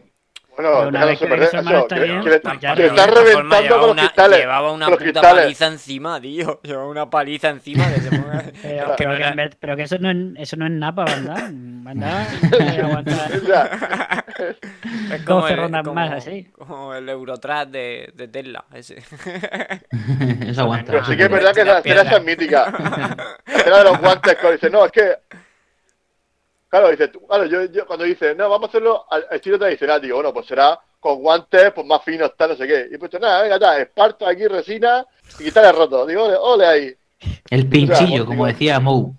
Bueno, 0.56 0.80
una 0.88 0.90
déjalo 0.90 1.06
vez 1.10 1.18
que 1.18 1.26
perder, 1.26 1.48
su 1.48 1.56
hermano 1.56 1.76
eso, 1.76 1.82
está 1.86 1.94
que, 1.96 2.02
bien, 2.04 2.22
que 2.22 2.30
le- 2.30 2.40
pues 2.40 2.54
que 2.54 2.60
ya 2.60 2.74
le 2.74 2.82
no. 2.82 2.88
está 2.88 3.06
De 3.06 3.12
todas 3.12 3.24
formas, 3.24 3.34
reventando 3.34 3.62
llevaba 3.62 3.80
con 3.80 3.86
los 3.88 3.92
una- 3.92 4.02
cristales. 4.02 4.38
Llevaba 4.38 4.72
una 4.72 4.86
puta 4.86 4.98
cristales. 4.98 5.42
paliza 5.44 5.66
encima, 5.66 6.20
tío. 6.20 6.60
Llevaba 6.64 6.88
una 6.88 7.10
paliza 7.10 7.48
encima 7.50 7.84
que 7.92 8.00
se 8.00 8.10
ponga. 8.18 8.44
Pero, 8.62 8.86
que 8.86 8.94
pero 8.96 9.10
no 9.10 9.16
que, 9.16 9.22
era- 9.22 9.30
en 9.30 9.36
ver- 9.36 9.56
pero 9.60 9.76
que 9.76 9.82
eso 9.82 9.98
no 9.98 10.10
es, 10.10 10.16
eso 10.38 10.56
no 10.56 10.66
es 10.66 10.72
O 14.34 14.36
sea, 14.36 14.56
Es 15.12 15.22
como 15.24 15.40
12 15.42 15.52
el, 15.54 15.58
rondas 15.60 15.82
como- 15.82 15.94
más 15.94 16.10
así. 16.12 16.44
Como 16.56 16.94
el 16.94 17.08
Eurotrack 17.08 17.68
de, 17.68 18.10
de 18.14 18.28
Tesla, 18.28 18.64
ese. 18.72 19.02
Eso 20.46 20.60
aguanta. 20.62 20.92
Pero 20.92 21.04
sí 21.04 21.16
que 21.16 21.24
es 21.24 21.30
verdad 21.30 21.54
que 21.54 21.64
Las 21.64 21.84
esa 21.84 22.02
escena 22.02 22.16
es 22.16 22.24
mítica. 22.24 22.72
La 23.46 23.54
escena 23.58 23.78
de 23.78 23.84
los 23.84 24.00
guantes, 24.00 24.36
dice, 24.52 24.70
no, 24.70 24.86
es 24.86 24.92
que. 24.92 25.12
Claro, 26.74 26.90
dice, 26.90 27.06
tú- 27.06 27.24
claro, 27.24 27.44
yo, 27.46 27.66
yo 27.66 27.86
cuando 27.86 28.04
dice, 28.04 28.34
no, 28.34 28.50
vamos 28.50 28.66
a 28.66 28.70
hacerlo 28.70 29.04
al 29.08 29.24
estilo 29.30 29.56
tradicional, 29.60 30.00
digo, 30.00 30.16
bueno, 30.16 30.32
pues 30.34 30.46
será 30.46 30.76
con 30.98 31.20
guantes, 31.20 31.70
pues 31.72 31.86
más 31.86 32.02
finos, 32.02 32.32
tal, 32.36 32.50
no 32.50 32.56
sé 32.56 32.66
qué. 32.66 32.88
Y 32.92 32.98
pues 32.98 33.12
nada, 33.20 33.42
venga, 33.42 33.60
tal, 33.60 33.80
esparto 33.80 34.26
aquí, 34.26 34.48
resina 34.48 35.06
y 35.38 35.44
quitarle 35.44 35.70
roto. 35.70 36.04
Digo, 36.04 36.24
ole, 36.24 36.34
ole 36.36 36.66
ahí. 36.66 36.92
El 37.48 37.68
pinchillo, 37.68 38.26
como 38.26 38.46
decía 38.46 38.80
Mou. 38.80 39.14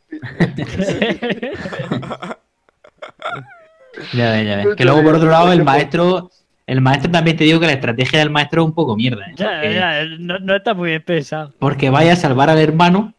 Ya 4.13 4.31
ves, 4.31 4.45
ya 4.47 4.55
ves. 4.57 4.75
Que 4.75 4.83
luego, 4.83 5.01
por 5.01 5.15
otro 5.15 5.29
lado, 5.29 5.53
el 5.53 5.63
maestro. 5.63 6.29
El 6.67 6.81
maestro 6.81 7.09
también 7.09 7.37
te 7.37 7.45
digo 7.45 7.61
que 7.61 7.67
la 7.67 7.71
estrategia 7.73 8.19
del 8.19 8.31
maestro 8.31 8.63
es 8.63 8.67
un 8.67 8.73
poco 8.75 8.97
mierda. 8.97 9.27
¿eh? 9.27 9.33
Ya, 9.37 9.45
Porque, 9.51 9.73
ya, 9.75 10.03
no, 10.19 10.39
no 10.39 10.55
está 10.57 10.73
muy 10.73 10.89
bien 10.89 11.03
pensado. 11.03 11.53
porque 11.59 11.89
vaya 11.89 12.11
a 12.11 12.15
salvar 12.17 12.49
al 12.49 12.59
hermano. 12.59 13.13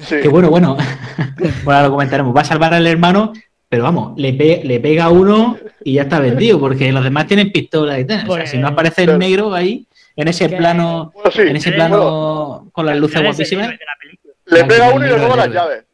Sí. 0.00 0.16
Que 0.22 0.28
bueno, 0.28 0.50
bueno. 0.50 0.76
bueno, 1.64 1.82
lo 1.82 1.90
comentaremos. 1.90 2.34
Va 2.34 2.40
a 2.40 2.44
salvar 2.44 2.74
al 2.74 2.86
hermano, 2.86 3.32
pero 3.70 3.84
vamos, 3.84 4.12
le, 4.20 4.32
pe- 4.34 4.60
le 4.64 4.80
pega 4.80 5.08
uno 5.08 5.56
y 5.84 5.94
ya 5.94 6.02
está 6.02 6.18
vendido. 6.20 6.58
Porque 6.60 6.92
los 6.92 7.02
demás 7.04 7.26
tienen 7.26 7.50
pistolas 7.52 8.00
y 8.00 8.04
tal. 8.04 8.16
O 8.16 8.20
sea, 8.20 8.26
Pues, 8.26 8.50
si 8.50 8.58
no 8.58 8.68
aparece 8.68 9.04
el 9.04 9.18
negro 9.18 9.54
ahí, 9.54 9.86
en 10.16 10.28
ese 10.28 10.48
Que- 10.50 10.56
plano. 10.56 11.12
Bueno, 11.14 11.30
sí, 11.30 11.40
En 11.42 11.56
ese 11.56 11.70
bueno, 11.70 11.86
plano 11.88 12.68
con 12.72 12.84
las 12.84 12.96
luces 12.98 13.22
guapísimas. 13.22 13.70
le 14.46 14.64
pega 14.64 14.90
uno 14.92 15.06
y 15.06 15.08
le 15.08 15.16
roba 15.16 15.36
las 15.36 15.48
llaves. 15.50 15.84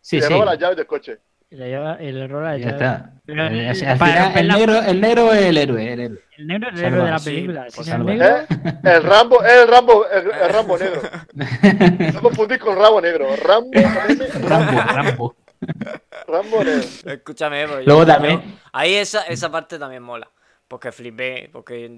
Sí, 0.00 0.20
le 0.20 0.28
roba 0.28 0.44
las 0.46 0.58
llaves 0.58 0.76
del 0.78 0.86
coche. 0.86 1.18
Y 1.50 1.56
le 1.56 1.68
lleva 1.68 1.94
el 1.94 2.16
error 2.18 2.44
a 2.46 2.56
Ya 2.56 2.68
está. 2.70 3.10
Pero, 3.26 3.48
final, 3.48 4.32
el 4.36 4.48
negro, 4.48 4.82
el 4.82 5.00
negro 5.00 5.32
es 5.32 5.42
el 5.46 5.56
héroe. 5.58 5.92
el 5.92 6.00
héroe. 6.00 6.18
El 6.38 6.46
negro 6.46 6.68
es 6.70 6.78
el 6.78 6.84
héroe 6.86 7.04
de 7.04 7.10
la 7.10 7.18
sí, 7.18 7.24
película. 7.30 7.66
pues 7.74 7.88
el 7.88 8.04
negro, 8.06 8.26
¿Eh? 8.26 8.46
El 8.84 9.02
Rambo, 9.02 9.42
es 9.44 9.52
el 9.52 9.68
Rambo, 9.68 10.06
el, 10.08 10.26
el 10.30 10.48
Rambo 10.52 10.78
negro. 10.78 11.02
No 12.14 12.20
confundís 12.22 12.58
con 12.58 12.76
Rambo 12.76 13.00
negro. 13.00 13.26
Rambo, 13.44 13.70
Rambo, 14.48 14.80
Rambo. 14.94 15.34
Rambo 16.26 16.64
negro. 16.64 16.82
Escúchame, 17.06 17.66
pues, 17.68 17.86
Luego 17.86 18.02
yo- 18.02 18.06
también- 18.06 18.58
Ahí 18.72 18.94
esa, 18.94 19.22
esa 19.22 19.50
parte 19.50 19.78
también 19.78 20.02
mola. 20.02 20.28
Porque 20.66 20.92
flipé, 20.92 21.48
porque 21.50 21.90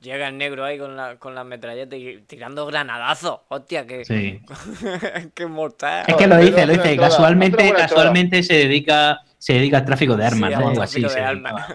llega 0.00 0.26
el 0.26 0.36
negro 0.36 0.64
ahí 0.64 0.76
con 0.76 0.96
la, 0.96 1.18
con 1.20 1.36
las 1.36 1.46
metralletas 1.46 1.96
y 1.96 2.18
tirando 2.26 2.66
granadazos. 2.66 3.42
Hostia, 3.48 3.86
que, 3.86 4.04
Sí. 4.04 4.40
que 5.34 5.46
mortal. 5.46 6.04
Es 6.08 6.16
que 6.16 6.26
lo 6.26 6.36
dice, 6.38 6.66
lo 6.66 6.72
dice. 6.72 6.96
Casualmente, 6.96 7.72
casualmente 7.72 8.42
se 8.42 8.54
dedica, 8.54 9.20
se 9.38 9.52
dedica 9.52 9.78
al 9.78 9.84
tráfico 9.84 10.16
de 10.16 10.26
armas, 10.26 10.50
Sí, 10.50 10.56
¿no? 10.56 10.62
al 10.66 10.70
Algo 10.72 10.82
así. 10.82 11.00
de 11.00 11.20
armas. 11.20 11.68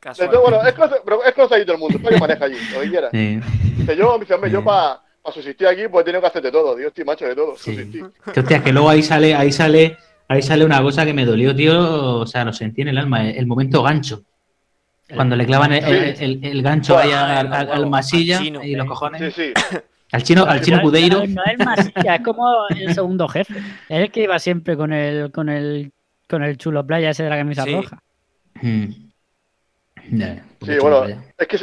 Entonces, 0.00 0.30
bueno, 0.42 0.64
es 0.64 0.74
cosa, 0.74 0.96
pero 1.04 1.24
es 1.24 1.34
cosa 1.34 1.56
ahí 1.56 1.62
todo 1.64 1.74
el 1.74 1.80
mundo. 1.80 1.98
Es 2.00 2.08
que 2.08 2.20
maneja 2.20 2.44
allí, 2.44 2.56
lo 2.72 2.80
que 2.80 2.90
quiera. 2.90 3.10
Sí, 3.10 3.40
Que 3.84 3.96
yo, 3.96 4.16
mi 4.16 4.32
hombre, 4.32 4.50
yo 4.52 4.62
para 4.62 5.00
subsistir 5.32 5.66
aquí, 5.66 5.88
pues 5.88 6.02
he 6.02 6.04
tenido 6.04 6.20
que 6.20 6.26
hacer 6.28 6.42
de 6.42 6.52
todo. 6.52 6.76
Dios, 6.76 6.92
tío, 6.92 7.04
macho, 7.04 7.24
de 7.24 7.34
todo. 7.34 7.56
sí. 7.56 7.72
Subsistir. 7.74 8.06
Que, 8.32 8.38
hostia, 8.40 8.62
que 8.62 8.72
luego 8.72 8.88
ahí 8.90 9.02
sale, 9.02 9.34
ahí 9.34 9.50
sale, 9.50 9.96
ahí 10.28 10.42
sale 10.42 10.64
una 10.64 10.80
cosa 10.82 11.04
que 11.04 11.14
me 11.14 11.24
dolió, 11.24 11.54
tío. 11.54 12.20
O 12.20 12.26
sea, 12.26 12.44
lo 12.44 12.52
sentí 12.52 12.82
en 12.82 12.88
el 12.88 12.98
alma, 12.98 13.28
el, 13.28 13.36
el 13.36 13.46
momento 13.46 13.82
gancho. 13.82 14.22
Cuando 15.14 15.36
le 15.36 15.44
clavan 15.46 15.72
el, 15.72 15.84
el- 15.84 16.16
el- 16.22 16.44
el 16.44 16.62
gancho 16.62 16.96
ahí 16.98 17.12
al, 17.12 17.46
al- 17.46 17.52
al 17.52 17.70
al 17.72 17.86
masilla 17.90 18.38
chino, 18.38 18.64
y 18.64 18.74
los 18.74 18.86
eh. 18.86 18.88
cojones. 18.88 19.34
Sí, 19.34 19.52
sí. 19.70 19.78
Al 20.12 20.22
chino, 20.22 20.44
al 20.44 20.60
chino 20.60 20.76
No, 20.78 20.82
Cudeiro. 20.84 21.26
No, 21.26 21.42
es 21.44 21.58
Masilla, 21.58 22.14
es 22.16 22.20
como 22.22 22.46
el 22.68 22.94
segundo 22.94 23.26
jefe. 23.28 23.54
Es 23.88 24.00
el 24.00 24.10
que 24.12 24.22
iba 24.22 24.38
siempre 24.38 24.76
con 24.76 24.92
el, 24.92 25.30
con 25.32 25.48
el, 25.48 25.92
con 26.28 26.42
el 26.44 26.56
chulo 26.56 26.86
playa 26.86 27.10
ese 27.10 27.24
de 27.24 27.30
la 27.30 27.36
camisa 27.36 27.64
Sí. 27.64 27.74
roja. 27.74 28.02
Mm. 28.62 28.84
Puto 30.58 30.72
Sí, 30.72 30.78
bueno, 30.80 31.00
vaya. 31.00 31.24
es 31.36 31.46
que, 31.48 31.58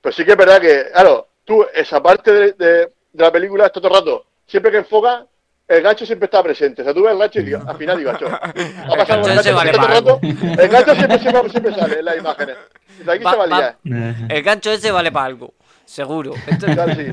pero 0.00 0.12
sí 0.14 0.24
que 0.24 0.32
es 0.32 0.36
verdad 0.36 0.60
que, 0.60 0.84
claro, 0.92 1.28
tú, 1.44 1.64
esa 1.74 2.02
parte 2.02 2.32
de, 2.32 2.52
de, 2.52 2.66
de 3.12 3.24
la 3.24 3.32
película, 3.32 3.68
todo 3.70 3.88
el 3.88 3.94
rato, 3.94 4.26
siempre 4.46 4.70
que 4.70 4.78
enfoca, 4.78 5.26
el 5.68 5.82
gancho 5.82 6.06
siempre 6.06 6.26
está 6.26 6.42
presente. 6.42 6.82
O 6.82 6.84
sea, 6.84 6.94
tú 6.94 7.02
ves 7.02 7.12
el 7.12 7.18
gancho 7.18 7.40
y 7.40 7.44
digo, 7.44 7.60
al 7.66 7.76
final 7.76 7.98
digo, 7.98 8.10
gancho. 8.10 8.26
Va 8.28 8.36
a 8.36 8.96
pasar 8.98 9.20
con 9.20 9.30
el 9.30 9.36
gancho 9.36 9.54
vale 9.54 9.70
el 9.70 9.76
para 9.76 9.94
rato. 9.94 10.18
El 10.22 10.68
gancho 10.68 10.94
siempre, 10.94 11.18
siempre, 11.18 11.50
siempre 11.50 11.74
sale 11.74 11.98
en 11.98 12.04
las 12.04 12.16
imágenes. 12.18 12.56
Y 13.00 13.04
de 13.04 13.12
aquí 13.12 13.24
Va- 13.24 13.30
se 13.32 13.36
va 13.36 13.44
a 13.44 13.46
va- 13.48 13.58
liar. 13.84 14.16
El 14.28 14.42
gancho 14.42 14.70
ese 14.70 14.90
vale 14.90 15.10
para 15.12 15.26
algo. 15.26 15.54
Seguro. 15.84 16.32
Esto 16.46 16.66
es, 16.66 16.74
Claro, 16.74 16.94
sí. 16.94 17.12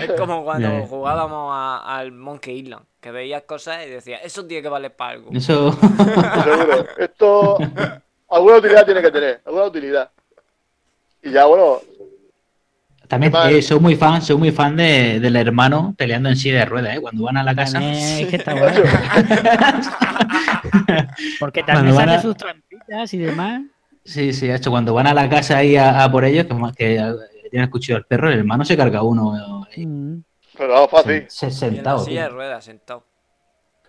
es 0.00 0.12
como 0.12 0.44
cuando 0.44 0.86
jugábamos 0.86 1.50
a- 1.52 1.96
al 1.98 2.12
Monkey 2.12 2.58
Island. 2.60 2.84
Que 3.00 3.10
veías 3.10 3.42
cosas 3.42 3.86
y 3.86 3.90
decías, 3.90 4.20
eso 4.24 4.46
tiene 4.46 4.62
que 4.62 4.68
valer 4.70 4.94
para 4.96 5.10
algo. 5.12 5.30
Eso. 5.32 5.72
Seguro. 6.44 6.86
Esto, 6.96 7.58
alguna 8.30 8.56
utilidad 8.56 8.84
tiene 8.86 9.02
que 9.02 9.10
tener, 9.10 9.40
alguna 9.44 9.64
utilidad. 9.64 10.10
Y 11.22 11.30
ya, 11.30 11.44
bueno, 11.44 11.80
También 13.20 13.32
eh, 13.58 13.62
soy 13.62 13.80
muy 13.80 13.96
fan, 13.96 14.20
soy 14.22 14.36
muy 14.36 14.50
fan 14.52 14.76
de, 14.76 15.18
del 15.20 15.36
hermano 15.36 15.94
peleando 15.96 16.28
en 16.28 16.36
silla 16.36 16.60
de 16.60 16.64
ruedas, 16.66 16.96
¿eh? 16.96 17.00
Cuando 17.00 17.24
van 17.24 17.36
a 17.36 17.42
la 17.44 17.54
casa. 17.54 17.74
También 17.80 17.94
es 17.94 18.26
que 18.28 18.36
está 18.36 18.54
bueno. 18.58 18.80
Porque 21.40 21.62
también 21.62 21.94
Cuando 21.94 21.94
van 21.96 22.06
sale 22.06 22.18
a- 22.18 22.22
sus 22.22 22.36
trampitas 22.36 23.14
y 23.14 23.18
demás. 23.18 23.62
Sí, 24.04 24.32
sí, 24.34 24.50
hecho 24.50 24.70
cuando 24.70 24.92
van 24.92 25.06
a 25.06 25.14
la 25.14 25.28
casa 25.30 25.58
ahí 25.58 25.76
a, 25.76 26.04
a 26.04 26.10
por 26.12 26.24
ellos, 26.24 26.44
que, 26.46 26.54
ma- 26.54 26.72
que 26.72 27.00
tiene 27.50 27.64
el 27.64 27.70
cuchillo 27.70 27.96
al 27.96 28.04
perro, 28.04 28.30
el 28.30 28.38
hermano 28.40 28.64
se 28.64 28.76
carga 28.76 29.02
uno 29.02 29.66
eh, 29.74 29.86
Mm. 29.86 30.22
pero 30.58 30.86
fácil. 30.88 31.24
se- 31.28 31.46
en 31.46 31.52
la 31.52 31.56
sentado. 31.58 31.98
silla 32.04 32.22
de 32.24 32.28
ruedas, 32.28 32.64
sentado. 32.64 33.04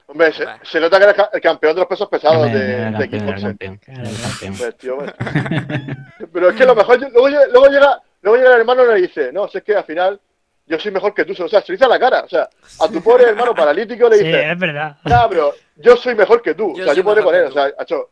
Hombre, 0.08 0.32
se, 0.34 0.46
se 0.64 0.80
nota 0.80 0.98
que 1.00 1.04
eres 1.04 1.16
ca- 1.16 1.30
el 1.34 1.42
campeón 1.42 1.74
de 1.74 1.80
los 1.82 1.88
pesos 1.90 2.08
pesados 2.08 2.48
Era 2.48 2.58
de, 2.60 2.66
de 2.66 2.74
era 2.88 3.08
kickboxing. 3.08 3.48
campeón, 3.50 3.78
Claro, 3.78 4.02
era 4.02 4.30
campeón. 4.40 4.98
Pues. 4.98 6.28
Pero 6.34 6.50
es 6.50 6.56
que 6.56 6.66
lo 6.66 6.76
mejor, 6.76 7.00
luego, 7.00 7.28
luego 7.52 7.68
llega, 7.68 8.02
luego 8.26 8.38
llega 8.38 8.56
el 8.56 8.60
hermano 8.62 8.84
y 8.84 8.88
le 8.88 9.08
dice, 9.08 9.32
no, 9.32 9.48
si 9.48 9.60
es 9.60 9.64
que 9.64 9.76
al 9.76 9.84
final 9.86 10.20
yo 10.66 10.80
soy 10.80 10.92
mejor 10.92 11.14
que 11.14 11.26
tú, 11.26 11.32
o 11.44 11.48
sea, 11.48 11.62
se 11.62 11.72
le 11.72 11.76
dice 11.76 11.86
a 11.86 11.90
la 11.90 12.00
cara, 12.00 12.24
o 12.24 12.28
sea, 12.28 12.50
a 12.82 12.88
tu 12.88 13.02
pobre 13.02 13.26
hermano 13.26 13.54
paralítico 13.54 14.10
le 14.10 14.18
Sí, 14.18 14.24
dice, 14.26 14.52
es 14.52 14.60
verdad. 14.60 14.98
nah, 15.04 15.28
pero 15.30 15.54
yo 15.76 15.96
soy 15.96 16.16
mejor 16.16 16.42
que 16.42 16.56
tú, 16.56 16.74
Yo 16.76 16.82
o 16.82 16.86
sea, 16.86 16.94
yo 16.96 17.04
podré 17.04 17.22
mejor 17.22 17.34
con 17.34 17.42
él, 17.42 17.48
o 17.50 17.52
sea, 17.52 17.72
hecho, 17.80 18.10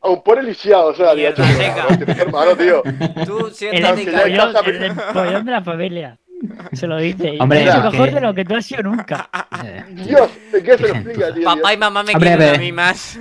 a 0.00 0.08
un 0.08 0.22
pobre 0.22 0.42
lisiado, 0.44 0.86
o 0.88 0.94
sea, 0.94 1.14
tío, 1.14 1.28
hermano, 1.28 2.56
tío, 2.56 2.82
Tú 3.26 3.48
El 3.48 3.54
siéntate 3.54 4.04
pollón, 4.06 4.56
el 4.64 4.80
del 4.80 4.92
pollón 5.12 5.44
de 5.44 5.52
la 5.52 5.62
familia. 5.62 6.18
Se 6.72 6.86
lo 6.86 6.96
dice. 6.98 7.34
Y 7.34 7.40
Hombre, 7.40 7.64
es 7.64 7.74
mejor 7.82 8.08
que- 8.08 8.14
de 8.14 8.20
lo 8.20 8.34
que 8.34 8.44
tú 8.44 8.54
has 8.54 8.64
sido 8.64 8.82
nunca. 8.84 9.28
Eh, 9.64 9.84
Dios, 9.90 10.30
¿de 10.52 10.62
qué 10.62 10.76
se 10.78 10.82
lo 10.82 10.94
explica, 10.94 11.34
tío? 11.34 11.44
Papá 11.44 11.74
y 11.74 11.76
mamá 11.76 12.02
me 12.04 12.12
Hombre, 12.14 12.36
quieren 12.36 12.54
a 12.54 12.58
mí 12.58 12.72
más. 12.72 13.18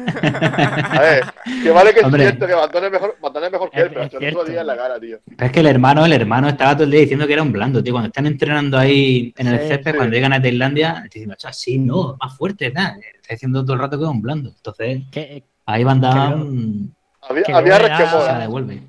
A 0.91 0.99
ver, 1.01 1.23
que 1.63 1.71
vale 1.71 1.93
que 1.93 1.99
es 2.01 2.08
cierto 2.13 2.47
que 2.47 2.53
Bantón 2.53 2.86
es 2.86 2.91
mejor, 2.91 3.15
Bantón 3.21 3.43
es 3.45 3.51
mejor 3.51 3.71
que 3.71 3.80
él, 3.80 3.88
Es- 3.88 3.93
pero 3.93 4.10
se 4.19 4.32
lo 4.32 4.43
diga 4.45 4.62
en 4.62 4.67
la 4.67 4.77
cara, 4.77 4.99
tío. 4.99 5.17
Pero 5.25 5.45
es 5.45 5.51
que 5.51 5.60
el 5.62 5.67
hermano, 5.67 6.06
el 6.06 6.13
hermano 6.13 6.47
estaba 6.49 6.73
todo 6.75 6.84
el 6.84 6.91
día 6.91 6.99
diciendo 7.01 7.25
que 7.25 7.34
era 7.34 7.41
un 7.41 7.51
blando, 7.51 7.84
tío. 7.84 7.93
Cuando 7.93 8.07
están 8.07 8.28
entrenando 8.28 8.78
ahí 8.78 9.34
en 9.38 9.47
el 9.47 9.59
Sí, 9.61 9.68
césped, 9.68 9.91
sí. 9.91 9.97
cuando 9.97 10.15
llegan 10.15 10.34
a 10.34 10.41
Tailandia, 10.41 11.01
diciendo, 11.11 11.36
así 11.43 11.78
no, 11.80 12.18
más 12.22 12.38
fuerte, 12.38 12.70
tal. 12.72 12.99
Está 12.99 13.34
diciendo 13.34 13.63
todo 13.63 13.74
el 13.74 13.80
rato 13.80 13.97
que 13.97 14.03
es 14.03 14.09
un 14.09 14.22
blando. 14.22 14.49
Entonces, 14.55 15.01
Que, 15.11 15.43
ahí 15.65 15.84
Van 15.84 15.99
Damme 16.01 16.89
Había, 17.30 17.43
Que 17.43 17.51
había 17.53 17.80
resquemor. 17.80 18.26
se 18.26 18.34
devuelve. 18.34 18.82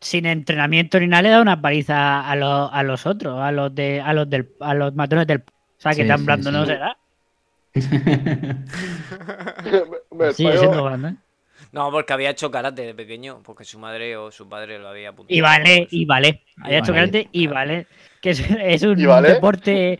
Sin 0.00 0.26
entrenamiento 0.26 0.98
ni 1.00 1.06
nada 1.06 1.22
le 1.22 1.28
da 1.30 1.40
una 1.42 1.60
paliza 1.60 2.28
a 2.28 2.34
los, 2.36 2.70
a 2.72 2.82
los 2.82 3.06
otros, 3.06 3.38
a 3.40 3.52
los 3.52 3.74
de, 3.74 4.00
a 4.00 4.12
los 4.12 4.28
del, 4.30 4.50
a 4.60 4.74
los 4.74 4.94
matones 4.94 5.26
del. 5.26 5.38
O 5.40 5.42
sea 5.82 5.92
que 5.94 6.02
Sí, 6.02 6.08
tan 6.08 6.18
sí, 6.20 6.24
blando 6.24 6.50
sí. 6.50 6.56
no 6.56 6.66
será. 6.66 6.96
Me 10.10 10.32
Sigue 10.32 10.48
falló. 10.50 10.60
siendo 10.60 10.84
blando. 10.84 11.08
¿eh? 11.08 11.14
No, 11.72 11.90
porque 11.90 12.12
había 12.12 12.30
hecho 12.30 12.50
karate 12.50 12.82
de 12.82 12.94
pequeño, 12.94 13.42
porque 13.44 13.64
su 13.64 13.78
madre 13.78 14.16
o 14.16 14.30
su 14.32 14.48
padre 14.48 14.78
lo 14.78 14.88
había 14.88 15.10
apuntado. 15.10 15.36
Y 15.36 15.40
vale, 15.40 15.86
y 15.90 16.04
vale. 16.04 16.42
Había 16.62 16.78
hecho 16.78 16.92
vale. 16.92 17.10
karate 17.10 17.28
y 17.32 17.46
vale. 17.46 17.86
Que 18.20 18.30
es, 18.30 18.40
es 18.50 18.82
un 18.82 18.96
deporte 18.96 19.98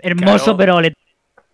hermoso, 0.00 0.56
Claro. 0.56 0.56
pero 0.58 0.80
le- 0.80 0.94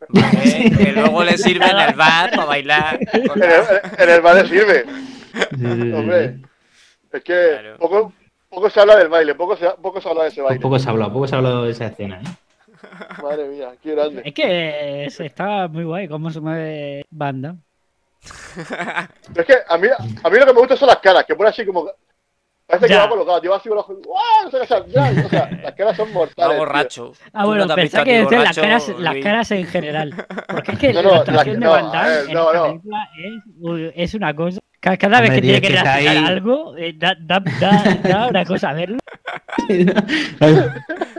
Vale, 0.06 0.70
que 0.76 0.92
luego 0.92 1.24
le 1.24 1.38
sirve 1.38 1.64
en 1.66 1.78
el 1.78 1.94
bar 1.94 2.30
para 2.30 2.44
bailar. 2.44 2.98
En 3.14 3.42
el, 3.42 3.62
en 3.98 4.10
el 4.10 4.20
baile 4.20 4.48
sirve, 4.48 4.84
Sí, 4.84 5.40
sí, 5.50 5.82
sí, 5.82 5.92
hombre. 5.92 6.38
Es 7.14 7.22
que 7.24 7.48
Claro. 7.60 7.76
poco, 7.78 8.12
poco 8.48 8.70
se 8.70 8.80
habla 8.80 8.96
del 8.96 9.08
baile, 9.08 9.34
poco 9.34 9.56
se, 9.56 9.68
poco 9.80 10.00
se 10.00 10.08
habla 10.08 10.22
de 10.24 10.28
ese 10.30 10.42
baile. 10.42 10.60
poco 10.60 10.78
se 10.78 10.88
ha 10.88 10.92
hablado, 10.92 11.12
poco 11.12 11.26
se 11.28 11.34
ha 11.34 11.38
hablado 11.38 11.64
de 11.64 11.70
esa 11.70 11.86
escena, 11.86 12.20
¿eh? 12.20 12.24
Madre 13.22 13.48
mía, 13.48 13.72
qué 13.82 13.94
grande. 13.94 14.22
Es 14.24 14.34
que 14.34 15.04
es- 15.06 15.20
está 15.20 15.68
muy 15.68 15.84
guay 15.84 16.08
cómo 16.08 16.30
se 16.30 16.40
mueve 16.40 17.04
banda. 17.10 17.56
Pero 18.56 19.40
es 19.40 19.46
que 19.46 19.54
a 19.68 19.76
mí, 19.78 19.88
a 20.22 20.30
mí 20.30 20.38
lo 20.38 20.46
que 20.46 20.52
me 20.52 20.58
gusta 20.60 20.76
son 20.76 20.88
las 20.88 20.98
caras, 20.98 21.24
que 21.24 21.34
pone 21.34 21.50
así 21.50 21.64
como. 21.64 21.90
Parece 22.66 22.86
que 22.86 22.94
Ya. 22.94 23.02
va 23.02 23.08
colocado, 23.10 23.42
lleva 23.42 23.56
así 23.58 23.68
con 23.68 23.76
los 23.76 23.84
ojos. 23.84 23.98
¡Guau! 24.02 24.46
O 24.46 24.50
sea, 24.50 24.62
o 24.62 24.66
sea, 24.66 24.86
ya, 24.86 25.24
o 25.26 25.28
sea, 25.28 25.50
las 25.62 25.74
caras 25.74 25.96
son 25.98 26.08
Va 26.08 26.12
mortales. 26.14 26.50
tío. 26.56 26.58
borracho. 26.58 27.12
Ah, 27.34 27.42
¿Tú 27.42 27.48
bueno, 27.48 27.66
no 27.66 27.74
pensaba 27.74 28.04
que 28.04 28.20
decir 28.20 28.38
las 28.38 28.56
caras, 28.56 28.88
las 28.98 29.16
caras 29.18 29.50
en 29.50 29.66
general. 29.66 30.26
Porque 30.48 30.72
es 30.72 30.78
que 30.78 30.92
No, 30.94 31.02
la 31.02 31.08
no, 31.10 31.14
actuación 31.16 31.46
la- 31.46 31.52
de 31.60 31.66
no, 31.66 31.70
Van 31.70 31.92
Damme 31.92 32.08
ver, 32.08 32.24
en 32.28 32.32
no, 32.32 32.40
esta 32.46 32.58
no. 32.58 32.64
película 32.68 33.08
es, 33.18 33.92
es 33.96 34.14
una 34.14 34.34
cosa. 34.34 34.60
Cada, 34.84 34.96
cada 34.98 35.20
vez 35.22 35.30
que 35.30 35.40
tiene 35.40 35.60
que 35.62 35.68
que 35.68 35.72
reaccionar 35.80 36.16
ahí- 36.18 36.24
algo, 36.26 36.76
eh, 36.76 36.92
da, 36.98 37.16
da, 37.18 37.40
da, 37.58 37.98
da 38.02 38.28
una 38.28 38.44
cosa 38.44 38.74
verlo. 38.74 38.98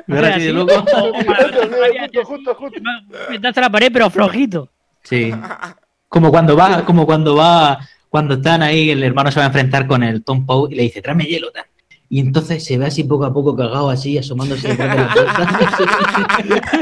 Ahora 0.08 0.36
sí, 0.40 0.42
de 0.46 0.54
loco. 0.54 0.74
O- 0.76 0.78
o 0.80 1.26
para- 1.26 1.44
Justo, 1.44 1.70
para- 1.72 2.24
justo, 2.24 2.26
justo, 2.26 2.56
justo. 2.56 2.80
Me 3.32 3.40
das 3.40 3.58
a 3.58 3.62
la 3.62 3.70
pared, 3.72 3.90
pero 3.92 4.10
flojito. 4.12 4.70
Sí. 5.04 5.34
Como 6.08 6.30
cuando 6.32 6.56
va, 6.56 6.86
como 6.86 7.06
cuando 7.08 7.36
va, 7.36 7.80
cuando 8.10 8.36
están 8.36 8.62
ahí, 8.62 8.92
el 8.92 9.04
hermano 9.04 9.32
se 9.32 9.40
va 9.40 9.46
a 9.46 9.48
enfrentar 9.48 9.88
con 9.88 10.04
el 10.04 10.24
Tom 10.24 10.46
Poe 10.46 10.72
y 10.72 10.76
le 10.76 10.84
dice, 10.84 11.02
tráeme 11.02 11.26
hielo, 11.26 11.52
tal. 11.52 11.66
Y 12.08 12.20
entonces 12.20 12.64
se 12.64 12.78
ve 12.78 12.86
así 12.86 13.04
poco 13.04 13.26
a 13.26 13.34
poco 13.34 13.56
cagado, 13.56 13.90
así, 13.90 14.18
asomándose 14.18 14.68
detrás 14.70 14.96
de 14.96 15.02
la 15.02 15.14
puerta. 15.14 16.82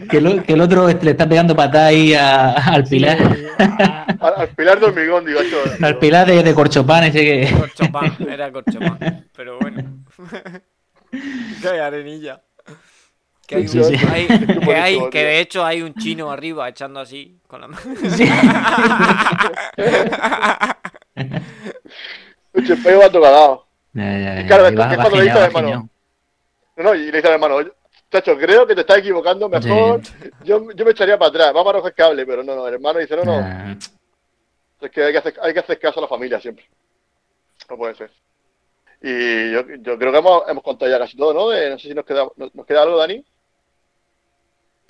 que, 0.10 0.20
lo- 0.20 0.42
que 0.44 0.52
el 0.52 0.60
otro 0.60 0.86
le 0.86 1.10
está 1.10 1.28
pegando 1.28 1.56
patada 1.56 1.86
ahí 1.86 2.14
a- 2.14 2.52
al 2.52 2.84
pilar. 2.84 3.18
Al, 4.20 4.34
al 4.36 4.48
pilar 4.50 4.78
de 4.78 4.86
hormigón, 4.86 5.24
digo. 5.26 5.40
Al 5.82 5.98
pilar 5.98 6.26
de, 6.26 6.42
de 6.42 6.54
corchopán 6.54 7.04
ese 7.04 7.20
que... 7.20 7.52
Corchopán, 7.58 8.16
era 8.28 8.52
corchopán. 8.52 9.26
Pero 9.36 9.58
bueno. 9.58 9.82
que 11.62 11.68
hay 11.68 11.78
arenilla. 11.80 12.42
Que 13.46 13.56
hay, 13.56 13.68
Sí, 13.68 13.78
un- 13.78 13.84
sí. 13.84 13.96
hay- 14.12 14.26
Qué 14.28 14.60
que, 14.60 14.74
hay- 14.76 15.00
de 15.10 15.40
hecho 15.40 15.64
hay 15.64 15.82
un 15.82 15.94
chino 15.94 16.30
arriba 16.30 16.68
echando 16.68 17.00
así 17.00 17.40
con 17.48 17.60
la 17.62 17.66
mano. 17.68 17.82
El 22.52 22.78
pelo 22.82 23.00
va 23.00 23.60
cagado. 23.94 24.18
Ya, 24.18 24.18
ya, 24.34 24.40
ya, 24.42 24.46
Claro, 24.46 24.64
y 24.64 24.68
es 24.68 24.96
cuando 24.96 25.16
le 25.16 25.22
dice 25.24 25.38
al 25.38 25.44
hermano. 25.44 25.88
No, 26.76 26.82
no, 26.84 26.94
y 26.94 26.98
le 27.10 27.12
dice 27.18 27.28
al 27.28 27.34
hermano, 27.34 27.54
"Oye, 27.56 27.72
chacho, 28.10 28.36
creo 28.38 28.66
que 28.66 28.74
te 28.74 28.80
estás 28.82 28.98
equivocando, 28.98 29.48
mejor. 29.48 30.00
Yo, 30.44 30.70
yo 30.72 30.84
me 30.84 30.90
echaría 30.92 31.18
para 31.18 31.28
atrás, 31.30 31.52
vamos 31.52 31.70
a 31.70 31.76
recoger 31.76 31.94
cable, 31.94 32.26
pero 32.26 32.42
no, 32.42 32.54
no, 32.56 32.66
el 32.66 32.74
hermano 32.74 32.98
dice, 32.98 33.16
no, 33.16 33.24
no, 33.24 33.76
es 34.80 34.90
que 34.90 35.02
hay 35.04 35.12
que 35.12 35.18
hacer, 35.18 35.34
hay 35.42 35.52
que 35.52 35.60
hacer 35.60 35.78
caso 35.78 36.00
a 36.00 36.02
la 36.02 36.08
familia 36.08 36.40
siempre. 36.40 36.64
No 37.68 37.76
puede 37.76 37.94
ser. 37.94 38.10
Y 39.02 39.52
yo, 39.52 39.62
yo 39.80 39.98
creo 39.98 40.12
que 40.12 40.18
hemos, 40.18 40.42
hemos 40.48 40.62
contado 40.64 40.90
ya 40.90 40.98
casi 40.98 41.16
todo, 41.16 41.32
¿no? 41.32 41.48
De- 41.48 41.70
no 41.70 41.78
sé 41.78 41.88
si 41.88 41.94
nos 41.94 42.04
queda, 42.04 42.26
nos, 42.36 42.54
nos 42.54 42.66
queda 42.66 42.82
algo, 42.82 42.96
Dani. 42.98 43.24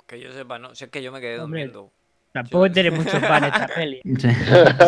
Que 0.07 0.19
yo 0.19 0.31
sepa, 0.33 0.59
no. 0.59 0.75
Si 0.75 0.83
es 0.85 0.89
que 0.89 1.01
yo 1.01 1.11
me 1.11 1.21
quedé 1.21 1.39
Hombre. 1.39 1.61
durmiendo. 1.61 1.91
Tampoco 2.33 2.71
tiene 2.71 2.91
muchos 2.91 3.19
fans 3.19 3.45
esta 3.47 3.67
peli. 3.67 4.01
sí. 4.05 4.29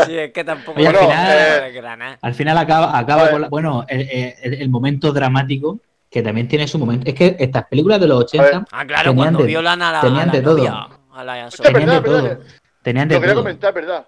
Sí, 0.05 0.17
es 0.17 0.31
que 0.31 0.43
tampoco 0.43 0.79
Oye, 0.79 0.87
al 0.87 0.95
final-. 0.95 2.17
Al 2.21 2.33
final 2.33 2.57
acaba, 2.57 2.97
acaba 2.97 3.29
con 3.29 3.41
la- 3.41 3.49
bueno, 3.49 3.85
el, 3.87 4.01
el- 4.41 4.53
el 4.61 4.69
momento 4.69 5.11
dramático, 5.11 5.79
que 6.09 6.21
también 6.21 6.47
tiene 6.47 6.67
su 6.67 6.77
momento. 6.79 7.07
Es 7.09 7.15
que 7.15 7.35
estas 7.39 7.65
películas 7.67 7.99
de 7.99 8.07
los 8.07 8.23
80 8.25 8.65
Ah, 8.71 8.85
claro, 8.85 9.09
tenían 9.11 9.15
cuando 9.15 9.39
de- 9.39 9.45
violan 9.47 9.81
a 9.81 9.91
la, 9.91 10.01
tenían 10.01 10.31
de 10.31 10.41
todo. 10.41 10.55
tenían 10.55 11.89
de 11.89 12.01
todo. 12.01 12.39
Tenían 12.81 13.07
de 13.07 13.15
Lo 13.15 13.21
quería 13.21 13.33
todo. 13.33 13.43
comentar, 13.43 13.73
¿verdad? 13.73 14.07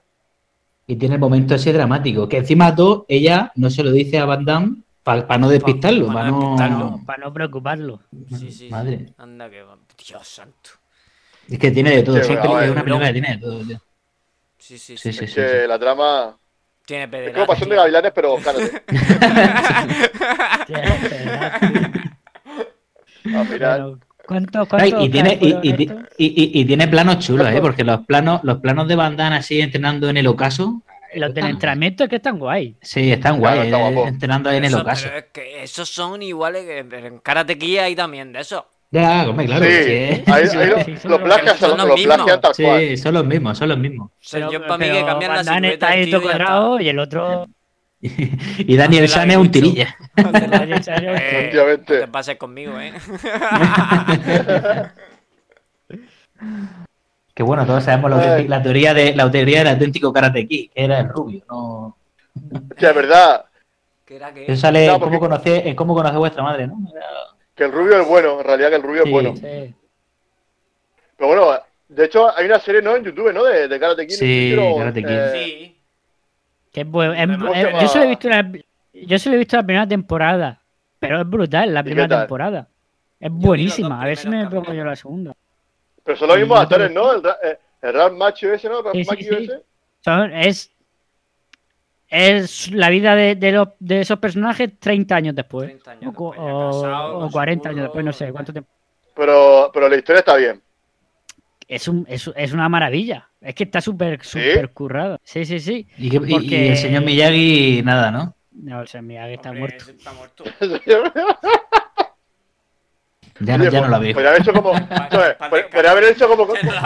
Y 0.88 0.96
tiene 0.98 1.16
el 1.16 1.22
momento 1.22 1.56
ese 1.56 1.74
dramático, 1.74 2.30
que 2.30 2.38
encima 2.38 2.76
todo, 2.76 3.06
ella 3.10 3.52
no 3.56 3.70
se 3.72 3.84
lo 3.84 3.92
dice 3.92 4.20
a 4.20 4.26
Van 4.26 4.46
Damme 4.46 4.78
para 5.04 5.38
no 5.40 5.50
despistarlo, 5.50 6.08
pa 6.08 6.14
para 7.06 7.24
no 7.26 7.34
preocuparlo. 7.34 8.00
Sí, 8.38 8.52
sí, 8.52 8.70
Madre. 8.70 9.00
sí. 9.08 9.14
Anda 9.18 9.50
que 9.50 9.64
va. 9.64 9.78
Dios 10.08 10.28
santo. 10.28 10.70
Es 11.50 11.60
que 11.60 11.72
tiene 11.72 11.92
de 11.98 12.04
todo, 12.04 12.18
es 12.18 12.28
bueno, 12.28 12.42
a 12.56 12.60
ver, 12.62 12.72
una 12.72 12.84
película 12.84 13.08
que 13.08 13.14
tiene 13.14 13.30
de 13.30 13.38
todo. 13.38 13.66
tío. 13.66 13.80
Sí, 14.58 14.78
sí, 14.78 14.98
Sí, 14.98 15.12
sí. 15.12 15.14
sí, 15.14 15.26
Es 15.26 15.30
sí. 15.32 15.36
que 15.36 15.62
sí. 15.62 15.68
la 15.68 15.80
trama. 15.80 16.38
Tiene 16.86 17.04
Es 17.06 17.10
pederastia. 17.10 17.34
como 17.34 17.48
pasión 17.48 17.70
de 17.70 17.76
gavilanes, 17.76 18.12
pero 18.14 18.38
final. 23.46 23.82
Bueno, 23.82 24.00
¿Cuántos, 24.26 24.68
Ay, 24.72 24.90
cuántos 24.92 25.06
y, 25.06 25.10
tiene, 25.12 25.38
y, 25.40 25.50
y- 25.62 25.84
y- 26.18 26.26
y- 26.58 26.62
y 26.62 26.66
tiene 26.66 26.88
planos 26.88 27.20
chulos, 27.20 27.48
¿eh? 27.52 27.62
porque 27.62 27.84
los 27.84 28.06
planos, 28.06 28.42
los 28.44 28.60
planos 28.60 28.88
de 28.88 28.96
Van 28.96 29.16
Damme 29.16 29.36
así 29.38 29.62
entrenando 29.62 30.10
en 30.10 30.18
el 30.18 30.26
ocaso, 30.28 30.82
Los 31.14 31.34
del 31.34 31.46
entrenamiento 31.46 32.04
es 32.04 32.10
que 32.10 32.16
están 32.18 32.40
guay. 32.40 32.76
sí, 32.82 33.12
están 33.12 33.40
Claro, 33.40 33.58
guay, 33.58 33.68
está 33.68 33.90
eh, 33.90 34.08
entrenando 34.08 34.50
ahí 34.50 34.58
en 34.58 34.66
el 34.66 34.70
Eso, 34.70 34.82
ocaso. 34.82 35.06
pero 35.06 35.18
es 35.20 35.26
que 35.32 35.64
esos 35.64 35.90
son 35.90 36.22
iguales 36.24 36.66
que 36.66 36.80
en 36.80 37.20
Karate 37.20 37.58
Kid 37.58 37.78
hay 37.80 37.96
también 37.96 38.34
de 38.34 38.40
eso. 38.42 38.68
Ya, 38.92 39.28
hombre, 39.30 39.46
claro. 39.46 39.66
sí, 39.66 39.72
sí, 39.72 40.24
ahí, 40.32 40.48
sí, 40.48 40.58
ahí 40.58 40.70
lo- 40.70 40.84
sí, 40.84 40.98
son 40.98 41.12
los 41.12 41.20
los- 41.20 41.22
plagian, 41.22 41.58
son 41.58 41.70
los, 41.72 41.78
los 41.80 41.88
los 41.88 41.96
mismos. 41.98 42.16
plagian 42.16 42.42
tal 42.42 42.54
cual. 42.56 42.80
Sí, 42.80 42.98
son 42.98 43.14
los 43.14 43.26
mismos, 43.26 43.58
son 43.58 43.70
los 43.70 43.78
mismos. 43.78 44.12
Pero- 44.32 44.52
yo 44.52 44.62
para 44.62 44.78
mí 44.78 44.90
que 44.92 45.06
cambian 45.06 45.34
la 45.34 45.44
silueta 45.44 45.68
está 45.74 45.88
ahí 45.90 46.12
todo 46.12 46.22
cuadrado 46.22 46.80
y 46.80 46.90
el 46.90 47.00
otro. 47.00 47.48
Y 48.02 48.76
Daniel 48.78 49.10
San 49.10 49.32
es 49.32 49.38
un 49.38 49.50
tirilla. 49.50 49.96
Eh, 50.18 51.52
no 51.54 51.80
te 51.84 52.08
pases 52.08 52.38
conmigo, 52.38 52.80
¿eh? 52.80 52.94
Que 57.34 57.44
bueno, 57.44 57.66
todos 57.66 57.84
sabemos 57.84 58.12
la, 58.12 58.40
la 58.44 58.62
teoría 58.64 58.94
de 58.94 59.14
la 59.16 59.30
teoría 59.30 59.60
del 59.60 59.68
auténtico 59.70 60.14
Karate 60.14 60.48
Kid, 60.48 60.70
que 60.72 60.84
era 60.86 61.00
el 61.00 61.10
rubio, 61.10 61.44
no. 61.50 61.98
Que 62.78 62.86
es 62.88 62.96
verdad 62.96 63.46
¿Qué 64.06 64.16
era 64.18 64.34
que? 64.34 64.44
Eso 64.46 64.56
sale 64.62 64.86
No, 64.88 64.94
en 64.96 65.00
porque- 65.00 65.18
cómo 65.18 65.20
conoce, 65.30 65.68
en 65.70 65.76
cómo 65.76 65.96
conoce 65.96 66.18
vuestra 66.18 66.44
madre, 66.44 66.68
¿no? 66.68 66.78
Era- 66.96 67.35
que 67.56 67.64
el 67.64 67.72
rubio 67.72 68.02
es 68.02 68.08
bueno, 68.08 68.40
en 68.42 68.46
realidad 68.46 68.70
que 68.70 68.76
el 68.76 68.84
rubio 68.84 69.04
Sí. 69.04 69.08
es 69.10 69.12
bueno. 69.14 69.36
Sí. 69.36 69.74
Pero 71.18 71.28
bueno, 71.28 71.60
de 71.88 72.06
hecho 72.06 72.36
hay 72.36 72.46
una 72.46 72.60
serie, 72.60 72.82
¿no? 72.82 72.96
En 72.96 73.04
YouTube, 73.04 73.32
¿no? 73.34 73.44
De, 73.46 73.68
de 73.68 73.80
Karate 73.80 74.06
Kid. 74.08 74.16
Sí, 74.16 74.26
hicieron, 74.26 74.78
Karate 74.78 75.02
Kid. 75.04 75.10
eh, 75.10 75.32
Sí. 75.34 75.82
Que 76.74 76.82
es 76.82 76.88
bueno. 76.88 77.14
es- 77.14 77.38
¿Cómo 77.38 77.54
se 77.54 77.60
es- 77.62 77.66
llama? 77.68 77.82
yo 77.82 77.88
solo 77.88 78.04
he 78.04 78.08
visto 78.10 78.30
la, 78.30 78.52
yo 78.94 79.20
solo 79.20 79.36
he 79.36 79.40
visto 79.40 79.56
la 79.58 79.64
primera 79.64 79.88
temporada. 79.88 80.62
Pero 81.00 81.22
es 81.22 81.30
brutal 81.30 81.74
la 81.74 81.84
primera 81.84 82.08
temporada. 82.20 82.68
Es 83.20 83.32
buenísima. 83.32 84.02
A 84.02 84.06
ver 84.06 84.18
si 84.18 84.28
me 84.28 84.46
pongo 84.50 84.74
yo 84.74 84.84
la 84.84 84.96
segunda. 84.96 85.34
Pero 86.04 86.18
son 86.18 86.28
los 86.28 86.38
mismos 86.38 86.60
actores, 86.60 86.92
¿no? 86.92 87.14
El, 87.14 87.24
ra- 87.24 87.38
eh, 87.44 87.58
el 87.82 87.94
Ralph 87.94 88.14
Macho 88.18 88.52
ese, 88.54 88.68
¿no? 88.70 88.82
Ralph 88.82 88.96
Sí, 88.96 89.04
sí, 89.04 89.10
Macchio 89.10 89.38
sí. 89.38 89.44
ese. 89.46 89.64
Son- 90.02 90.34
es. 90.34 90.72
Es 92.18 92.72
la 92.72 92.90
vida 92.90 93.16
de, 93.16 93.36
de, 93.36 93.52
los- 93.52 93.70
de 93.80 94.02
esos 94.02 94.20
personajes 94.20 94.72
30 94.80 95.16
años 95.16 95.36
después. 95.36 95.68
30 95.68 95.92
años 95.92 96.04
o, 96.04 96.10
después, 96.10 96.40
o- 96.40 96.82
casado, 96.82 97.18
o 97.18 97.20
con 97.20 97.30
su 97.30 97.34
40 97.34 97.70
años 97.70 97.82
después, 97.84 98.06
no 98.06 98.14
sé 98.14 98.32
cuánto 98.32 98.52
tiempo. 98.54 98.70
Pero, 99.16 99.70
pero 99.74 99.90
la 99.90 99.96
historia 99.98 100.20
está 100.20 100.36
bien. 100.38 100.62
Es, 101.68 101.88
un, 101.88 102.06
es, 102.08 102.30
es 102.36 102.54
una 102.54 102.70
maravilla. 102.70 103.28
Es 103.42 103.56
que 103.56 103.64
está 103.66 103.82
súper, 103.82 104.24
súper 104.24 104.70
currado. 104.72 105.20
Sí, 105.24 105.46
sí, 105.46 105.60
sí. 105.60 105.88
Y, 105.98 106.10
que- 106.10 106.18
y- 106.18 106.30
y 106.30 106.32
Porque- 106.34 106.70
el 106.72 106.78
señor 106.78 107.04
Miyagi, 107.04 107.82
nada, 107.84 108.12
¿no? 108.12 108.36
No, 108.52 108.86
sea, 108.88 109.02
mira 109.02 109.26
que 109.28 109.34
está 109.34 109.50
Hombre, 109.50 109.76
muerto. 109.78 109.92
Está 109.92 110.14
muerto. 110.14 110.44
Ya, 113.42 113.58
no, 113.58 113.64
Oye, 113.66 113.72
ya 113.72 113.82
no 113.82 113.88
pues, 113.88 113.92
la 113.92 114.00
veo. 114.00 114.14
Podría 114.14 114.30
haber 114.30 114.42
hecho 114.42 114.54
como. 114.54 114.72
Podría 115.72 115.92
haber 115.92 116.04
hecho 116.06 116.28
como. 116.30 116.54
Ya 116.54 116.64
no 116.64 116.84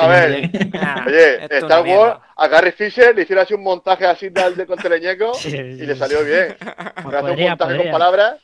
a 0.00 0.08
ver, 0.08 0.50
Oye, 1.06 1.58
Star 1.58 1.84
Wars, 1.86 2.18
a 2.36 2.48
Carrie 2.48 2.72
Fisher 2.72 3.14
le 3.14 3.22
hicieron 3.22 3.44
así 3.44 3.52
un 3.54 3.62
montaje 3.62 4.06
así 4.06 4.30
de, 4.30 4.54
de 4.54 4.66
con 4.66 4.78
teleñeco 4.78 5.34
Sí, 5.34 5.50
sí, 5.50 5.56
y 5.56 5.86
le 5.86 5.94
salió 5.96 6.24
bien. 6.24 6.56
Pues 6.58 7.14
hace 7.14 7.30
un 7.32 7.40
montaje 7.40 7.56
podría. 7.56 7.82
con 7.82 7.92
palabras. 7.92 8.36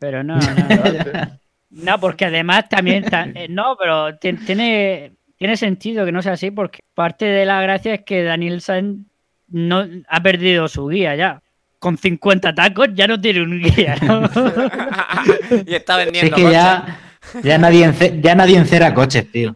Pero 0.00 0.22
no, 0.22 0.36
no. 0.36 1.38
No, 1.70 2.00
porque 2.00 2.24
además 2.24 2.68
también. 2.70 3.04
ta- 3.04 3.26
eh, 3.34 3.48
no, 3.50 3.76
pero 3.78 4.16
ti- 4.16 4.32
tiene, 4.32 5.12
tiene 5.36 5.56
sentido 5.56 6.06
que 6.06 6.12
no 6.12 6.22
sea 6.22 6.32
así, 6.32 6.50
porque 6.50 6.80
parte 6.94 7.26
de 7.26 7.44
la 7.44 7.60
gracia 7.60 7.94
es 7.94 8.04
que 8.04 8.22
Daniel 8.22 8.62
San 8.62 9.06
no 9.48 9.84
ha 10.08 10.22
perdido 10.22 10.68
su 10.68 10.86
guía 10.88 11.14
ya. 11.16 11.42
Con 11.78 11.96
50 11.96 12.54
tacos 12.54 12.88
ya 12.94 13.06
no 13.06 13.20
tiene 13.20 13.42
un 13.42 13.60
guía, 13.62 13.96
¿no? 14.02 14.22
y 15.66 15.74
está 15.74 15.94
Si 15.94 16.00
es 16.00 16.04
vendiendo 16.06 16.36
que 16.36 16.50
ya, 16.50 16.98
ya, 17.42 17.58
nadie 17.58 17.92
ya 18.20 18.34
nadie 18.34 18.56
encera 18.58 18.92
coches, 18.92 19.30
tío. 19.30 19.54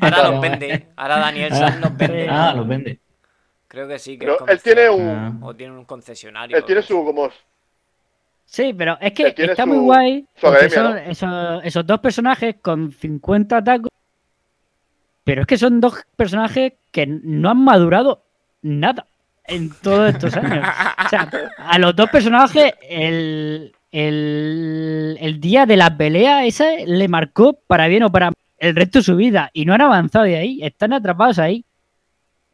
Ahora 0.00 0.30
los 0.30 0.40
vende. 0.40 0.86
Ahora 0.96 1.18
Daniel 1.18 1.50
San 1.52 1.80
los 1.80 1.96
vende. 1.96 2.28
Ah, 2.28 2.52
los 2.54 2.68
vende. 2.68 2.98
Creo 3.66 3.88
que 3.88 3.98
sí. 3.98 4.18
Que 4.18 4.26
Pero 4.26 4.46
él 4.46 4.60
tiene 4.62 4.88
un. 4.90 5.08
Ah. 5.08 5.32
O 5.40 5.54
tiene 5.54 5.72
un 5.72 5.84
concesionario. 5.84 6.56
Él 6.56 6.64
tiene 6.64 6.82
su 6.82 7.04
como. 7.04 7.30
Sí, 8.44 8.74
pero 8.76 8.98
es 9.00 9.12
que 9.12 9.34
está 9.36 9.62
su- 9.62 9.68
muy 9.68 9.78
guay. 9.78 10.26
academia, 10.36 10.70
son 10.70 10.98
esos, 10.98 11.64
esos 11.64 11.86
dos 11.86 12.00
personajes 12.00 12.56
con 12.60 12.92
50 12.92 13.64
tacos. 13.64 13.90
Pero 15.24 15.42
es 15.42 15.46
que 15.46 15.56
son 15.56 15.80
dos 15.80 15.94
personajes 16.16 16.74
que 16.90 17.06
no 17.06 17.50
han 17.50 17.64
madurado 17.64 18.22
nada 18.60 19.06
en 19.46 19.70
todos 19.82 20.10
estos 20.14 20.36
años. 20.36 20.64
O 21.04 21.08
sea, 21.08 21.28
a 21.58 21.78
los 21.78 21.94
dos 21.96 22.08
personajes 22.10 22.72
el, 22.88 23.72
el, 23.90 25.16
el 25.20 25.40
día 25.40 25.66
de 25.66 25.76
la 25.76 25.96
pelea 25.96 26.44
esa 26.46 26.64
le 26.86 27.08
marcó 27.08 27.58
para 27.66 27.88
bien 27.88 28.02
o 28.04 28.10
para 28.10 28.26
mal 28.26 28.34
el 28.58 28.76
resto 28.76 29.00
de 29.00 29.02
su 29.04 29.16
vida. 29.16 29.50
Y 29.52 29.64
no 29.64 29.74
han 29.74 29.80
avanzado 29.80 30.24
de 30.24 30.36
ahí. 30.36 30.60
Están 30.62 30.92
atrapados 30.92 31.38
ahí. 31.38 31.64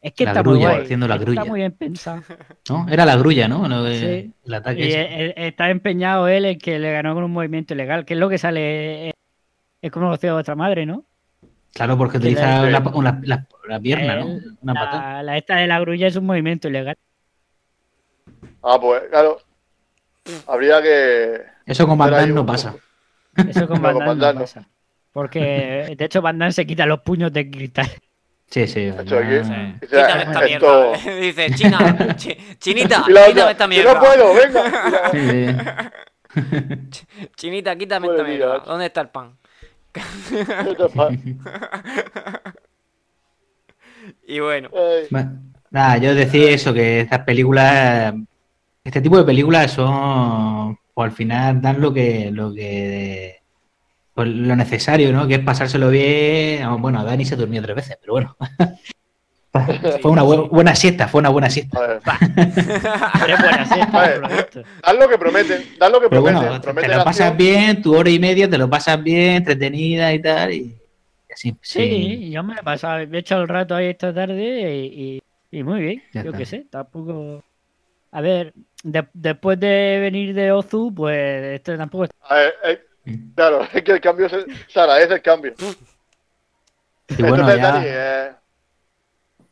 Es 0.01 0.13
que 0.13 0.23
La 0.23 0.31
está 0.31 0.43
muy 0.43 0.57
guay. 0.59 0.81
haciendo 0.83 1.07
la 1.07 1.15
está 1.15 1.25
grulla. 1.25 1.45
muy 1.45 1.59
bien 1.59 1.71
pensado. 1.73 2.23
¿No? 2.69 2.87
Era 2.89 3.05
la 3.05 3.17
grulla, 3.17 3.47
¿no? 3.47 3.67
No, 3.67 3.85
Sí. 3.91 4.31
El 4.45 4.53
ataque 4.53 4.79
Y 4.79 4.91
eh, 4.93 5.25
eh, 5.27 5.33
está 5.35 5.69
empeñado 5.69 6.27
él 6.27 6.45
en 6.45 6.57
que 6.57 6.79
le 6.79 6.91
ganó 6.93 7.13
con 7.13 7.23
un 7.25 7.31
movimiento 7.31 7.73
ilegal, 7.73 8.05
que 8.05 8.13
es 8.13 8.19
lo 8.19 8.29
que 8.29 8.37
sale 8.37 9.09
es 9.81 9.91
como 9.91 10.07
conocido 10.07 10.31
a 10.31 10.35
vuestra 10.37 10.55
madre, 10.55 10.85
¿no? 10.85 11.05
Claro, 11.73 11.97
porque 11.97 12.13
Que 12.13 12.17
utiliza 12.27 12.63
la, 12.69 12.79
una- 12.79 13.19
la- 13.23 13.45
la 13.67 13.79
pierna, 13.79 14.15
¿no? 14.17 14.39
Una 14.61 14.73
patada. 14.73 15.23
la, 15.23 15.37
esta 15.37 15.55
de 15.57 15.67
la 15.67 15.79
grulla 15.79 16.07
es 16.07 16.15
un 16.15 16.25
movimiento 16.25 16.67
ilegal. 16.67 16.97
Ah, 18.63 18.77
pues 18.79 19.03
claro. 19.09 19.39
Habría 20.47 20.81
que. 20.81 21.41
Eso 21.65 21.87
con 21.87 21.97
Van 21.97 22.11
Damme 22.11 22.27
no 22.33 22.45
pasa. 22.45 22.75
Eso 23.35 23.67
con 23.67 23.81
Van 23.81 23.97
Damme 23.99 24.15
no 24.33 24.39
pasa. 24.41 24.67
Porque, 25.11 25.95
de 25.97 26.05
hecho, 26.05 26.21
Van 26.21 26.37
Damme 26.37 26.51
se 26.51 26.65
quita 26.67 26.85
los 26.85 26.99
puños 27.01 27.31
de 27.33 27.49
cristal. 27.49 27.87
Sí, 28.49 28.67
sí. 28.67 28.91
Hecho 28.99 29.17
aquí. 29.17 29.37
Van- 29.37 29.79
Sí. 29.79 29.85
O 29.85 29.89
sea, 29.89 30.07
Quítame 30.07 30.23
esta 30.23 30.45
esto- 30.45 30.91
mierda. 30.93 31.15
Dice, 31.21 31.49
China, 31.55 32.15
chi- 32.15 32.37
chinita, 32.59 33.03
quítame 33.07 33.51
esta 33.51 33.65
"Que 33.65 33.69
mierda. 33.69 33.93
no 33.93 33.99
puedo, 33.99 34.33
venga. 34.33 35.11
Sí, 35.11 35.19
sí. 35.29 35.45
Chinita, 37.35 37.75
quítame 37.75 38.07
esta 38.07 38.23
mierda. 38.23 38.59
¿Dónde 38.59 38.85
está 38.87 39.01
el 39.01 39.09
pan? 39.09 39.37
Y 44.27 44.39
bueno, 44.39 44.69
Nada, 45.71 45.97
yo 45.97 46.15
decía 46.15 46.51
eso, 46.51 46.73
que 46.73 47.01
estas 47.01 47.19
películas, 47.19 48.13
este 48.83 49.01
tipo 49.01 49.17
de 49.17 49.23
películas 49.23 49.71
son, 49.71 50.77
pues 50.93 51.11
al 51.11 51.15
final 51.15 51.61
dan 51.61 51.79
lo 51.81 51.93
que, 51.93 52.31
lo 52.31 52.53
que, 52.53 53.41
pues 54.13 54.27
lo 54.29 54.55
necesario, 54.55 55.11
¿no? 55.13 55.27
Que 55.27 55.35
es 55.35 55.39
pasárselo 55.41 55.89
bien. 55.89 56.63
Bueno, 56.81 57.03
Dani 57.03 57.25
se 57.25 57.35
durmió 57.35 57.61
tres 57.61 57.75
veces, 57.75 57.97
pero 58.01 58.13
bueno. 58.13 58.37
Fue 60.01 60.11
una 60.11 60.23
bu- 60.23 60.47
buena 60.49 60.75
siesta, 60.75 61.07
fue 61.07 61.19
una 61.19 61.29
buena 61.29 61.49
siesta. 61.49 61.99
buena 63.39 63.65
siesta. 63.65 64.61
Dan 64.85 64.99
lo 64.99 65.09
que 65.09 65.17
prometen, 65.17 65.63
dan 65.79 65.91
lo 65.91 65.99
que 65.99 66.09
Pero 66.09 66.21
prometen. 66.23 66.49
bueno, 66.49 66.61
te 66.81 66.87
lo 66.87 67.03
pasas 67.03 67.31
acción. 67.31 67.37
bien, 67.37 67.81
tu 67.81 67.95
hora 67.95 68.09
y 68.09 68.19
media 68.19 68.49
te 68.49 68.57
lo 68.57 68.69
pasas 68.69 69.01
bien, 69.01 69.37
entretenida 69.37 70.13
y 70.13 70.21
tal, 70.21 70.53
y 70.53 70.75
así. 71.33 71.55
Sí, 71.61 72.29
yo 72.31 72.43
me 72.43 72.53
he 72.53 72.63
pasado, 72.63 73.05
me 73.07 73.17
he 73.17 73.19
echado 73.21 73.41
el 73.41 73.47
rato 73.47 73.75
ahí 73.75 73.87
esta 73.87 74.13
tarde 74.13 74.75
y, 74.75 75.17
y- 75.51 75.57
y 75.59 75.63
muy 75.63 75.81
bien. 75.81 76.03
Ya 76.13 76.21
yo 76.23 76.29
está. 76.29 76.37
qué 76.37 76.45
sé, 76.45 76.65
tampoco. 76.69 77.43
A 78.11 78.21
ver, 78.21 78.53
de- 78.83 79.07
después 79.13 79.59
de 79.59 79.97
venir 79.99 80.33
de 80.35 80.51
Ozu, 80.51 80.93
pues 80.93 81.43
esto 81.55 81.75
tampoco 81.75 82.03
es. 82.05 82.11
A 82.21 82.35
ver, 82.35 82.53
eh, 82.65 82.83
claro, 83.35 83.61
es 83.73 83.83
que 83.83 83.91
el 83.93 84.01
cambio 84.01 84.29
se, 84.29 84.45
se 84.67 84.79
agradece 84.79 85.15
el 85.15 85.21
cambio. 85.23 85.53
Y 87.17 87.21
bueno, 87.23 87.37
Entonces, 87.49 87.57
ya- 87.57 87.71
Dani, 87.71 87.85
eh, 87.87 88.31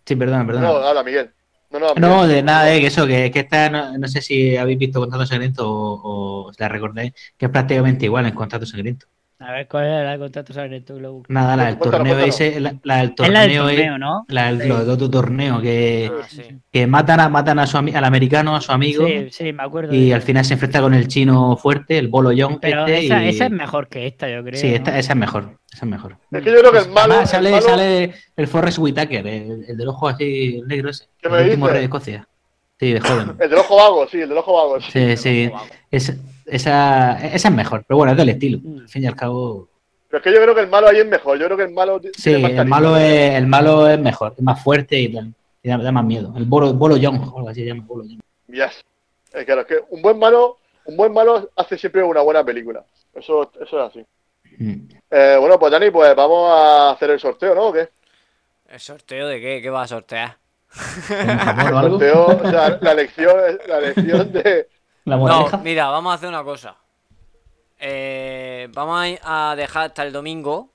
Sí, 0.08 0.16
perdona, 0.16 0.46
perdona. 0.46 0.68
no, 0.68 0.78
habla 0.78 1.04
Miguel. 1.04 1.32
No, 1.70 1.94
no, 1.96 2.28
de 2.28 2.42
nada, 2.44 2.74
eh, 2.74 2.80
que 2.80 2.88
eso, 2.88 3.06
que, 3.06 3.30
que 3.30 3.40
esta, 3.42 3.70
no, 3.70 3.98
no 3.98 4.08
sé 4.08 4.22
si 4.22 4.56
habéis 4.56 4.80
visto 4.80 5.02
Contrato 5.02 5.26
Sangriento 5.26 5.70
o, 5.70 6.48
o 6.48 6.52
la 6.58 6.70
recordáis, 6.70 7.14
que 7.38 7.46
es 7.48 7.52
prácticamente 7.52 8.06
igual 8.06 8.26
en 8.26 8.34
Contrato 8.34 8.66
Sangriento. 8.66 9.08
A 9.40 9.52
ver, 9.52 9.68
¿cuál 9.68 9.86
es 9.86 10.04
la 10.04 10.12
de 10.14 10.18
contrato 10.18 10.52
sangriento 10.52 10.96
que 10.96 11.02
lo 11.02 11.14
busco? 11.14 11.32
Nada, 11.32 11.56
la 11.56 11.66
del 11.68 11.78
torneo 11.78 12.02
cuéntalo. 12.16 12.26
ese, 12.26 12.60
la, 12.60 12.76
la 12.84 12.98
del 12.98 13.14
Es 13.20 13.30
la 13.30 13.42
del 13.42 13.56
torneo, 13.58 13.70
es- 13.70 14.00
¿no? 14.00 14.26
la 14.30 14.52
del 14.52 14.68
lo 14.70 14.80
del 14.80 14.90
otro 14.90 15.10
torneo, 15.12 15.62
que, 15.62 16.10
ah, 16.12 16.26
sí. 16.28 16.42
que 16.72 16.88
matan, 16.88 17.20
a, 17.20 17.30
matan 17.30 17.60
a 17.60 17.68
su, 17.68 17.78
al 17.78 18.04
americano, 18.04 18.56
a 18.56 18.62
su 18.62 18.72
amigo, 18.72 19.06
Sí, 19.06 19.28
sí, 19.30 19.54
me 19.54 19.62
acuerdo. 19.62 19.94
y 19.94 20.08
de- 20.08 20.14
al 20.16 20.24
final 20.24 20.44
se 20.44 20.54
enfrenta 20.56 20.82
con 20.82 20.96
el 20.96 21.08
chino 21.08 21.56
fuerte, 21.56 22.00
el 22.00 22.08
Bolo 22.08 22.32
Young 22.32 22.58
Pero 22.60 22.88
este, 22.88 23.06
esa, 23.06 23.24
y- 23.24 23.30
esa 23.30 23.46
es 23.46 23.52
mejor 23.52 23.90
que 23.90 24.08
esta, 24.08 24.28
yo 24.28 24.44
creo. 24.44 24.60
Sí, 24.60 24.70
¿no? 24.70 24.76
esta- 24.76 24.98
esa 24.98 25.14
es 25.14 25.20
mejor, 25.20 25.57
esa 25.74 25.86
es 25.86 25.90
mejor. 25.92 26.18
Es 26.32 26.44
que 26.44 26.52
yo 26.52 26.60
creo 26.60 26.72
que 26.72 26.80
el 26.80 26.90
malo. 26.90 27.14
Además, 27.14 27.30
sale, 27.32 27.50
el 27.50 27.56
malo- 27.56 27.68
sale 27.68 28.14
el 28.36 28.48
Forrest 28.48 28.78
Whitaker, 28.80 29.28
el, 29.28 29.66
el 29.68 29.78
del 29.78 29.88
ojo 29.90 30.08
así 30.08 30.58
el 30.62 30.68
negro 30.68 30.90
ese, 30.90 31.06
¿Qué 31.20 31.28
el 31.28 31.34
me 31.34 31.44
último 31.44 31.66
dices? 31.68 31.72
rey 31.74 31.80
de 31.82 31.86
Escocia. 31.86 32.28
Sí, 32.80 32.94
de 32.94 33.00
joven. 33.02 33.36
El 33.40 33.50
del 33.50 33.58
ojo 33.60 33.76
vago, 33.76 34.08
sí, 34.08 34.22
el 34.22 34.30
del 34.30 34.38
ojo 34.38 34.54
vago. 34.54 34.80
Sí. 34.82 34.92
Sí, 34.92 35.18
sí. 35.18 35.52
Esa, 35.90 36.14
esa, 36.46 37.26
esa 37.34 37.48
es 37.48 37.54
mejor, 37.56 37.84
pero 37.88 37.98
bueno, 37.98 38.12
es 38.12 38.18
del 38.20 38.30
estilo. 38.30 38.60
Mm. 38.64 38.80
Al 38.82 38.90
fin 38.90 39.04
y 39.04 39.08
al 39.08 39.16
cabo. 39.16 39.68
Pero 40.10 40.20
es 40.20 40.24
que 40.24 40.32
yo 40.32 40.42
creo 40.42 40.54
que 40.56 40.62
el 40.62 40.68
malo 40.70 40.88
ahí 40.88 40.98
es 41.00 41.08
mejor. 41.08 41.40
Yo 41.40 41.46
creo 41.46 41.58
que 41.58 41.64
el 41.64 41.74
malo. 41.74 42.00
Sí, 42.16 42.34
el 42.34 42.66
malo 42.68 42.96
es, 42.98 43.34
el 43.34 43.48
malo 43.48 43.90
es 43.90 44.00
mejor, 44.00 44.34
es 44.38 44.44
más 44.44 44.62
fuerte 44.64 44.98
y, 45.00 45.12
tal, 45.12 45.34
y 45.64 45.70
da, 45.70 45.78
da 45.78 45.92
más 45.92 46.06
miedo. 46.06 46.32
El 46.38 46.46
Bolo, 46.46 46.72
Bolo 46.74 46.98
Young, 46.98 47.20
o 47.34 47.38
algo 47.38 47.50
así 47.50 47.62
se 47.62 47.68
llama 47.68 47.84
Bolo 47.88 48.04
Young. 48.06 48.20
Yes. 48.48 48.84
Eh, 49.34 49.44
claro, 49.44 49.62
es 49.62 49.68
que 49.68 49.80
un 49.90 50.02
buen 50.04 50.18
malo, 50.20 50.58
un 50.86 50.96
buen 50.96 51.12
malo 51.12 51.50
hace 51.56 51.78
siempre 51.80 52.04
una 52.04 52.22
buena 52.22 52.44
película. 52.44 52.86
Eso, 53.14 53.52
eso 53.60 53.84
es 53.84 53.90
así. 53.90 54.06
Mm. 54.58 54.88
Eh, 55.10 55.38
bueno, 55.40 55.60
pues 55.60 55.72
Dani, 55.72 55.90
pues 55.92 56.16
vamos 56.16 56.50
a 56.52 56.92
hacer 56.92 57.12
el 57.12 57.20
sorteo, 57.20 57.56
¿no? 57.56 57.68
¿O 57.68 57.74
qué? 57.74 57.90
¿El 58.66 58.80
sorteo 58.80 59.28
de 59.28 59.42
qué? 59.42 59.62
¿Qué 59.62 59.70
vas 59.70 59.92
a 59.92 59.96
sortear? 59.96 60.38
¿Un 61.22 61.38
jamón 61.38 61.74
o 61.74 61.78
El 61.80 61.80
algo? 61.80 62.00
sorteo, 62.00 62.26
o 62.28 62.48
sea, 62.48 62.78
la 62.82 62.92
elección, 62.92 63.36
la 63.68 63.78
elección 63.80 64.32
de. 64.32 64.70
¿La 65.06 65.18
No, 65.18 65.54
mira, 65.64 65.88
vamos 65.90 66.12
a 66.12 66.16
hacer 66.16 66.30
una 66.30 66.44
cosa. 66.44 66.78
Eh, 67.80 68.68
vamos 68.74 69.20
a 69.24 69.52
a 69.52 69.56
dejar 69.56 69.86
hasta 69.88 70.04
el 70.04 70.12
domingo 70.12 70.74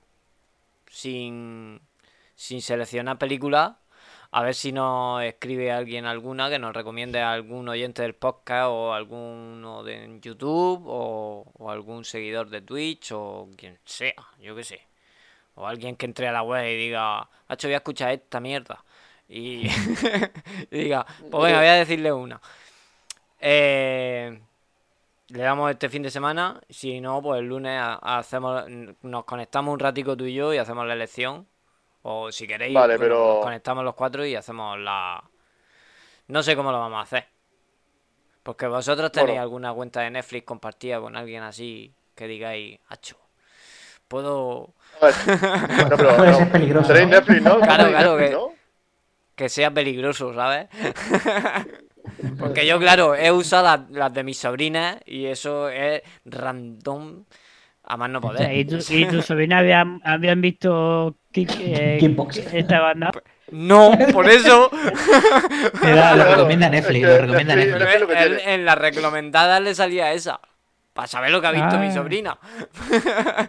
sin, 0.89 1.81
sin 2.35 2.63
seleccionar 2.63 3.19
películas. 3.19 3.73
A 4.35 4.43
ver 4.43 4.55
si 4.55 4.73
nos 4.73 5.23
escribe 5.23 5.71
alguien 5.73 6.07
alguna 6.07 6.49
que 6.49 6.59
nos 6.59 6.75
recomiende 6.75 7.21
a 7.21 7.33
algún 7.33 7.69
oyente 7.69 8.01
del 8.03 8.15
podcast 8.15 8.69
o 8.71 8.95
alguno 8.95 9.83
de 9.83 10.19
YouTube 10.23 10.85
o, 10.87 11.45
algún 11.71 12.05
seguidor 12.05 12.49
de 12.49 12.63
Twitch 12.63 13.13
o 13.13 13.49
quien 13.57 13.79
sea, 13.85 14.15
yo 14.41 14.57
qué 14.57 14.65
sé. 14.65 14.81
O 15.55 15.67
alguien 15.67 15.97
que 15.97 16.07
entre 16.07 16.29
a 16.29 16.33
la 16.33 16.43
web 16.43 16.65
y 16.67 16.77
diga, 16.77 17.29
Hacho, 17.49 17.69
voy 17.69 17.75
a 17.75 17.79
escuchar 17.79 18.13
esta 18.13 18.41
mierda. 18.41 18.85
Y, 19.35 19.67
diga, 20.71 21.07
pues 21.31 21.45
venga, 21.45 21.59
voy 21.59 21.69
a 21.69 21.75
decirle 21.75 22.13
una. 22.13 22.39
Eh, 23.41 24.41
le 25.29 25.43
damos 25.43 25.71
este 25.71 25.89
fin 25.89 26.03
de 26.03 26.11
semana. 26.11 26.61
Si 26.69 27.01
no, 27.01 27.23
pues 27.23 27.41
el 27.41 27.47
lunes 27.49 27.79
ha- 27.81 28.19
hacemos, 28.19 28.65
nos 29.03 29.25
conectamos 29.25 29.73
un 29.73 29.81
ratico 29.81 30.17
tú 30.17 30.25
y 30.27 30.35
yo 30.35 30.53
y 30.55 30.59
hacemos 30.59 30.87
la 30.87 30.95
elección. 30.95 31.47
O 32.03 32.33
si 32.33 32.47
queréis, 32.47 32.75
Vale, 32.75 32.97
bueno, 32.97 33.15
pero- 33.15 33.35
nos 33.35 33.45
conectamos 33.45 33.85
los 33.85 33.95
cuatro 33.95 34.25
y 34.27 34.35
hacemos 34.35 34.79
la. 34.79 35.23
No 36.29 36.43
sé 36.43 36.57
cómo 36.57 36.73
lo 36.73 36.79
vamos 36.81 36.99
a 36.99 37.03
hacer. 37.03 37.27
Porque 38.43 38.67
vosotros 38.67 39.13
tenéis 39.13 39.29
Bueno. 39.31 39.43
alguna 39.43 39.73
cuenta 39.73 40.01
de 40.01 40.11
Netflix 40.11 40.45
compartida 40.45 41.01
con 41.01 41.17
alguien 41.17 41.43
así 41.45 41.93
que 42.15 42.27
digáis, 42.27 42.79
hacho, 42.89 43.17
puedo 44.09 44.75
A 45.01 45.07
ver, 45.07 45.15
no, 45.91 45.97
pero, 45.97 46.17
Puede 46.17 46.31
no. 46.33 46.37
ser 46.39 46.51
peligroso. 46.53 46.89
Tenéis 46.89 47.09
¿no? 47.09 47.15
Netflix, 47.17 47.43
¿no? 47.43 47.61
Claro, 47.61 47.89
claro 47.89 48.17
Netflix, 48.17 48.31
que- 48.31 48.35
¿no? 48.37 48.53
que 49.37 49.49
sea 49.49 49.71
peligroso, 49.71 50.35
¿sabes? 50.35 50.69
Porque 52.39 52.67
yo, 52.67 52.79
claro, 52.79 53.15
he 53.15 53.31
usado 53.31 53.65
las, 53.65 53.91
las 53.91 54.13
de 54.13 54.25
mis 54.25 54.39
sobrinas 54.39 54.99
y 55.07 55.27
eso 55.27 55.69
es 55.69 56.03
random 56.25 57.25
a 57.85 57.97
más 57.97 58.11
no 58.11 58.19
O 58.19 58.37
sea, 58.37 58.53
¿Y 58.53 58.65
poder. 58.65 58.85
tu, 58.85 58.93
y 58.95 59.07
tu 59.09 59.23
sobrina 59.23 59.59
habían, 59.59 60.01
habían 60.05 60.41
visto 60.41 61.17
eh, 61.61 61.97
Kickbox. 62.01 62.37
esta 62.53 62.81
banda? 62.81 63.11
No, 63.51 63.93
por 64.13 64.29
eso. 64.29 64.71
Lo 65.83 66.25
recomienda 66.25 66.69
Netflix, 66.71 67.03
lo 67.07 67.19
recomienda 67.19 67.55
Netflix- 67.57 68.43
en, 68.43 68.49
en 68.49 68.65
las 68.65 68.79
recomendadas 68.79 69.61
le 69.61 69.75
salía 69.75 70.13
esa. 70.13 70.41
Para 70.95 71.07
saber 71.09 71.31
lo 71.31 71.41
que 71.41 71.47
ha 71.49 71.53
visto 71.53 71.79
mi 71.79 71.87
Ah. 71.89 71.93
sobrina. 71.93 72.39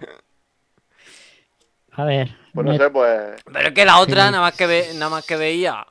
A 1.91 2.05
ver. 2.05 2.29
Pues 2.53 2.65
no 2.65 2.71
me- 2.71 2.77
sé, 2.77 2.89
pues. 2.89 3.43
Pero 3.51 3.67
es 3.67 3.73
que 3.73 3.85
la 3.85 3.99
otra 3.99 4.25
nada 4.31 4.41
más 4.41 4.55
que 4.57 4.65
ve, 4.67 4.87
nada 4.95 5.09
más 5.09 5.25
que 5.25 5.35
veía. 5.35 5.85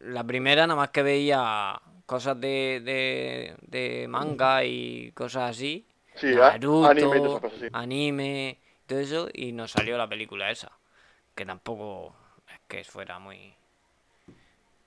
La 0.00 0.24
primera 0.24 0.66
nada 0.66 0.76
más 0.76 0.88
que 0.90 1.02
veía 1.02 1.80
cosas 2.06 2.40
de, 2.40 2.80
de, 2.84 3.54
de 3.62 4.06
manga 4.08 4.64
y 4.64 5.12
cosas 5.12 5.50
así. 5.50 5.86
Sí, 6.14 6.28
Naruto, 6.34 6.86
anime 6.86 7.18
y 7.18 7.68
anime, 7.72 8.58
todo 8.86 8.98
eso, 9.00 9.28
y 9.32 9.52
nos 9.52 9.72
salió 9.72 9.98
la 9.98 10.08
película 10.08 10.50
esa. 10.50 10.70
Que 11.34 11.44
tampoco 11.44 12.14
es 12.48 12.60
que 12.68 12.84
fuera 12.84 13.18
muy. 13.18 13.54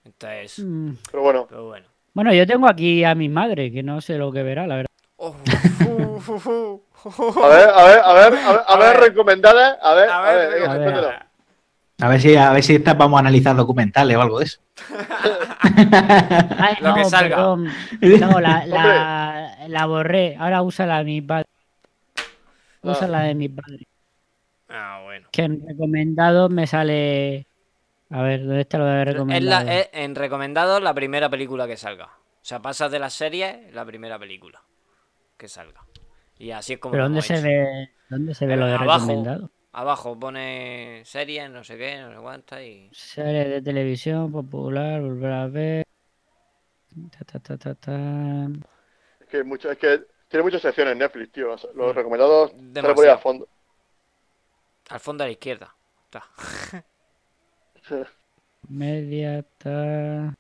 Entonces, 0.06 0.60
Mm, 0.60 0.91
Pero 1.12 1.24
bueno, 1.24 1.45
pero 1.50 1.66
bueno. 1.68 1.88
Bueno, 2.14 2.34
yo 2.34 2.48
tengo 2.48 2.68
aquí 2.68 3.04
a 3.04 3.14
mi 3.16 3.30
madre, 3.30 3.72
que 3.72 3.84
no 3.84 4.02
sé 4.02 4.18
lo 4.18 4.32
que 4.32 4.41
verá, 4.43 4.66
la 4.66 4.76
verdad. 4.78 4.88
Oh, 5.18 5.36
a 7.43 7.48
ver, 7.48 7.70
a 7.70 7.84
ver, 7.84 8.00
a 8.00 8.14
ver, 8.14 8.24
a 8.24 8.30
ver, 8.30 8.36
a 8.39 8.62
A 8.74 8.78
ver, 8.78 8.98
ver. 9.00 9.10
recomendadas. 9.10 9.78
A 9.82 9.93
ver, 9.93 10.10
A 10.10 10.18
a 10.18 10.22
ver, 10.32 10.50
ver, 10.50 10.60
venga, 10.60 10.72
a 10.72 10.78
ver. 10.78 11.26
A 12.00 12.10
ver 12.10 12.22
si, 12.22 12.36
a 12.36 12.52
ver 12.52 12.64
si 12.64 12.76
esta 12.76 12.93
vamos 12.93 13.18
a 13.18 13.22
analizar 13.22 13.56
documentales 13.56 14.16
o 14.18 14.22
algo 14.22 14.39
de 14.39 14.45
eso. 14.45 14.60
Ay, 16.60 16.76
Lo 16.82 16.93
que 16.93 17.06
salga. 17.06 17.36
perdón. 17.36 17.68
No, 18.20 18.39
la, 18.39 18.66
la, 18.68 19.58
la 19.68 19.86
borré. 19.88 20.36
Ahora 20.39 20.62
usa 20.62 20.86
la 20.86 21.00
de 21.00 21.04
mi 21.06 21.22
padre. 21.22 21.45
Usa 22.84 23.06
Ah. 23.06 23.08
la 23.08 23.20
de 23.24 23.36
mi 23.36 23.50
padre. 23.50 23.88
Ah, 24.70 25.01
bueno. 25.03 25.30
Que 25.32 25.43
en 25.43 25.65
recomendado 25.68 26.49
me 26.49 26.68
sale. 26.68 27.47
A 28.09 28.22
ver, 28.22 28.41
¿dónde 28.45 28.61
está 28.61 28.78
lo 28.78 28.86
de 28.86 29.05
recomendado? 29.05 29.65
la, 29.65 29.88
en 29.91 30.15
recomendado 30.15 30.80
la 30.80 30.93
primera 30.93 31.30
película 31.30 31.68
que 31.68 31.78
salga. 31.78 32.05
O 32.05 32.45
sea, 32.47 32.61
pasas 32.61 32.91
de 32.91 32.99
la 32.99 33.09
serie 33.09 33.70
la 33.74 33.86
primera 33.86 34.18
película 34.18 34.61
que 35.38 35.47
salga. 35.47 35.82
Y 36.38 36.51
así 36.51 36.74
es 36.74 36.80
como. 36.80 36.91
¿Pero 36.93 37.03
dónde 37.05 37.22
se 37.22 37.41
ve, 37.41 37.89
dónde 38.09 38.34
se 38.34 38.45
ve 38.45 38.55
lo 38.55 38.65
de 38.68 38.76
Abajo. 38.76 39.05
recomendado? 39.05 39.51
Abajo 39.74 40.18
pone 40.20 41.01
series, 41.05 41.49
no 41.51 41.63
sé 41.63 41.78
qué, 41.78 41.99
no 41.99 42.11
sé 42.13 42.18
cuántas 42.20 42.61
y. 42.61 42.89
Serie 42.93 43.45
de 43.45 43.61
televisión 43.61 44.32
popular, 44.32 45.01
volver 45.01 45.32
a 45.32 45.47
ver. 45.47 45.84
Ta, 47.11 47.26
ta, 47.26 47.39
ta, 47.39 47.57
ta, 47.57 47.76
ta. 47.76 48.45
Es 49.20 49.28
que, 49.30 49.43
mucho, 49.43 49.70
es 49.70 49.78
que 49.78 50.01
tiene 50.30 50.43
muchas 50.43 50.61
secciones 50.61 50.93
en 50.93 50.99
Netflix, 50.99 51.32
tío. 51.32 51.55
Los 51.76 51.95
recomendados 51.95 52.51
se 52.51 52.57
lo 52.57 52.63
Demasiado. 52.72 52.95
voy 52.95 53.07
a 53.07 53.18
fondo. 53.18 53.47
Al 54.89 54.99
fondo 54.99 55.23
a 55.23 55.27
la 55.27 55.31
izquierda. 55.31 55.75
Está. 56.05 56.23
Media 58.69 59.39
está. 59.39 60.35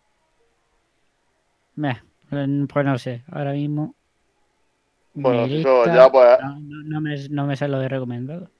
Meh, 1.75 2.01
pues 2.29 2.85
no 2.85 2.97
sé, 2.97 3.23
ahora 3.31 3.53
mismo. 3.53 3.95
Bueno, 5.13 5.45
eso 5.45 5.85
ya, 5.85 6.11
pues- 6.11 6.39
No, 6.41 6.59
no- 6.59 6.83
no 6.83 7.01
me, 7.01 7.29
no 7.29 7.45
me 7.45 7.55
sale 7.55 7.71
lo 7.73 7.79
de 7.79 7.89
recomendado. 7.89 8.51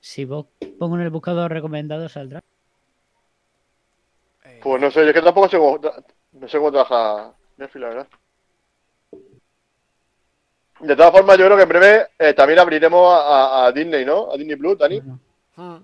Si 0.00 0.24
vos 0.24 0.46
pongo 0.78 0.96
en 0.96 1.02
el 1.02 1.10
buscador 1.10 1.50
recomendado 1.52 2.08
saldrá. 2.08 2.40
Eh, 4.44 4.60
Pues 4.62 4.80
no 4.80 4.90
sé, 4.90 5.00
yo 5.02 5.08
es 5.08 5.14
que 5.14 5.22
tampoco 5.22 5.48
sé 5.48 5.58
cómo, 5.58 5.78
no 6.32 6.48
sé 6.48 6.58
cómo 6.58 6.70
trabaja 6.72 7.34
Netflix, 7.56 7.80
la 7.82 7.88
verdad. 7.88 8.08
De 10.80 10.96
todas 10.96 11.12
formas, 11.12 11.36
yo 11.38 11.44
creo 11.44 11.56
que 11.56 11.62
en 11.64 11.68
breve 11.68 12.06
eh, 12.18 12.32
también 12.34 12.58
abriremos 12.58 13.14
a, 13.22 13.70
Disney, 13.74 14.04
¿no? 14.04 14.30
A 14.32 14.36
Disney 14.36 14.56
Plus, 14.56 14.78
Dani. 14.78 15.00
Mm. 15.56 15.76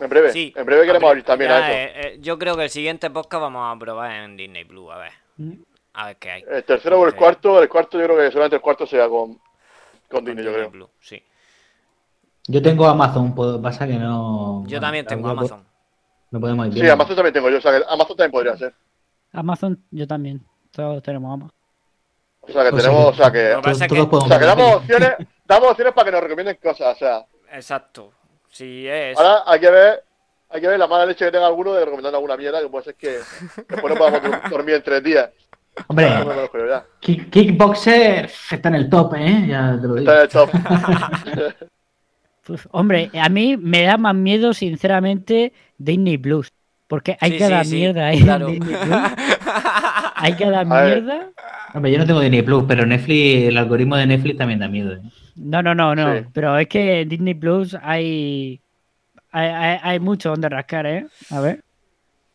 En 0.00 0.08
breve. 0.08 0.32
Sí. 0.32 0.52
En 0.56 0.64
breve 0.64 0.86
queremos 0.86 1.02
Abri- 1.02 1.10
abrir 1.10 1.24
también 1.24 1.50
ya, 1.50 1.56
a 1.56 1.60
eso. 1.60 1.72
eh, 1.72 1.92
eh, 2.14 2.18
yo 2.20 2.38
creo 2.38 2.56
que 2.56 2.64
el 2.64 2.70
siguiente 2.70 3.10
podcast 3.10 3.42
vamos 3.42 3.76
a 3.76 3.78
probar 3.78 4.12
en 4.12 4.36
Disney 4.36 4.64
Plus. 4.64 4.90
A 4.92 4.98
ver. 4.98 5.12
mm, 5.36 5.52
A 5.94 6.06
ver 6.06 6.16
qué 6.16 6.30
hay. 6.30 6.44
El 6.48 6.64
tercero 6.64 7.00
o 7.00 7.06
el 7.06 7.14
cuarto, 7.14 7.60
el 7.62 7.68
cuarto 7.68 7.98
yo 7.98 8.04
creo 8.04 8.16
que 8.16 8.30
solamente 8.30 8.56
el 8.56 8.62
cuarto 8.62 8.86
sea 8.86 9.08
con, 9.08 9.34
con 9.34 9.40
con 10.10 10.24
Disney, 10.24 10.44
yo 10.44 10.52
creo. 10.52 10.70
Plus, 10.70 10.88
sí. 11.00 11.22
Yo 12.46 12.62
tengo 12.62 12.86
Amazon, 12.86 13.34
pues, 13.34 13.58
pasa 13.58 13.86
que 13.86 13.94
no. 13.94 14.64
Yo 14.66 14.80
también 14.80 15.04
tengo 15.06 15.26
no 15.26 15.32
Amazon. 15.32 15.64
No 16.30 16.40
podemos 16.40 16.68
ir 16.68 16.74
Sí. 16.74 16.88
Amazon 16.88 17.16
también 17.16 17.34
tengo 17.34 17.50
yo, 17.50 17.58
o 17.58 17.60
sea 17.60 17.72
que 17.78 17.84
Amazon 17.88 18.16
también 18.16 18.30
podría 18.30 18.56
ser. 18.56 18.74
Amazon, 19.32 19.84
yo 19.90 20.06
también. 20.06 20.40
Todos 20.70 21.02
tenemos 21.02 21.32
Amazon. 21.34 21.59
O 22.42 22.52
sea 22.52 22.62
que 22.62 22.68
O 22.68 22.72
sea 22.72 22.80
tenemos, 22.80 23.06
o 23.06 23.12
sea 23.14 23.30
que, 23.30 23.50
es 23.52 23.52
todos 23.62 24.08
que- 24.08 24.16
o 24.16 24.20
sea 24.28 24.38
que 24.38 24.44
damos 24.44 24.76
opciones, 24.76 25.10
damos 25.46 25.70
opciones 25.70 25.94
para 25.94 26.04
que 26.06 26.12
nos 26.12 26.22
recomienden 26.22 26.58
cosas, 26.62 26.96
o 26.96 26.98
sea. 26.98 27.24
Exacto. 27.52 28.12
Si 28.48 28.86
es. 28.88 29.16
Ahora 29.18 29.42
hay 29.46 29.60
que 29.60 29.70
ver, 29.70 30.02
hay 30.48 30.60
que 30.60 30.66
ver 30.68 30.78
la 30.78 30.86
mala 30.86 31.06
leche 31.06 31.24
que 31.26 31.30
tenga 31.30 31.46
alguno 31.46 31.74
de 31.74 31.84
recomendando 31.84 32.16
alguna 32.18 32.36
mierda, 32.36 32.60
que 32.60 32.68
puede 32.68 32.84
ser 32.84 32.94
que 32.96 33.18
después 33.68 33.84
no 33.92 33.94
podamos 33.96 34.20
dormir 34.50 34.74
en 34.76 34.82
tres 34.82 35.02
días. 35.02 35.30
Hombre, 35.86 36.10
No 36.10 36.66
ya. 36.68 36.84
Kick- 37.00 37.30
Kickboxer 37.30 38.28
está 38.50 38.68
en 38.70 38.74
el 38.74 38.90
top, 38.90 39.14
¿eh? 39.14 39.46
Ya 39.48 39.78
te 39.80 39.86
lo 39.86 39.94
digo. 39.94 40.10
Está 40.12 40.16
en 40.16 40.20
el 40.22 40.28
top. 40.28 40.50
Pues, 42.44 42.66
hombre, 42.72 43.10
a 43.20 43.28
mí 43.28 43.56
me 43.56 43.82
da 43.84 43.96
más 43.96 44.14
miedo, 44.14 44.52
sinceramente, 44.54 45.52
Disney 45.78 46.18
Plus. 46.18 46.50
Porque 46.90 47.16
hay 47.20 47.30
Sí, 47.32 47.38
que 47.38 47.44
sí, 47.44 47.50
dar 47.52 47.64
sí, 47.64 47.76
mierda 47.76 48.06
ahí 48.08 48.20
claro. 48.22 48.48
en 48.48 48.54
Disney 48.58 48.74
Plus. 48.76 48.96
Hay 50.16 50.34
que 50.36 50.50
dar 50.50 50.66
A 50.70 50.82
ver. 50.82 51.02
mierda. 51.02 51.28
Hombre, 51.72 51.92
yo 51.92 51.98
no 51.98 52.04
tengo 52.06 52.20
Disney 52.20 52.42
Plus, 52.42 52.64
pero 52.66 52.84
Netflix, 52.84 53.48
el 53.48 53.56
algoritmo 53.56 53.96
de 53.96 54.06
Netflix 54.06 54.36
también 54.36 54.58
da 54.58 54.68
miedo. 54.68 54.94
¿eh? 54.94 55.00
No, 55.36 55.62
no, 55.62 55.72
no, 55.74 55.94
no. 55.94 56.18
Sí. 56.18 56.24
Pero 56.34 56.58
es 56.58 56.66
que 56.68 57.02
en 57.02 57.08
Disney 57.08 57.34
Plus 57.34 57.76
hay, 57.80 58.60
hay, 59.30 59.48
hay, 59.48 59.78
hay 59.82 60.00
mucho 60.00 60.30
donde 60.30 60.48
rascar, 60.48 60.84
¿eh? 60.86 61.06
A 61.30 61.40
ver. 61.40 61.62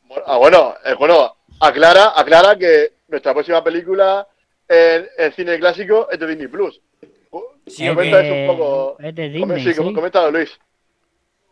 Bueno, 0.08 0.24
Ah, 0.26 0.38
bueno, 0.38 0.74
eh, 0.86 0.96
bueno, 0.98 1.36
aclara, 1.60 2.14
aclara 2.16 2.56
que 2.58 2.94
nuestra 3.10 3.34
próxima 3.34 3.62
película 3.64 4.26
en, 4.70 5.06
en 5.18 5.34
cine 5.34 5.60
clásico 5.60 6.08
es 6.10 6.18
de 6.18 6.28
Disney 6.28 6.48
Plus. 6.48 6.80
Sí, 7.68 7.88
comenta 7.88 8.20
ok. 8.20 8.24
eso 8.24 8.34
un 8.36 8.48
poco. 8.48 8.96
Es 9.00 9.14
de 9.16 9.30
Disney, 9.30 9.74
sí. 9.74 9.74
coméntalo, 9.94 10.32
Luis. 10.32 10.58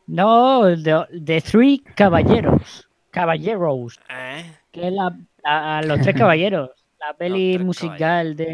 No, 0.07 0.63
de, 0.65 1.05
de 1.11 1.41
Three 1.41 1.83
Caballeros. 1.95 2.87
Caballeros. 3.13 3.99
¿Eh? 4.09 4.43
Que 4.71 4.87
es 4.87 4.93
la, 4.93 5.15
la- 5.43 5.81
Los 5.83 6.01
Tres 6.01 6.15
Caballeros. 6.17 6.71
La 6.99 7.13
peli 7.13 7.59
musical 7.59 8.35
de, 8.35 8.45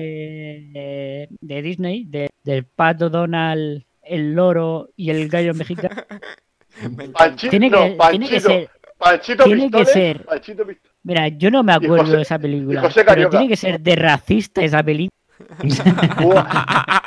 de, 0.72 1.28
de 1.40 1.62
Disney, 1.62 2.04
de, 2.06 2.30
del 2.44 2.66
pato 2.66 3.10
Donald, 3.10 3.84
el 4.02 4.34
loro 4.34 4.90
y 4.96 5.12
el 5.12 5.30
gallo 5.30 5.54
mexicano. 5.54 5.96
Panchito, 7.14 7.50
Tiene 7.52 7.70
que- 7.70 7.76
no, 7.76 7.82
tiene 7.84 7.96
Panchito, 7.98 8.30
que 8.30 8.40
ser- 8.40 8.70
Panchito 8.98 9.44
tiene 9.44 9.70
que 9.72 9.86
ser- 9.86 10.26
Panchito. 10.26 10.66
Mira, 11.04 11.28
yo 11.30 11.52
no 11.52 11.62
me 11.64 11.74
acuerdo 11.74 12.06
José- 12.06 12.16
de 12.18 12.22
esa 12.24 12.40
película. 12.40 12.90
pero 13.06 13.30
tiene 13.30 13.48
que 13.48 13.56
ser 13.56 13.80
de 13.80 13.96
racista 13.96 14.62
esa 14.64 14.82
película. 14.84 15.16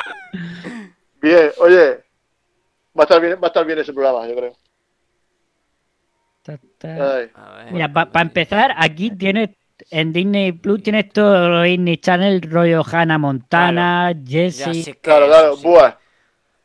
Bien, 1.20 1.50
oye, 1.60 1.98
va 2.98 3.00
a 3.00 3.02
estar 3.02 3.20
bien, 3.20 3.34
va 3.34 3.44
a 3.44 3.46
estar 3.48 3.64
bien 3.66 3.78
ese 3.78 3.92
programa, 3.92 4.26
yo 4.26 4.34
creo. 4.34 4.52
Ta, 6.42 6.58
ta. 6.78 6.88
Ay. 7.16 7.30
A 7.34 7.64
ver. 7.64 7.72
Mira, 7.72 7.92
para 7.92 8.20
empezar, 8.22 8.74
aquí 8.76 9.10
tienes 9.12 9.50
en 9.90 10.12
Disney 10.12 10.52
Plus 10.52 10.82
tienes 10.82 11.08
todo 11.12 11.48
lo 11.48 11.62
Disney 11.62 11.96
Channel, 11.98 12.40
rollo 12.42 12.82
Hannah 12.90 13.18
Montana, 13.18 14.12
Ya 14.12 14.20
Jessie. 14.42 14.82
sé 14.82 14.92
que 14.94 15.00
Claro, 15.00 15.26
claro, 15.26 15.56
sí. 15.56 15.66
buah. 15.66 15.94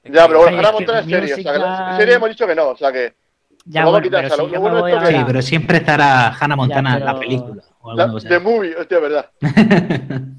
Es 0.04 0.12
Ya, 0.14 0.22
que- 0.24 0.28
pero 0.28 0.40
bueno, 0.40 0.58
Hannah 0.58 0.72
Montana 0.72 1.00
es 1.00 1.06
serie, 1.06 1.34
o 1.34 1.38
sea, 1.38 1.54
que 1.54 1.98
serie 1.98 2.16
hemos 2.16 2.30
dicho 2.30 2.48
que 2.48 2.56
no, 2.56 2.70
o 2.70 2.78
sea 2.78 2.92
que 2.92 3.14
Ya, 3.66 3.82
a 3.82 3.86
bueno, 3.86 4.02
quitar 4.04 4.24
pero 4.24 4.36
si 4.36 4.42
bueno 4.58 4.76
me 4.76 4.82
voy 4.82 4.92
esto 4.92 5.04
que- 5.04 5.12
Sí, 5.12 5.16
a... 5.16 5.26
pero 5.26 5.42
siempre 5.42 5.78
estará 5.78 6.28
Hannah 6.40 6.56
Montana 6.56 6.94
pero- 6.94 7.06
la 7.06 7.20
película. 7.20 7.64
O 7.82 7.94
la. 7.94 8.14
The 8.20 8.40
Movie, 8.40 8.76
hostia, 8.76 9.00
verdad. 9.00 9.30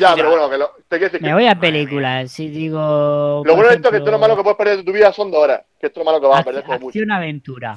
Ya, 0.00 0.12
pero 0.16 0.30
bueno, 0.30 0.50
que 0.50 0.58
lo, 0.58 0.70
te 0.88 0.96
quiero 0.98 1.04
decir 1.04 1.20
que 1.20 1.26
Me 1.26 1.34
voy 1.34 1.46
a 1.46 1.54
películas, 1.54 2.32
si 2.32 2.48
digo... 2.48 3.44
lo 3.46 3.54
bueno 3.54 3.68
de 3.68 3.76
esto 3.76 3.88
es 3.88 3.92
que 3.92 3.96
ejemplo, 3.98 4.00
todo 4.00 4.10
lo 4.10 4.18
malo 4.18 4.36
que 4.36 4.42
puedes 4.42 4.56
perder 4.56 4.76
de 4.78 4.82
tu 4.82 4.92
vida 4.92 5.12
son 5.12 5.30
dos 5.30 5.40
horas, 5.40 5.60
que 5.78 5.86
esto 5.86 6.00
es 6.00 6.04
lo 6.04 6.10
malo 6.10 6.20
que 6.20 6.26
vas 6.26 6.40
a 6.40 6.44
perder 6.44 6.64
como 6.64 6.78
mucho. 6.80 6.88
Acción 6.88 7.12
aventura. 7.12 7.76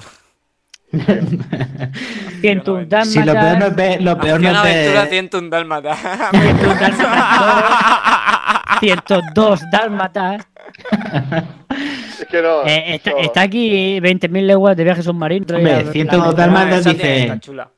101 2.42 2.42
aventura. 2.42 3.06
Sí, 3.06 3.20
lo 3.24 3.34
peor 3.34 3.60
no 3.60 3.66
es 3.68 3.76
ver, 3.76 4.02
lo 4.02 4.18
peor 4.20 4.42
no 4.42 4.50
es 4.50 4.64
ver- 4.64 5.08
101 5.10 5.50
dálmata. 5.50 5.96
101 6.32 6.80
dálmatas 6.80 8.12
102 8.80 9.62
dálmatas. 9.72 10.48
Es 12.20 12.26
que 12.28 12.42
no. 12.42 12.64
Eh, 12.66 12.96
está, 12.96 13.12
no. 13.12 13.18
está 13.20 13.42
aquí 13.42 14.00
20.000 14.00 14.46
leguas 14.46 14.76
de 14.78 14.84
viaje 14.84 15.04
submarino. 15.04 15.46
Hombre, 15.56 15.84
Ya, 15.86 15.92
102 15.92 16.28
la- 16.28 16.34
dálmatas 16.34 16.84
dice- 16.86 16.98
tiene- 16.98 17.22
está 17.24 17.40
chula. 17.40 17.70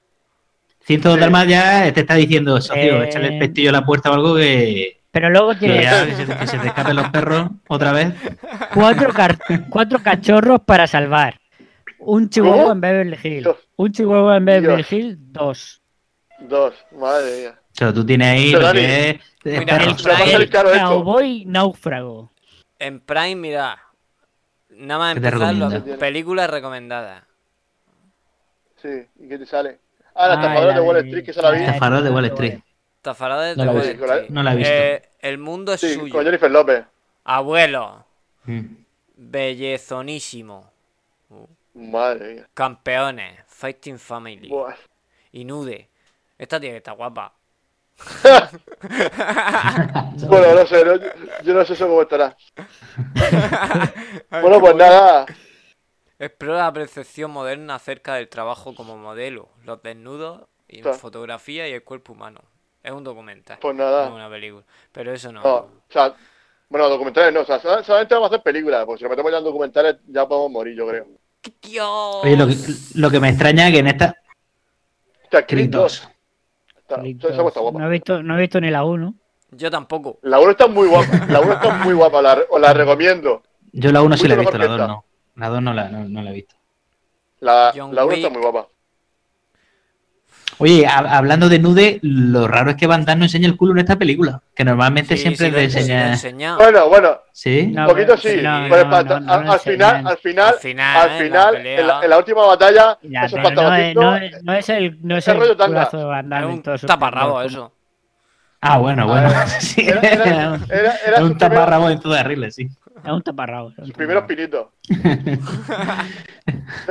102 0.85 1.15
Sí. 1.15 1.19
Dalmas 1.21 1.47
ya 1.47 1.93
te 1.93 1.99
está 2.01 2.15
diciendo, 2.15 2.59
socio, 2.61 3.03
Eh, 3.03 3.07
échale 3.07 3.27
el 3.33 3.39
pestillo 3.39 3.69
a 3.69 3.73
la 3.73 3.85
puerta 3.85 4.11
o 4.11 4.13
algo 4.15 4.35
que, 4.35 4.99
Pero 5.11 5.29
luego 5.29 5.51
que 5.51 5.59
tiene 5.59 5.83
ya, 5.83 6.05
que 6.05 6.15
se, 6.15 6.25
que 6.25 6.47
se 6.47 6.57
te 6.57 6.67
escapen 6.67 6.95
los 6.95 7.09
perros 7.09 7.49
otra 7.67 7.91
vez. 7.93 8.13
cuatro, 8.73 9.13
car- 9.13 9.37
cuatro 9.69 9.99
cachorros 9.99 10.59
para 10.65 10.87
salvar. 10.87 11.39
Un 12.05 12.29
chihuahua 12.29 12.57
¿Cómo? 12.63 12.71
en 12.73 12.81
Beverly 12.81 13.17
Hills. 13.23 13.49
Un 13.75 13.91
chihuahua 13.91 14.37
en 14.37 14.45
Beverly 14.45 14.75
Dios. 14.83 14.91
Hills, 14.91 15.17
dos. 15.31 15.81
Dos, 16.39 16.73
madre 16.91 17.37
mía. 17.41 17.59
O 17.59 17.75
sea, 17.75 17.93
tú 17.93 18.05
tienes 18.05 18.27
ahí 18.27 18.51
lo 18.51 18.71
que 18.71 19.09
es 19.09 19.19
mira, 19.43 19.77
el 19.83 20.43
esto. 20.43 20.89
Cowboy 20.89 21.45
náufrago. 21.45 22.31
En 22.79 22.99
Prime, 22.99 23.35
mira. 23.35 23.79
Nada 24.69 24.99
más 24.99 25.13
¿Qué 25.15 25.21
te 25.21 25.27
empezar, 25.27 25.53
las 25.55 25.97
películas 25.97 26.49
recomendadas. 26.49 27.23
Sí, 28.81 28.89
¿y 29.19 29.27
qué 29.29 29.37
te 29.37 29.45
sale? 29.45 29.79
Ah, 30.15 30.27
la 30.27 30.33
estafadora 30.35 30.73
de 30.73 30.81
Wall 30.81 30.95
de- 30.95 31.01
Street, 31.09 31.25
que 31.25 31.33
se 31.33 31.41
la 31.41 31.51
vi. 31.51 31.59
la 31.59 31.65
Estafador 31.67 32.03
de 32.03 32.09
Wall 32.11 32.25
Street. 32.25 32.59
No 33.55 33.63
de 33.63 33.71
Wall 33.71 33.87
visto. 33.87 34.05
Street. 34.05 34.29
No 34.29 34.43
la 34.43 34.53
he 34.53 34.55
visto. 34.57 34.73
Eh, 34.73 35.09
el 35.19 35.37
mundo 35.37 35.73
es 35.73 35.81
Sí, 35.81 35.93
suyo. 35.93 36.13
con 36.13 36.23
Jennifer 36.25 36.51
López. 36.51 36.83
Abuelo. 37.23 38.05
Mm. 38.45 38.61
Bellezonísimo. 39.15 40.71
Madre 41.73 42.33
mía. 42.35 42.49
Campeones. 42.53 43.39
Fighting 43.47 43.97
Family. 43.99 44.49
Buah. 44.49 44.75
Inude. 45.31 45.89
Esta 46.37 46.59
tiene 46.59 46.73
que 46.75 46.77
estar 46.77 46.95
guapa. 46.95 47.33
Bueno, 50.27 50.55
no 50.55 50.65
sé, 50.65 50.83
no- 50.85 50.95
yo 51.43 51.53
no 51.53 51.65
sé 51.65 51.73
eso 51.73 51.87
cómo 51.87 52.01
estará. 52.01 52.35
Bueno, 54.41 54.59
pues 54.59 54.75
nada. 54.75 55.25
Explora 56.19 56.59
la 56.63 56.73
percepción 56.73 57.31
moderna 57.31 57.75
acerca 57.75 58.15
del 58.15 58.29
trabajo 58.29 58.75
como 58.75 58.97
modelo, 58.97 59.49
los 59.65 59.81
desnudos, 59.83 60.43
y 60.67 60.81
Claro. 60.81 60.97
fotografía 60.97 61.67
y 61.67 61.73
el 61.73 61.83
cuerpo 61.83 62.13
humano. 62.13 62.41
Es 62.81 62.91
un 62.91 63.03
documental, 63.03 63.57
Pues 63.61 63.75
no 63.75 63.83
nada. 63.83 64.09
una 64.13 64.29
película. 64.29 64.63
Pero 64.91 65.13
eso 65.13 65.31
no. 65.31 65.41
No, 65.43 65.55
o 65.55 65.69
sea, 65.89 66.13
bueno, 66.69 66.89
documentales 66.89 67.33
no, 67.33 67.41
o 67.41 67.45
sea, 67.45 67.59
sol- 67.59 67.83
solamente 67.83 68.13
vamos 68.15 68.31
a 68.31 68.35
hacer 68.35 68.43
películas, 68.43 68.85
porque 68.85 68.99
si 68.99 69.03
nos 69.03 69.11
metemos 69.11 69.31
ya 69.31 69.37
en 69.37 69.43
documentales 69.43 69.95
ya 70.07 70.27
podemos 70.27 70.51
morir, 70.51 70.75
yo 70.75 70.87
creo. 70.87 71.07
¡Dios! 71.61 72.23
Oye, 72.23 72.37
lo 72.37 72.47
que, 72.47 72.55
lo 72.95 73.09
que 73.11 73.19
me 73.19 73.29
extraña 73.29 73.67
es 73.67 73.73
que 73.73 73.79
en 73.79 73.87
esta. 73.87 74.15
Creed 75.29 75.45
Creed 75.47 75.69
2. 75.69 75.81
2. 75.81 77.05
Está, 77.05 77.29
está 77.29 77.59
guapa. 77.59 77.79
No 77.79 77.87
he 77.87 77.89
visto, 77.89 78.21
no 78.21 78.37
he 78.37 78.41
visto 78.41 78.61
ni 78.61 78.69
la 78.69 78.83
1. 78.83 79.15
Yo 79.51 79.71
tampoco. 79.71 80.19
La 80.21 80.39
1 80.39 80.51
está 80.51 80.67
muy 80.67 80.87
guapa, 80.87 81.25
la 81.27 81.39
1 81.41 81.53
está 81.53 81.73
muy 81.83 81.93
guapa, 81.93 82.21
la, 82.21 82.39
os 82.49 82.61
la 82.61 82.73
recomiendo. 82.73 83.43
Yo 83.71 83.91
la 83.91 84.01
1 84.01 84.17
sí 84.17 84.27
la 84.27 84.35
he 84.35 84.37
visto, 84.37 84.57
la 84.57 84.63
que 84.63 84.69
2 84.69 84.79
esta. 84.79 84.87
no. 84.87 85.05
La 85.35 85.49
2 85.49 85.61
no 85.61 85.73
la, 85.73 85.89
no, 85.89 86.05
no 86.07 86.21
la 86.21 86.29
he 86.29 86.33
visto. 86.33 86.55
La, 87.39 87.71
John 87.75 87.93
la 87.93 88.05
1 88.05 88.13
está 88.13 88.29
muy 88.29 88.41
guapa. 88.41 88.67
Oye, 90.59 90.85
ha- 90.85 91.17
hablando 91.17 91.49
de 91.49 91.59
nude, 91.59 91.99
lo 92.03 92.47
raro 92.47 92.71
es 92.71 92.75
que 92.77 92.87
Van 92.87 93.05
Damme 93.05 93.19
no 93.19 93.25
enseña 93.25 93.47
el 93.47 93.57
culo 93.57 93.73
en 93.73 93.79
esta 93.79 93.97
película. 93.97 94.41
Que 94.55 94.63
normalmente 94.63 95.15
Sí, 95.17 95.23
siempre 95.23 95.47
sí 95.47 95.51
le 95.51 95.63
enseña. 95.65 96.11
enseña. 96.11 96.55
Bueno, 96.57 96.87
bueno, 96.89 97.17
¿Sí? 97.31 97.67
No, 97.73 97.81
un 97.83 97.87
poquito 97.87 98.15
pero- 98.15 98.35
sí, 98.35 98.41
no, 98.41 98.67
no, 98.67 98.75
al, 98.75 99.59
final, 99.59 99.95
enseñan. 99.97 100.07
al 100.07 100.17
final, 100.17 100.53
Al 100.53 100.59
final, 100.59 100.95
¿eh? 100.95 101.09
La 101.09 101.23
final, 101.23 101.65
en, 101.65 101.87
la, 101.87 102.03
en 102.03 102.09
la 102.09 102.17
última 102.17 102.45
batalla, 102.45 102.97
Ya, 103.01 103.21
eso 103.25 103.35
pero 103.37 103.49
estaba 103.49 103.69
no, 103.69 103.75
es, 103.75 103.81
haciendo, 103.81 104.01
no, 104.03 104.15
es, 104.17 104.43
no 104.43 104.53
es 104.53 104.69
el, 104.69 104.97
no 105.01 105.17
es 105.17 105.27
el 105.27 105.37
rollo 105.39 105.57
culazo 105.57 105.97
de 105.97 106.03
Van 106.05 106.29
Damme 106.29 106.47
Es 106.47 106.53
un 106.53 106.61
todo 106.63 106.77
taparrabo 106.77 107.41
eso. 107.41 107.73
Ah, 108.61 108.77
bueno, 108.77 109.07
bueno. 109.07 109.29
Sí, 109.59 109.81
era, 109.87 109.99
era, 110.01 110.59
era, 110.69 110.95
era 111.07 111.23
un 111.23 111.37
taparrabo 111.37 111.89
en 111.89 111.99
toda 111.99 112.23
regla, 112.23 112.49
sí. 112.51 112.67
Es 113.03 113.11
un 113.11 113.21
taparrabo. 113.21 113.71
Sus 113.71 113.91
primeros 113.91 114.23
taparrabo. 114.23 114.27
pinitos. 114.27 114.67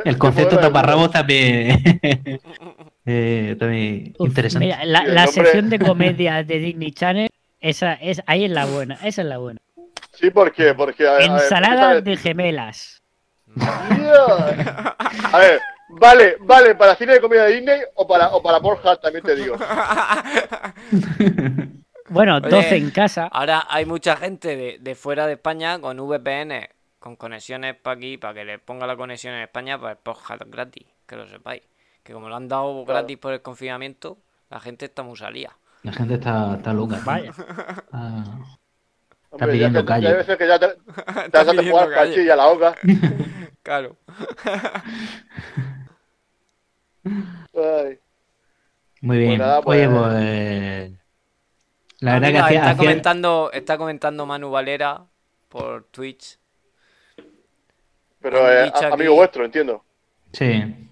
El 0.04 0.18
concepto 0.18 0.56
Bueno, 0.56 0.68
taparrabos 0.68 1.10
también, 1.10 1.82
eh, 3.06 3.56
también 3.58 4.14
Uf, 4.18 4.28
interesante. 4.28 4.66
mira, 4.66 4.84
la, 4.84 5.00
el 5.00 5.14
la 5.14 5.24
nombre- 5.26 5.44
sección 5.44 5.70
de 5.70 5.78
comedia 5.86 6.42
de 6.44 6.58
Disney 6.58 6.92
Channel, 6.92 7.28
esa 7.60 7.94
es, 7.94 8.22
ahí 8.26 8.44
es 8.44 8.50
la 8.50 8.66
buena, 8.66 8.94
esa 9.04 9.22
es 9.22 9.28
la 9.28 9.38
buena. 9.38 9.60
Sí, 10.12 10.30
¿por 10.30 10.52
qué? 10.52 10.74
Porque. 10.74 11.06
A, 11.06 11.12
a 11.12 11.18
ver, 11.18 11.30
Ensalada 11.30 11.94
¿por 11.94 12.04
qué 12.04 12.10
de 12.10 12.16
gemelas. 12.16 13.02
A 13.60 15.38
ver, 15.38 15.60
vale, 15.90 16.36
vale, 16.40 16.74
para 16.74 16.94
cine 16.96 17.14
de 17.14 17.20
comedia 17.20 17.44
de 17.44 17.54
Disney 17.56 17.80
o 17.94 18.06
para, 18.06 18.28
o 18.28 18.42
para 18.42 18.60
Pornhub, 18.60 19.00
también 19.00 19.24
te 19.24 19.34
digo. 19.36 19.56
Bueno, 22.08 22.36
Oye, 22.38 22.48
12 22.50 22.76
en 22.76 22.90
casa. 22.90 23.26
Ahora 23.32 23.64
hay 23.70 23.86
mucha 23.86 24.16
gente 24.16 24.54
de, 24.56 24.76
de 24.78 24.94
fuera 24.94 25.26
de 25.26 25.34
España 25.34 25.78
con 25.80 25.98
VPN, 25.98 26.68
con 26.98 27.16
conexiones 27.16 27.74
para 27.76 27.96
aquí, 27.96 28.18
para 28.18 28.34
que 28.34 28.44
le 28.44 28.58
ponga 28.58 28.86
la 28.86 28.96
conexión 28.96 29.32
en 29.34 29.42
España, 29.42 29.78
pues 29.78 29.96
podcast 30.02 30.42
gratis, 30.46 30.84
que 31.06 31.16
lo 31.16 31.26
sepáis. 31.26 31.62
Que 32.02 32.12
como 32.12 32.28
lo 32.28 32.36
han 32.36 32.48
dado 32.48 32.84
Claro. 32.84 33.00
gratis 33.00 33.18
por 33.18 33.32
el 33.32 33.42
confinamiento, 33.42 34.18
la 34.50 34.60
gente 34.60 34.86
está 34.86 35.02
muy 35.02 35.16
salía. 35.16 35.56
La 35.82 35.92
gente 35.92 36.14
está, 36.14 36.56
está 36.56 36.72
loca. 36.72 36.96
tío. 36.96 37.04
Vaya. 37.04 37.32
Ah, 37.92 38.24
Hombre, 39.30 39.46
ya 39.46 39.52
pidiendo 39.52 39.80
que- 39.80 39.86
calle. 39.86 40.02
ya 40.04 40.08
hay 40.10 40.16
veces 40.16 40.36
que 40.36 40.46
ya 40.46 40.58
te, 40.58 40.66
te 40.94 41.00
Está 41.26 41.38
vas 41.38 41.48
a 41.48 41.50
pidiendo 41.52 41.70
jugar 41.72 41.90
calle. 41.90 42.10
cachilla 42.14 42.32
a 42.32 42.36
la 42.36 42.46
hoga. 42.48 42.74
Claro. 43.62 43.96
Ay. 47.04 47.98
Muy 49.00 49.18
bien. 49.18 49.30
Pues 49.30 49.38
nada, 49.38 49.60
Oye, 49.64 49.88
pues- 49.88 50.00
pues. 50.00 50.92
La 52.00 52.14
verdad 52.14 52.28
que 52.30 52.38
hacía. 52.38 52.56
está, 52.58 52.70
hacía- 52.70 52.76
comentando, 52.76 53.50
está 53.52 53.78
comentando 53.78 54.26
Manu 54.26 54.50
Valera 54.50 55.04
por 55.48 55.84
Twitch. 55.84 56.38
Pero 58.20 58.50
eh, 58.52 58.72
amigo 58.74 58.94
aquí- 58.94 59.06
vuestro, 59.08 59.44
entiendo. 59.44 59.84
Sí. 60.32 60.88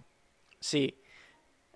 Sí. 0.61 0.97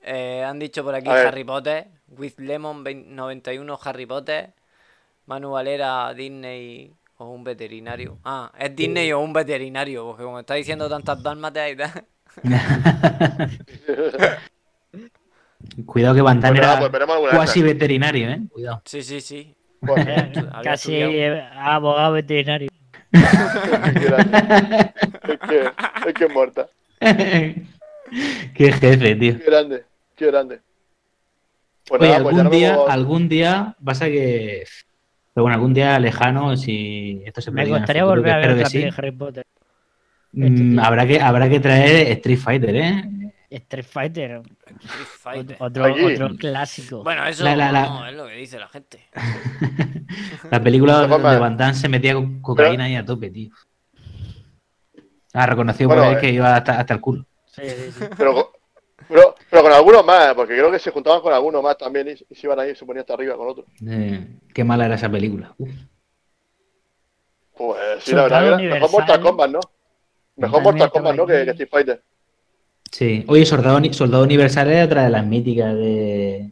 Eh, 0.04 0.44
han 0.44 0.58
dicho 0.58 0.82
por 0.84 0.94
aquí. 0.94 1.08
Harry 1.08 1.44
Potter. 1.44 1.86
With 2.08 2.34
Lemon 2.38 2.84
20 2.84 3.10
91 3.10 3.78
Harry 3.84 4.06
Potter. 4.06 4.52
Manu 5.26 5.52
Valera, 5.52 6.12
Disney 6.14 6.92
o 7.16 7.30
un 7.30 7.44
veterinario. 7.44 8.18
Ah, 8.24 8.52
es 8.58 8.74
Disney 8.76 9.10
o 9.12 9.20
un 9.20 9.32
veterinario, 9.32 10.04
porque 10.04 10.22
como 10.24 10.40
está 10.40 10.54
diciendo 10.54 10.88
tantas 10.88 11.22
dálmatas 11.22 11.70
y 11.72 11.76
tal. 11.76 12.04
Cuidado 15.86 16.14
que 16.14 16.20
Van 16.20 16.40
Damme 16.40 16.58
Pues 16.60 16.70
era 16.70 17.06
pues 17.06 17.34
cuasi 17.34 17.62
veterinario, 17.62 18.28
¿eh? 18.30 18.40
Cuidado. 18.50 18.82
Sí, 18.84 19.02
sí, 19.02 19.20
sí. 19.20 19.54
Bueno, 19.80 20.12
Había 20.52 20.62
Casi 20.62 20.94
estudiado. 20.96 21.36
eh, 21.36 21.48
abogado 21.56 22.12
veterinario. 22.12 22.68
Es 25.24 25.38
que, 25.48 25.70
es 26.08 26.14
que 26.14 26.24
es 26.24 26.32
muerta. 26.32 26.68
Qué 27.00 28.72
jefe, 28.72 29.14
tío. 29.16 29.38
Qué 29.38 29.44
grande, 29.44 29.84
qué 30.16 30.26
grande. 30.26 30.60
Pues 31.86 32.00
Oye, 32.00 32.10
nada, 32.12 32.22
pues 32.22 32.34
ya 32.36 32.40
algún 32.42 32.56
día, 32.58 32.76
algún 32.88 33.28
día, 33.28 33.76
pasa 33.84 34.06
que. 34.06 34.64
Pero 35.34 35.42
bueno, 35.44 35.54
algún 35.56 35.74
día 35.74 35.98
lejano, 35.98 36.56
si 36.56 37.22
esto 37.26 37.40
se 37.40 37.50
Me 37.50 37.66
gustaría 37.66 38.02
futuro, 38.02 38.20
volver 38.20 38.32
a 38.32 38.36
ver 38.38 38.50
otra 38.52 38.66
sí, 38.66 38.78
de 38.78 38.92
Harry 38.96 39.10
Potter. 39.12 39.44
mm, 40.32 40.78
habrá, 40.78 41.06
que, 41.06 41.20
habrá 41.20 41.48
que 41.48 41.60
traer 41.60 42.08
Street 42.12 42.38
Fighter, 42.38 42.76
¿eh? 42.76 43.04
Street 43.50 43.84
Fighter, 43.84 44.42
Street 44.66 45.06
Fighter. 45.20 45.56
otro, 45.60 45.84
otro 45.92 46.36
clásico. 46.36 47.02
Bueno, 47.04 47.24
eso 47.26 47.44
La- 47.44 47.54
la- 47.56 47.70
la- 47.72 47.86
no, 47.86 48.06
es 48.08 48.14
lo 48.14 48.26
que 48.28 48.34
dice 48.34 48.58
la 48.58 48.68
gente. 48.68 49.04
La 50.50 50.62
película 50.62 51.06
De 51.06 51.38
Van 51.38 51.56
Damme 51.56 51.74
se 51.74 51.88
metía 51.88 52.14
con 52.14 52.40
cocaína 52.40 52.84
ahí 52.84 52.94
a 52.96 53.04
tope, 53.04 53.30
tío. 53.30 53.50
Ah, 55.32 55.46
reconocido 55.46 55.88
Bueno, 55.88 56.04
por 56.04 56.12
él 56.12 56.18
eh. 56.18 56.20
que 56.20 56.30
iba 56.32 56.54
hasta, 56.54 56.78
hasta 56.78 56.94
el 56.94 57.00
culo. 57.00 57.26
Sí, 57.46 57.62
sí, 57.68 57.92
sí. 57.92 58.04
Pero, 58.16 58.52
pero, 59.08 59.34
pero 59.50 59.62
con 59.62 59.72
algunos 59.72 60.04
más, 60.04 60.34
porque 60.34 60.54
creo 60.54 60.70
que 60.70 60.78
se 60.78 60.90
juntaban 60.90 61.20
con 61.20 61.32
algunos 61.32 61.62
más 61.62 61.76
también 61.78 62.08
y, 62.08 62.12
y 62.12 62.34
se 62.34 62.46
iban 62.46 62.58
ahí 62.60 62.70
y 62.70 62.74
se 62.76 62.84
ponían 62.84 63.00
hasta 63.02 63.14
arriba 63.14 63.36
con 63.36 63.48
otros. 63.48 63.66
Eh, 63.88 64.26
qué 64.52 64.64
mala 64.64 64.86
era 64.86 64.94
esa 64.96 65.10
película. 65.10 65.54
Uf. 65.58 65.70
Pues 67.56 67.78
sí, 68.04 68.10
Soldado 68.10 68.28
la 68.30 68.40
verdad 68.40 68.60
era- 68.60 68.74
mejor 68.74 68.88
Universal. 68.88 68.90
Mortal 69.00 69.20
Kombat, 69.20 69.50
¿no? 69.50 69.60
Mejor 70.36 70.62
Mortal 70.62 70.90
Kombat, 70.90 71.16
¿no? 71.16 71.26
Que, 71.26 71.44
que 71.44 71.50
Street 71.50 71.68
Fighter. 71.70 72.02
Sí. 72.90 73.24
Oye, 73.28 73.46
Soldado, 73.46 73.80
Soldado 73.92 74.24
Universal 74.24 74.70
es 74.72 74.86
otra 74.86 75.04
de 75.04 75.10
las 75.10 75.24
míticas 75.26 75.74
de. 75.74 76.50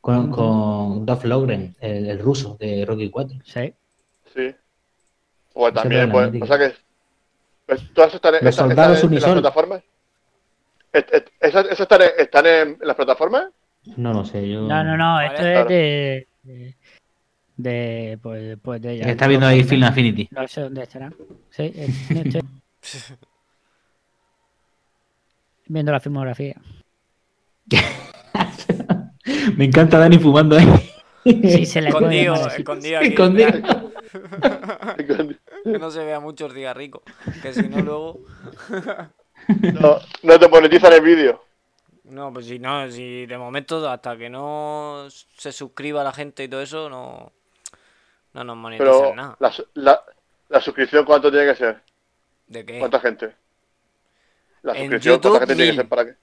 Con, 0.00 0.30
con 0.30 1.06
Dolph 1.06 1.24
Lundgren, 1.24 1.74
el, 1.80 2.10
el 2.10 2.18
ruso 2.18 2.58
de 2.60 2.84
Rocky 2.86 3.08
4. 3.08 3.38
Sí. 3.44 3.72
Sí. 4.34 4.54
O 5.54 5.68
Esa 5.68 5.74
también, 5.80 6.02
era 6.02 6.12
pues, 6.12 6.42
o 6.42 6.46
sea 6.46 6.58
que. 6.58 6.74
Pues, 7.64 7.94
todas 7.94 8.12
están, 8.14 8.34
en- 8.34 8.44
Los 8.44 8.50
están- 8.50 8.68
soldados 8.68 8.96
están 8.96 9.10
en, 9.10 9.14
en 9.16 9.20
las 9.20 9.24
Unisol. 9.30 9.40
plataformas. 9.40 9.82
¿Es- 10.94 11.04
es- 11.12 11.24
¿Esas, 11.40 11.64
esas 11.66 11.80
están, 11.80 12.00
en, 12.02 12.08
están 12.18 12.46
en 12.46 12.78
las 12.80 12.96
plataformas? 12.96 13.48
No 13.96 14.12
lo 14.14 14.24
sé, 14.24 14.48
yo. 14.48 14.62
No, 14.62 14.82
no, 14.82 14.96
no, 14.96 15.14
Vale. 15.14 15.26
esto 15.26 15.42
es 15.46 15.52
Claro. 15.52 15.68
de. 15.68 16.26
de, 16.44 16.76
de, 17.56 18.18
pues, 18.22 18.56
pues 18.62 18.80
de 18.80 18.92
ella. 18.92 19.10
Está 19.10 19.26
viendo 19.26 19.46
ahí 19.46 19.62
Film 19.62 19.84
Affinity. 19.84 20.28
No 20.30 20.48
sé 20.48 20.62
dónde 20.62 20.82
estará. 20.82 21.12
Sí, 21.50 21.70
es- 21.74 22.10
estoy 22.10 22.40
viendo 25.66 25.92
la 25.92 26.00
filmografía. 26.00 26.56
Me 29.56 29.64
encanta 29.66 29.98
Dani 29.98 30.18
fumando 30.18 30.56
ahí. 30.56 30.66
Sí, 31.24 31.64
se 31.64 31.80
le 31.80 31.90
puede 31.90 32.20
Escondido, 32.22 32.48
escondido 32.50 32.98
aquí. 32.98 33.08
Escondido. 34.98 35.38
Que 35.64 35.78
no 35.78 35.90
se 35.90 36.04
vea 36.04 36.20
mucho 36.20 36.46
el 36.46 36.52
cigarrico. 36.52 37.02
Que 37.42 37.52
si 37.54 37.62
no, 37.68 37.80
luego. 37.80 38.20
No, 39.80 39.98
no 40.22 40.38
te 40.38 40.48
monetizan 40.48 40.92
el 40.92 41.00
vídeo. 41.02 41.44
No, 42.04 42.32
pues 42.32 42.46
si 42.46 42.58
no, 42.58 42.90
si 42.90 43.26
de 43.26 43.38
momento 43.38 43.88
hasta 43.88 44.16
que 44.16 44.28
no 44.28 45.06
se 45.38 45.52
suscriba 45.52 46.04
la 46.04 46.12
gente 46.12 46.44
y 46.44 46.48
todo 46.48 46.60
eso, 46.62 46.88
no, 46.90 47.32
no 48.34 48.44
nos 48.44 48.56
monetizan 48.56 48.86
Pero 49.02 49.14
nada. 49.14 49.38
la, 49.38 49.52
la, 49.74 50.04
la 50.48 50.60
suscripción, 50.60 51.04
¿cuánto 51.04 51.30
tiene 51.30 51.46
que 51.46 51.56
ser? 51.56 51.82
¿De 52.46 52.64
qué? 52.64 52.78
¿Cuánta 52.78 53.00
gente? 53.00 53.34
La 54.62 54.72
En 54.72 54.78
suscripción, 54.78 55.14
YouTube, 55.16 55.20
¿cuánta 55.20 55.38
gente 55.38 55.54
tiene 55.54 55.70
que 55.70 55.76
ser 55.76 55.88
para 55.88 56.04
qué? 56.06 56.16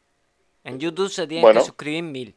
En 0.63 0.80
YouTube 0.80 1.09
se 1.09 1.28
tienen 1.28 1.43
Bueno. 1.43 1.59
que 1.59 1.65
suscribir 1.65 2.03
mil. 2.03 2.36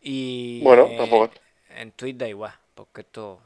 Y 0.00 0.62
Bueno, 0.62 0.86
eh, 0.86 0.96
tampoco. 0.96 1.30
en 1.68 1.92
Twitch 1.92 2.16
da 2.16 2.28
igual, 2.28 2.52
porque 2.74 3.02
esto 3.02 3.40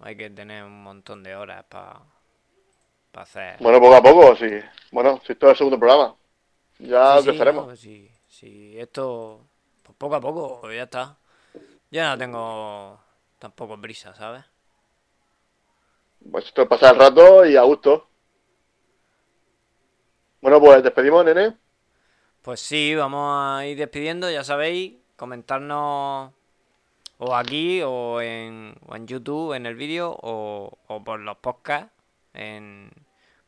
hay 0.00 0.16
que 0.16 0.30
tener 0.30 0.64
un 0.64 0.82
montón 0.82 1.22
de 1.22 1.34
horas 1.36 1.64
para 1.68 2.00
Bueno, 3.58 3.80
poco 3.80 3.94
a 3.96 4.02
poco, 4.02 4.36
sí. 4.36 4.46
Bueno, 4.92 5.20
si 5.26 5.32
esto 5.32 5.46
es 5.46 5.50
el 5.52 5.56
segundo 5.58 5.78
programa. 5.78 6.16
Ya 6.78 7.18
Sí, 7.18 7.20
empezaremos. 7.20 7.66
no, 7.66 7.76
si, 7.76 8.10
si 8.28 8.78
esto, 8.78 9.46
pues 9.82 9.96
poco 9.98 10.14
a 10.16 10.20
poco, 10.20 10.60
pues 10.60 10.76
ya 10.76 10.84
está. 10.84 11.18
Yo 11.90 12.04
no 12.04 12.18
tengo 12.18 13.00
tampoco 13.38 13.80
prisa, 13.80 14.14
¿sabes? 14.14 14.44
Pues 16.30 16.44
esto 16.46 16.62
es 16.62 16.68
pasar 16.68 16.94
el 16.94 17.00
rato 17.00 17.44
y 17.44 17.56
a 17.56 17.62
gusto. 17.62 18.06
Bueno, 20.40 20.60
pues 20.60 20.82
despedimos, 20.82 21.24
nene. 21.24 21.56
Pues 22.42 22.60
sí, 22.60 22.94
vamos 22.94 23.34
a 23.36 23.66
ir 23.66 23.76
despidiendo, 23.78 24.30
ya 24.30 24.42
sabéis, 24.44 24.94
comentarnos 25.16 26.32
o 27.18 27.36
aquí 27.36 27.82
o 27.84 28.20
en, 28.20 28.76
o 28.88 28.96
en 28.96 29.06
YouTube, 29.08 29.54
en 29.54 29.66
el 29.66 29.76
vídeo, 29.76 30.16
o, 30.22 30.78
o 30.88 31.04
por 31.04 31.20
los 31.20 31.38
podcasts. 31.38 31.92
En, 32.38 32.90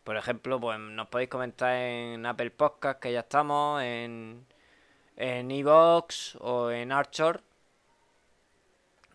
por 0.04 0.16
ejemplo, 0.16 0.60
pues 0.60 0.78
nos 0.78 1.08
podéis 1.08 1.30
comentar 1.30 1.74
en 1.76 2.26
Apple 2.26 2.50
Podcast, 2.50 3.00
que 3.00 3.12
ya 3.12 3.20
estamos, 3.20 3.82
en 3.82 4.46
en 5.16 5.50
Evox 5.50 6.36
o 6.40 6.70
en 6.70 6.92
Archer. 6.92 7.42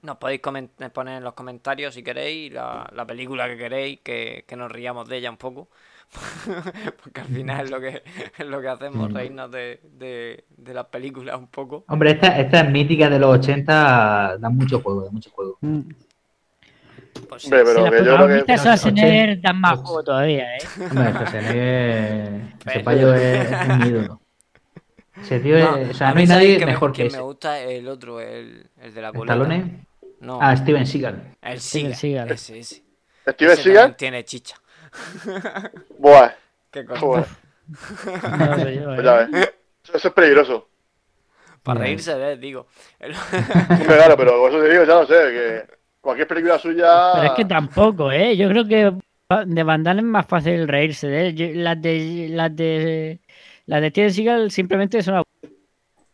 Nos 0.01 0.17
podéis 0.17 0.39
poner 0.39 1.17
en 1.17 1.23
los 1.23 1.34
comentarios 1.34 1.95
si 1.95 2.03
queréis 2.03 2.53
la, 2.53 2.88
la 2.93 3.05
película 3.07 3.47
que 3.47 3.57
queréis, 3.57 3.99
que, 4.01 4.45
que 4.47 4.55
nos 4.55 4.71
riamos 4.71 5.09
de 5.09 5.17
ella 5.17 5.32
un 5.32 5.38
poco. 5.38 5.67
Porque 7.03 7.21
al 7.21 7.28
final 7.28 7.65
es 7.65 7.71
lo 7.71 7.80
que, 7.82 8.03
es 8.38 8.45
lo 8.45 8.61
que 8.61 8.67
hacemos, 8.67 9.09
Mm. 9.09 9.15
reírnos 9.15 9.49
de, 9.51 9.80
de, 9.84 10.45
de 10.55 10.73
las 10.76 10.86
películas 10.86 11.38
un 11.39 11.47
poco. 11.47 11.84
Hombre, 11.88 12.11
esta, 12.11 12.39
esta 12.39 12.59
es 12.61 12.69
mítica 12.71 13.09
de 13.09 13.17
los 13.17 13.39
80, 13.39 14.38
da 14.38 14.49
mucho 14.49 14.80
juego, 14.82 15.01
da 15.05 15.11
mucho 15.11 15.32
juego. 15.32 15.57
Pues 17.30 17.41
sí. 17.43 17.47
Hombre, 17.53 17.63
pero 17.66 17.76
Si 17.76 17.82
la 17.84 17.89
que 17.91 18.05
yo 18.05 18.16
creo 18.18 18.45
que. 18.45 18.57
Schwarzenegger 18.57 19.41
dan 19.41 19.59
más 19.61 19.80
juego 19.80 20.03
todavía, 20.03 20.55
¿eh? 20.57 20.59
Hombre, 20.82 21.11
Schwarzenegger, 21.11 22.41
ese 22.66 22.80
payo 22.82 23.13
es, 23.13 23.47
un 23.70 23.88
ídolo. 23.88 24.22
Ese 25.22 25.39
tío 25.39 25.57
No, 25.59 25.78
es, 25.78 25.89
o 25.91 25.93
sea, 25.93 26.07
a 26.07 26.09
no 26.11 26.16
mí 26.18 26.22
hay 26.24 26.28
nadie 26.28 26.57
que 26.59 26.66
me- 26.66 26.72
mejor 26.74 26.91
que 26.91 26.95
quien 26.97 27.07
ese. 27.07 27.18
me 27.18 27.24
gusta 27.24 27.59
el 27.61 27.88
otro, 27.88 28.20
el, 28.20 28.70
el 28.82 28.93
de 28.93 29.01
la 29.01 29.13
coleta. 29.13 29.34
¿Stallone? 29.34 29.86
No, 30.20 30.39
Ah, 30.41 30.55
Steven 30.57 30.86
Seagal. 30.86 31.36
el 31.41 31.59
Steven 31.61 31.95
Seagal. 31.95 32.28
Seagal. 32.28 32.32
Ese, 32.32 32.59
ese. 32.59 32.84
Steven 33.34 33.53
Ese 33.53 33.63
Seagal. 33.63 33.95
tiene 33.95 34.26
chicha. 34.26 34.55
Buah, 35.99 36.32
Qué 36.72 36.86
cosa. 36.86 36.99
joder, 36.99 37.26
No 38.39 38.55
sé 38.57 38.76
yo, 38.76 38.86
pues 38.86 38.99
¿eh? 38.99 39.03
ya 39.03 39.13
ves. 39.13 39.53
Eso, 39.93 40.07
es 40.09 40.13
peligroso. 40.13 40.68
Para 41.63 41.80
reírse 41.80 42.13
de 42.16 42.34
él, 42.34 42.39
digo. 42.39 42.68
Claro, 43.88 44.16
pero 44.18 44.47
eso 44.49 44.59
te 44.61 44.70
digo, 44.70 44.84
ya 44.84 44.93
no 44.95 45.05
sé, 45.07 45.13
que 45.13 45.66
cualquier 46.06 46.28
película 46.28 46.58
suya. 46.60 47.12
Pero 47.16 47.26
es 47.26 47.32
que 47.34 47.45
tampoco, 47.45 48.12
¿eh? 48.12 48.38
Yo 48.38 48.47
creo 48.49 48.66
que 48.66 48.93
de 49.47 49.64
Van 49.64 49.84
Damme 49.84 50.01
es 50.01 50.06
más 50.06 50.26
fácil 50.28 50.68
reírse 50.68 51.08
de 51.08 51.28
él. 51.28 51.36
Yo- 51.36 51.47
las 51.53 51.82
de 51.82 52.28
las 52.30 52.56
de 52.56 53.20
las 53.66 53.82
de 53.82 53.89
Steven 53.89 54.14
Seagal 54.14 54.51
simplemente 54.51 55.01
son 55.03 55.24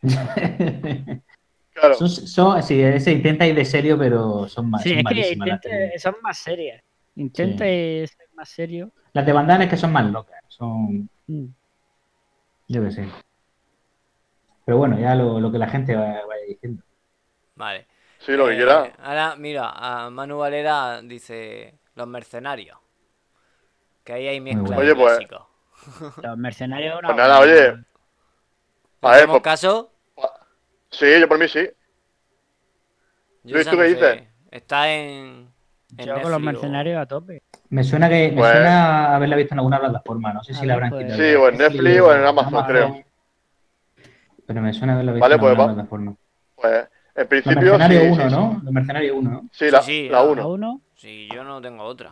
Claro. 1.74 1.94
son, 1.94 2.08
son- 2.08 2.62
sí, 2.62 2.82
se 3.00 3.12
intenta 3.12 3.46
ir 3.46 3.54
de 3.54 3.64
serio, 3.64 3.96
pero 3.98 4.46
son 4.48 4.68
más. 4.70 4.82
sí, 4.82 4.90
son 4.90 4.98
es 4.98 5.04
que 5.06 5.32
intenta- 5.32 5.98
son 5.98 6.14
más 6.22 6.38
serias. 6.38 6.82
Intenta 7.16 7.64
Sí. 7.64 8.06
ser 8.06 8.28
más 8.34 8.48
serio. 8.48 8.90
Las 9.12 9.26
de 9.26 9.32
bandanas 9.32 9.68
que 9.68 9.76
son 9.76 9.92
más 9.92 10.04
locas. 10.10 10.40
Son. 10.48 11.08
Mm. 11.26 11.44
Yo 12.68 12.82
qué 12.84 12.90
sé. 12.90 13.06
Pero 14.64 14.78
bueno, 14.78 14.98
ya 14.98 15.14
lo, 15.14 15.40
lo 15.40 15.50
que 15.52 15.58
la 15.58 15.68
gente 15.68 15.94
va- 15.96 16.24
vaya 16.26 16.44
diciendo. 16.48 16.82
Vale. 17.56 17.86
Sí, 18.24 18.32
lo 18.32 18.46
que 18.46 18.52
Eh, 18.52 18.56
quiera. 18.56 18.92
Ahora, 19.02 19.36
mira, 19.36 19.70
a 19.74 20.10
Manu 20.10 20.38
Valera 20.38 21.00
dice 21.02 21.74
los 21.94 22.06
mercenarios. 22.06 22.78
Que 24.04 24.12
ahí 24.14 24.28
hay 24.28 24.40
mezcla 24.40 24.76
Oye, 24.78 24.94
pues. 24.94 25.18
Los 26.22 26.38
mercenarios. 26.38 27.00
Pues 27.04 27.16
nada, 27.16 27.40
oye. 27.40 27.72
¿Le 27.72 27.84
A 29.02 29.10
ver, 29.16 29.26
pues- 29.28 29.42
caso? 29.42 29.90
Sí, 30.90 31.06
yo 31.20 31.26
por 31.28 31.38
mí 31.38 31.48
sí. 31.48 31.68
Yo 33.44 33.54
Luis, 33.56 33.66
¿tú 33.66 33.76
no 33.76 33.82
qué 33.82 33.88
dices? 33.88 34.22
Está 34.50 34.88
en. 34.92 35.48
en 35.98 36.06
Yo 36.06 36.14
con 36.20 36.30
los 36.30 36.34
o- 36.34 36.38
mercenarios 36.40 37.00
a 37.00 37.06
tope. 37.06 37.42
Me 37.70 37.82
suena 37.82 38.08
que 38.08 38.28
me 38.30 38.36
Pues- 38.38 38.52
suena 38.52 39.16
haberla 39.16 39.36
visto 39.36 39.54
en 39.54 39.58
alguna 39.60 39.80
plataforma. 39.80 40.32
No 40.32 40.44
sé 40.44 40.52
A 40.52 40.56
si 40.56 40.66
la 40.66 40.74
habrán 40.74 40.90
pues- 40.90 41.04
quitado. 41.06 41.22
Sí, 41.22 41.34
o 41.34 41.48
en 41.48 41.58
Netflix 41.58 42.00
o 42.00 42.14
en 42.14 42.24
Amazon, 42.26 42.64
creo. 42.66 43.04
Pero 44.46 44.60
me 44.60 44.72
suena 44.72 44.92
haberla 44.94 45.12
visto 45.12 45.22
Vale, 45.22 45.34
en 45.34 45.40
pues 45.40 45.50
alguna 45.50 45.66
va- 45.68 45.74
plataforma. 45.74 46.14
Pues 46.56 46.88
en 47.14 47.28
principio 47.28 47.60
sí. 47.60 47.78
Mercenarios 47.78 48.02
sí, 48.02 48.10
1, 48.22 48.30
sí. 48.30 48.36
¿no? 48.36 48.60
Los 48.64 48.72
Mercenarios 48.72 49.16
1, 49.16 49.30
¿no? 49.30 49.48
Sí, 49.52 49.70
la, 49.70 49.82
Sí, 49.82 49.92
sí, 50.04 50.08
la 50.08 50.18
a- 50.18 50.20
A 50.20 50.24
1. 50.24 50.48
uno. 50.48 50.80
Sí, 50.96 51.28
yo 51.32 51.44
no 51.44 51.60
tengo 51.60 51.84
otra. 51.84 52.10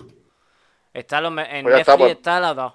Está 0.93 1.21
los, 1.21 1.31
en 1.31 1.63
Pues 1.63 1.75
ya 1.77 1.81
está, 1.81 1.93
Netflix 1.93 1.97
pues. 1.99 2.11
está 2.13 2.41
la 2.41 2.55
2. 2.55 2.75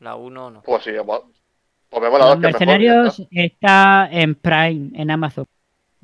La 0.00 0.16
1 0.16 0.50
no. 0.50 0.62
Pues 0.62 0.82
sí, 0.84 0.90
pues, 1.04 1.20
pues 1.90 2.02
vemos 2.02 2.18
la 2.18 2.26
Los 2.26 2.34
2 2.36 2.40
que 2.40 2.46
es 2.48 2.52
mejor. 2.54 2.66
mercenarios 2.66 3.18
está. 3.20 3.26
está 3.40 4.08
en 4.10 4.34
Prime, 4.34 4.90
en 5.00 5.10
Amazon. 5.10 5.46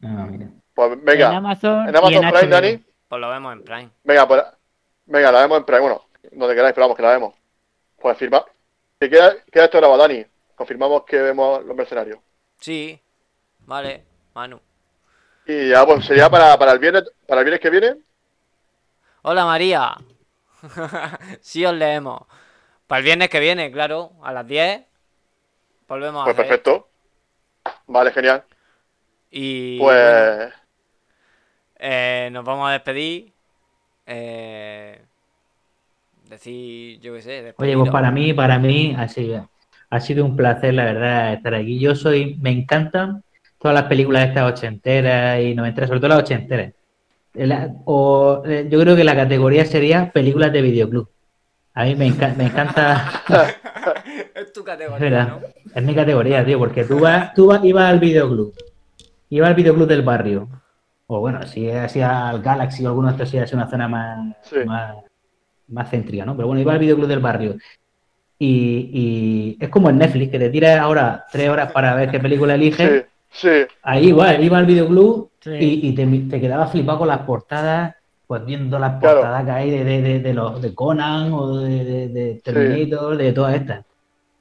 Ah, 0.03 0.27
mira. 0.31 0.47
Pues 0.75 0.93
En 0.93 1.05
venga, 1.05 1.37
Amazon, 1.37 1.89
en 1.89 1.95
y 1.95 1.99
Amazon 1.99 2.13
en 2.15 2.21
Prime, 2.31 2.39
HBO. 2.47 2.51
Dani. 2.51 2.85
Pues 3.09 3.21
lo 3.21 3.29
vemos 3.31 3.53
en 3.55 3.63
Prime. 3.65 3.91
Venga, 4.05 4.29
pues 4.29 4.43
venga, 5.07 5.33
la 5.33 5.41
vemos 5.41 5.59
en 5.59 5.65
Prime. 5.65 5.81
Bueno, 5.81 6.03
donde 6.33 6.55
queráis, 6.55 6.75
pero 6.75 6.85
vamos, 6.85 6.97
que 6.97 7.03
la 7.03 7.11
vemos. 7.11 7.35
Pues 8.01 8.17
firma. 8.17 8.45
Que 8.99 9.11
queda, 9.11 9.35
queda 9.51 9.65
esto 9.65 9.79
grabado, 9.79 10.01
Dani. 10.03 10.25
Confirmamos 10.55 11.05
que 11.05 11.19
vemos 11.21 11.65
los 11.65 11.75
mercenarios. 11.77 12.19
Sí. 12.61 12.99
Vale, 13.67 14.05
Manu. 14.35 14.61
Y 15.51 15.69
ya, 15.71 15.85
pues 15.87 16.05
sería 16.07 16.31
para, 16.31 16.59
para 16.59 16.73
el 16.73 16.79
viernes, 16.79 17.05
para 17.27 17.41
el 17.41 17.45
viernes 17.47 17.61
que 17.61 17.71
viene. 17.71 17.97
Hola 19.23 19.45
María. 19.45 19.97
sí 21.41 21.65
os 21.65 21.75
leemos. 21.75 22.23
Para 22.87 23.01
el 23.01 23.05
viernes 23.07 23.31
que 23.31 23.41
viene, 23.41 23.73
claro, 23.73 24.13
a 24.23 24.33
las 24.33 24.47
10. 24.47 24.83
Volvemos 25.89 26.23
Pues 26.23 26.35
a 26.35 26.37
hacer. 26.37 26.65
perfecto. 26.65 26.89
Vale, 27.87 28.13
genial. 28.13 28.45
Y 29.31 29.95
bueno, 29.97 30.33
Pues 30.37 30.53
eh, 31.79 32.29
nos 32.33 32.45
vamos 32.45 32.69
a 32.69 32.73
despedir. 32.73 33.33
Eh, 34.07 35.03
decir, 36.29 37.01
yo 37.01 37.15
qué 37.15 37.23
sé, 37.23 37.55
Oye, 37.57 37.77
pues 37.77 37.91
para 37.91 38.11
mí, 38.11 38.33
para 38.33 38.59
mí 38.59 38.95
ha 38.97 39.07
sido, 39.09 39.49
ha 39.91 40.01
sido 40.01 40.25
un 40.25 40.37
placer, 40.37 40.75
la 40.75 40.85
verdad, 40.85 41.33
estar 41.35 41.55
aquí. 41.55 41.79
Yo 41.79 41.95
soy, 41.95 42.37
me 42.41 42.51
encantan 42.51 43.23
todas 43.61 43.75
las 43.75 43.85
películas 43.85 44.29
estas 44.29 44.51
ochenteras 44.53 45.41
y 45.41 45.55
noventeras, 45.55 45.89
sobre 45.89 46.01
todo 46.01 46.09
las 46.09 46.21
ochenteras. 46.21 46.73
La- 47.35 47.71
o, 47.85 48.43
eh, 48.47 48.67
yo 48.71 48.81
creo 48.81 48.97
que 48.97 49.05
la 49.05 49.15
categoría 49.15 49.65
sería 49.65 50.11
películas 50.11 50.53
de 50.53 50.63
videoclub. 50.63 51.09
A 51.75 51.85
mí 51.85 51.95
me, 51.95 52.09
enca- 52.09 52.35
me 52.35 52.45
encanta, 52.47 53.23
es 54.35 54.53
tu 54.53 54.65
categoría, 54.65 55.25
¿no? 55.25 55.41
es 55.73 55.83
mi 55.85 55.95
categoría, 55.95 56.45
tío, 56.45 56.59
porque 56.59 56.85
tú 56.85 56.99
vas, 57.01 57.33
tú 57.35 57.47
vas, 57.47 57.65
ibas 57.65 57.85
al 57.85 58.01
videoclub, 58.01 58.53
ibas 59.29 59.51
al 59.51 59.55
videoclub 59.55 59.87
del 59.87 60.03
barrio, 60.03 60.49
o 61.07 61.21
bueno, 61.21 61.47
si 61.47 61.71
hacía 61.71 62.29
al 62.29 62.43
Galaxy 62.43 62.85
o 62.85 62.89
alguno 62.89 63.09
de 63.09 63.13
estos, 63.15 63.29
si 63.31 63.37
es 63.39 63.53
una 63.53 63.69
zona 63.69 63.87
más, 63.87 64.37
Sí. 64.43 64.57
más, 64.67 64.97
más 65.69 65.89
céntrica, 65.91 66.25
¿no? 66.25 66.35
Pero 66.35 66.49
bueno, 66.49 66.61
iba 66.61 66.73
al 66.73 66.79
videoclub 66.81 67.07
del 67.09 67.21
barrio. 67.21 67.57
Y, 68.39 68.91
y 68.93 69.57
es 69.61 69.69
como 69.69 69.91
en 69.91 69.99
Netflix, 69.99 70.33
que 70.33 70.39
te 70.39 70.51
tiras 70.51 70.79
ahora 70.81 71.25
tres 71.31 71.49
horas 71.51 71.71
para 71.73 71.95
ver 71.95 72.11
qué 72.11 72.19
película 72.19 72.55
eliges. 72.55 73.03
sí, 73.03 73.07
sí. 73.31 73.49
Ahí 73.83 74.09
igual, 74.09 74.43
iba 74.43 74.59
al 74.59 74.67
videoclub 74.67 75.31
Sí. 75.43 75.51
y, 75.59 75.89
y 75.89 75.95
te, 75.95 76.07
te 76.07 76.39
quedabas 76.41 76.71
flipado 76.71 76.99
con 76.99 77.09
las 77.09 77.21
portadas, 77.21 77.95
pues 78.27 78.45
viendo 78.45 78.79
las 78.79 79.01
Claro. 79.01 79.21
portadas 79.23 79.45
que 79.45 79.51
hay 79.51 79.71
de, 79.71 79.85
de, 79.85 80.03
de, 80.03 80.21
de 80.21 80.35
los 80.35 80.61
de 80.61 80.75
Conan 80.75 81.33
o 81.33 81.59
de, 81.61 81.83
de, 81.85 82.09
de 82.09 82.41
Terminator, 82.45 83.17
de 83.17 83.33
todas 83.33 83.55
estas. 83.55 83.85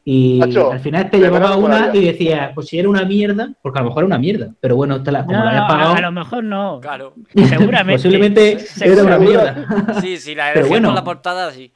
Y 0.03 0.39
Macho, 0.39 0.71
al 0.71 0.79
final 0.79 1.09
te 1.09 1.19
llevaba 1.19 1.55
una 1.55 1.91
y 1.95 2.03
decías, 2.05 2.51
pues 2.55 2.67
si 2.67 2.79
era 2.79 2.89
una 2.89 3.05
mierda, 3.05 3.49
porque 3.61 3.79
a 3.79 3.81
lo 3.83 3.89
mejor 3.89 4.01
era 4.03 4.07
una 4.07 4.17
mierda, 4.17 4.49
pero 4.59 4.75
bueno, 4.75 5.01
te 5.03 5.11
la, 5.11 5.23
como 5.23 5.37
No, 5.37 5.43
la 5.43 5.49
habías 5.51 5.63
no, 5.63 5.67
pagado, 5.69 5.95
a, 5.95 6.01
lo 6.01 6.11
mejor 6.11 6.43
no. 6.43 6.79
Claro. 6.81 7.13
Seguramente. 7.47 7.93
posiblemente 7.93 8.57
era 8.81 9.03
una 9.03 9.19
mierda. 9.19 10.01
Sí, 10.01 10.17
sí, 10.17 10.35
la 10.35 10.51
elegí 10.51 10.67
bueno. 10.69 10.87
por 10.89 10.95
la 10.95 11.03
portada, 11.03 11.51
sí. 11.51 11.71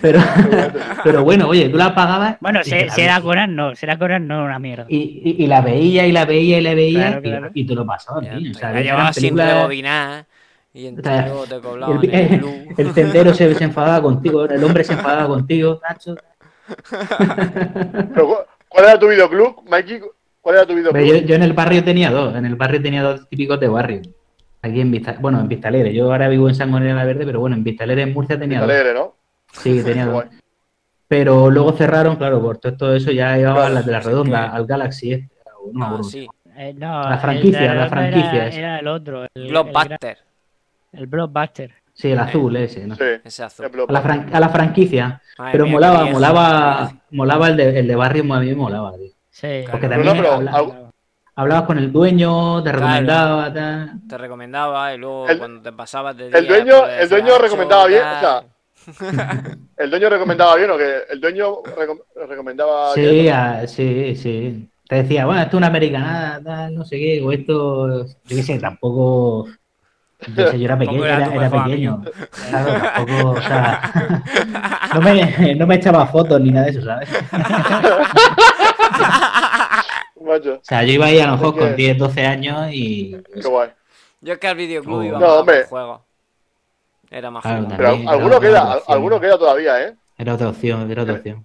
Pero, 0.00 0.20
pero 1.04 1.24
bueno, 1.24 1.48
oye, 1.48 1.68
tú 1.68 1.76
la 1.76 1.94
pagabas. 1.94 2.36
Bueno, 2.40 2.60
te 2.62 2.86
la 2.86 2.94
veías. 2.94 3.20
Conan, 3.20 3.54
no. 3.56 3.74
Si 3.74 3.86
era 3.86 3.98
Conan, 3.98 4.26
no, 4.26 4.44
una 4.44 4.58
mierda. 4.58 4.86
Y, 4.88 5.20
y, 5.38 5.44
y 5.44 5.46
la 5.46 5.60
veía 5.60 6.06
y 6.06 6.12
la 6.12 6.24
veía 6.24 6.58
y 6.58 6.60
la 6.62 6.74
veía 6.74 7.00
Claro, 7.00 7.18
y- 7.18 7.22
claro. 7.22 7.50
Y, 7.54 7.66
te 7.66 7.74
lo 7.74 7.86
pasabas 7.86 8.22
bien. 8.22 8.50
O 8.54 8.58
sea, 8.58 8.72
la 8.72 8.80
llevabas 8.80 9.16
sin 9.16 9.36
rebobinar 9.36 10.26
y 10.72 10.78
O 10.86 11.02
sea, 11.02 11.26
entonces 11.26 11.26
luego 11.26 12.00
te 12.00 12.06
el, 12.06 12.14
el 12.14 12.38
blue. 12.38 12.74
el 12.78 12.92
tendero 12.92 13.34
se, 13.34 13.54
se 13.54 13.64
enfadaba 13.64 14.02
contigo, 14.02 14.44
el 14.44 14.62
hombre 14.62 14.84
se 14.84 14.92
enfadaba 14.92 15.26
contigo, 15.26 15.80
Nacho. 15.88 16.16
Pero, 17.18 18.26
¿cu- 18.26 18.36
¿Cuál 18.68 18.84
era 18.84 18.98
tu 18.98 19.08
videoclub, 19.08 19.62
Mikey? 19.68 20.00
¿Cuál 20.40 20.56
era 20.56 20.66
tu 20.66 20.74
videoclub? 20.74 21.04
Yo, 21.04 21.16
yo 21.16 21.34
en 21.34 21.42
el 21.42 21.52
barrio 21.52 21.82
tenía 21.82 22.10
dos, 22.10 22.36
en 22.36 22.46
el 22.46 22.54
barrio 22.54 22.80
tenía 22.80 23.02
dos 23.02 23.28
típicos 23.28 23.58
de 23.58 23.68
barrio. 23.68 24.02
Aquí 24.62 24.80
en 24.80 24.90
Vista, 24.90 25.16
bueno, 25.20 25.40
en 25.40 25.48
Vistalegre. 25.48 25.92
Yo 25.94 26.12
ahora 26.12 26.28
vivo 26.28 26.48
en 26.48 26.54
Sangonera 26.54 26.94
la 26.94 27.04
Verde, 27.04 27.24
pero 27.24 27.40
bueno, 27.40 27.56
en 27.56 27.64
Vistalegre 27.64 28.02
en 28.02 28.12
Murcia 28.12 28.38
tenía 28.38 28.60
dos. 28.60 28.68
Alegre, 28.70 28.94
¿no? 28.94 29.16
Sí, 29.52 29.82
tenía 29.82 30.06
dos. 30.06 30.24
Pero 31.08 31.50
luego 31.50 31.72
cerraron, 31.72 32.16
claro, 32.16 32.40
por 32.40 32.58
todo, 32.58 32.76
todo 32.76 32.94
eso 32.94 33.10
ya 33.10 33.36
iba 33.38 33.50
a 33.50 33.54
Claro, 33.54 33.74
las 33.74 33.86
de 33.86 33.92
la 33.92 34.00
redonda, 34.00 34.50
al 34.50 34.64
Galaxy 34.66 35.12
este. 35.12 35.28
no 35.72 35.96
Ah, 35.98 36.02
sí. 36.02 36.28
Eh, 36.56 36.74
no, 36.74 37.02
La 37.04 37.14
el 37.14 37.20
franquicia, 37.20 37.74
la 37.74 37.88
franquicia 37.88 38.48
Era, 38.48 38.78
el 38.78 38.86
otro. 38.88 39.22
El, 39.24 39.30
el, 39.34 39.48
Blockbuster. 39.48 40.18
el 40.92 41.06
Blockbuster. 41.06 41.74
Sí, 41.94 42.10
el 42.12 42.18
azul 42.18 42.56
ese, 42.56 42.86
¿no? 42.86 42.94
Sí. 42.96 43.04
Ese 43.24 43.42
azul. 43.42 43.66
A 43.88 43.92
la, 43.92 44.02
fran- 44.02 44.28
a 44.34 44.40
la 44.40 44.48
franquicia. 44.50 45.20
Madre 45.38 45.52
Pero 45.52 45.64
mía, 45.64 45.72
molaba, 45.72 46.04
molaba, 46.06 46.92
molaba 47.10 47.48
el 47.48 47.56
de, 47.56 47.78
el 47.80 47.86
de 47.88 47.94
barrio, 47.96 48.22
a 48.32 48.40
mí 48.40 48.46
me 48.46 48.54
molaba, 48.54 48.92
tío. 48.96 49.10
Sí. 49.30 49.64
Porque 49.70 49.86
Claro. 49.88 50.02
también 50.02 50.06
No, 50.06 50.14
no, 50.14 50.20
pero 50.22 50.34
habla- 50.34 50.50
algo- 50.52 50.90
hablabas 51.34 51.64
con 51.64 51.78
el 51.78 51.90
dueño, 51.92 52.62
te 52.62 52.72
recomendaba, 52.72 53.52
tal. 53.52 53.92
Te 54.08 54.18
recomendaba 54.18 54.94
y 54.94 54.98
luego 54.98 55.28
El- 55.28 55.38
cuando 55.38 55.62
te 55.62 55.72
pasabas 55.72 56.16
de 56.16 56.26
el 56.28 56.32
día, 56.32 56.42
dueño- 56.56 56.80
pues, 56.82 57.02
el 57.02 57.08
dueño 57.08 57.32
"Hacho, 57.34 57.42
recomendaba 57.42 57.86
bien, 57.86 58.02
tal". 58.02 58.16
o 58.16 58.20
sea, 58.20 58.48
El 59.76 59.90
dueño 59.90 60.08
recomendaba 60.10 60.56
bien 60.56 60.70
o 60.70 60.76
que 60.76 60.92
el 61.10 61.20
dueño 61.20 61.62
recom- 61.62 62.02
recomendaba 62.28 62.92
Sí, 62.94 63.00
bien. 63.00 63.68
sí, 63.68 64.14
sí. 64.16 64.68
Te 64.88 64.96
decía, 65.02 65.24
bueno, 65.24 65.40
esto 65.40 65.56
es 65.56 65.58
una 65.58 65.68
americanada, 65.68 66.40
tal, 66.42 66.74
no 66.74 66.84
sé 66.84 66.98
qué, 66.98 67.22
o 67.22 67.30
esto, 67.32 68.04
yo 68.06 68.36
qué 68.36 68.42
sé, 68.42 68.58
tampoco. 68.58 69.46
Yo, 70.36 70.48
sé, 70.48 70.58
yo 70.58 70.64
era 70.66 70.76
pequeño, 70.78 71.04
era 71.06 71.48
pequeño. 71.50 72.02
Claro, 72.50 72.72
tampoco, 72.94 73.30
o 73.30 73.40
sea, 73.42 73.92
no 74.94 75.00
me, 75.00 75.54
no 75.54 75.66
me 75.66 75.74
echaba 75.76 76.06
fotos 76.08 76.40
ni 76.40 76.50
nada 76.50 76.66
de 76.66 76.72
eso, 76.72 76.82
¿sabes? 76.82 77.08
Macho, 80.20 80.54
O 80.56 80.60
sea, 80.62 80.82
yo 80.84 80.92
iba 80.92 81.06
ahí 81.06 81.18
a 81.18 81.26
lo 81.26 81.32
mejor 81.32 81.56
con 81.56 81.68
que- 81.70 81.74
10, 81.76 81.98
12 81.98 82.26
años 82.26 82.68
y. 82.72 83.16
qué 83.34 83.48
guay. 83.48 83.70
Yo 84.20 84.34
es 84.34 84.38
que 84.38 84.48
al 84.48 84.56
videoclub 84.56 84.98
Oh. 84.98 85.02
iba 85.02 85.18
No, 85.18 85.26
a 85.26 85.40
hombre. 85.40 85.60
por 85.60 85.68
juegos. 85.68 86.00
Era 87.10 87.30
más 87.30 87.42
Claro, 87.42 87.64
juego. 87.64 87.76
Pero 87.76 87.88
alguno 88.10 88.36
era 88.36 88.40
queda, 88.40 88.78
alguno 88.86 89.20
queda 89.20 89.38
todavía, 89.38 89.82
¿eh? 89.88 89.94
Era 90.16 90.34
otra 90.34 90.48
opción, 90.50 90.90
era 90.90 91.02
otra 91.02 91.14
opción. 91.14 91.44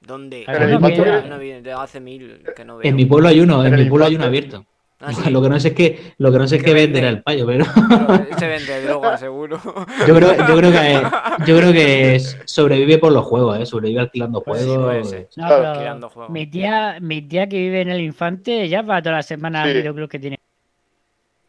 ¿Dónde? 0.00 0.40
El 0.40 0.46
que- 0.46 0.66
de 0.66 0.78
que. 1.22 2.88
En 2.88 2.96
mi 2.96 3.04
pueblo 3.06 3.28
hay 3.28 3.40
uno, 3.40 3.64
en 3.64 3.74
mi 3.76 3.84
pueblo 3.84 4.06
hay 4.06 4.16
uno 4.16 4.24
abierto. 4.24 4.64
Ah, 5.00 5.12
sí. 5.12 5.30
Lo 5.30 5.42
que 5.42 5.48
no 5.48 5.58
sé 5.60 5.68
es 5.68 5.74
que, 5.74 6.14
lo 6.18 6.30
que 6.32 6.38
no 6.38 6.46
sé 6.48 6.56
es 6.56 6.64
era 6.64 7.08
el 7.08 7.22
payo, 7.22 7.44
pero 7.46 7.64
Pero 7.66 8.38
Se 8.38 8.46
vende 8.46 8.82
droga, 8.84 9.16
seguro. 9.18 9.60
yo 10.06 10.14
creo, 10.14 10.34
yo 10.48 10.56
creo 10.56 10.70
que 10.72 11.02
yo 11.46 11.56
creo 11.58 11.72
que 11.72 12.14
es- 12.16 12.38
sobrevive 12.46 12.98
por 12.98 13.12
los 13.12 13.24
juegos, 13.24 13.58
eh, 13.58 13.66
sobrevive 13.66 14.00
alquilando 14.00 14.42
Pues 14.42 14.62
sí, 14.62 14.68
juegos. 14.68 15.10
ser. 15.10 15.28
No, 15.36 15.46
Claro. 15.46 15.56
pero 15.62 15.70
Alquilando 15.72 16.08
juegos. 16.08 16.30
mi 16.32 16.46
tía, 16.46 16.98
mi 17.00 17.22
tía 17.22 17.48
que 17.48 17.56
vive 17.56 17.80
en 17.82 17.90
el 17.90 18.00
Infante 18.00 18.68
ya 18.68 18.82
va 18.82 19.02
toda 19.02 19.16
la 19.16 19.22
semana 19.22 19.62
al 19.64 19.70
Sí. 19.72 19.76
videoclub 19.78 20.08
que 20.08 20.18
tiene. 20.18 20.38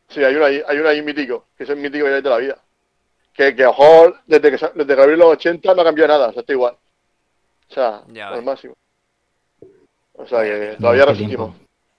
Sí, 0.10 0.24
hay 0.24 0.36
uno 0.36 0.46
ahí, 0.46 0.62
hay 0.68 0.78
uno 0.78 0.90
ahí 0.90 1.02
mítico, 1.02 1.48
que 1.58 1.64
es 1.64 1.70
el 1.70 1.78
mítico 1.78 2.06
ya 2.06 2.16
de 2.16 2.22
toda 2.22 2.36
la 2.38 2.42
vida. 2.42 2.58
Que, 3.34 3.56
que 3.56 3.66
ojo, 3.66 4.14
desde 4.28 4.52
que, 4.52 4.66
desde 4.76 4.96
que 4.96 5.02
abrió 5.02 5.18
los 5.18 5.28
80 5.34 5.74
no 5.74 5.82
ha 5.82 5.86
cambiado 5.86 6.08
nada, 6.14 6.28
o 6.30 6.32
sea, 6.34 6.42
está 6.42 6.54
igual. 6.54 6.76
O 7.70 7.74
sea, 7.74 8.04
Ya 8.14 8.28
al 8.30 8.36
ves. 8.36 8.44
máximo. 8.46 8.74
O 10.14 10.26
sea, 10.28 10.44
que 10.44 10.76
todavía 10.80 11.06
resistimos. 11.06 11.56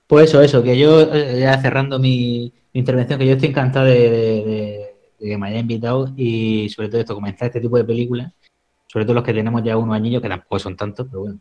Pues 0.06 0.28
eso, 0.30 0.40
eso, 0.42 0.62
que 0.62 0.78
yo, 0.78 1.00
eh, 1.12 1.40
ya 1.40 1.58
cerrando 1.60 1.98
mi, 1.98 2.52
mi 2.72 2.80
intervención, 2.80 3.18
que 3.18 3.26
yo 3.26 3.32
estoy 3.32 3.48
encantado 3.48 3.86
de, 3.86 3.98
de- 4.10 4.44
de- 4.44 4.94
de 5.18 5.28
que 5.30 5.38
me 5.38 5.48
haya 5.48 5.58
invitado 5.58 6.08
y 6.16 6.68
sobre 6.68 6.88
todo 6.88 7.00
esto, 7.00 7.14
comenzar 7.14 7.48
este 7.48 7.60
tipo 7.60 7.76
de 7.76 7.84
películas. 7.84 8.32
sobre 8.86 9.04
todo 9.06 9.14
los 9.14 9.24
que 9.24 9.32
tenemos 9.34 9.62
ya 9.64 9.76
unos 9.76 9.96
añillos, 9.96 10.22
que 10.22 10.28
tampoco 10.28 10.58
son 10.60 10.76
tantos, 10.76 11.06
pero 11.10 11.22
bueno. 11.22 11.40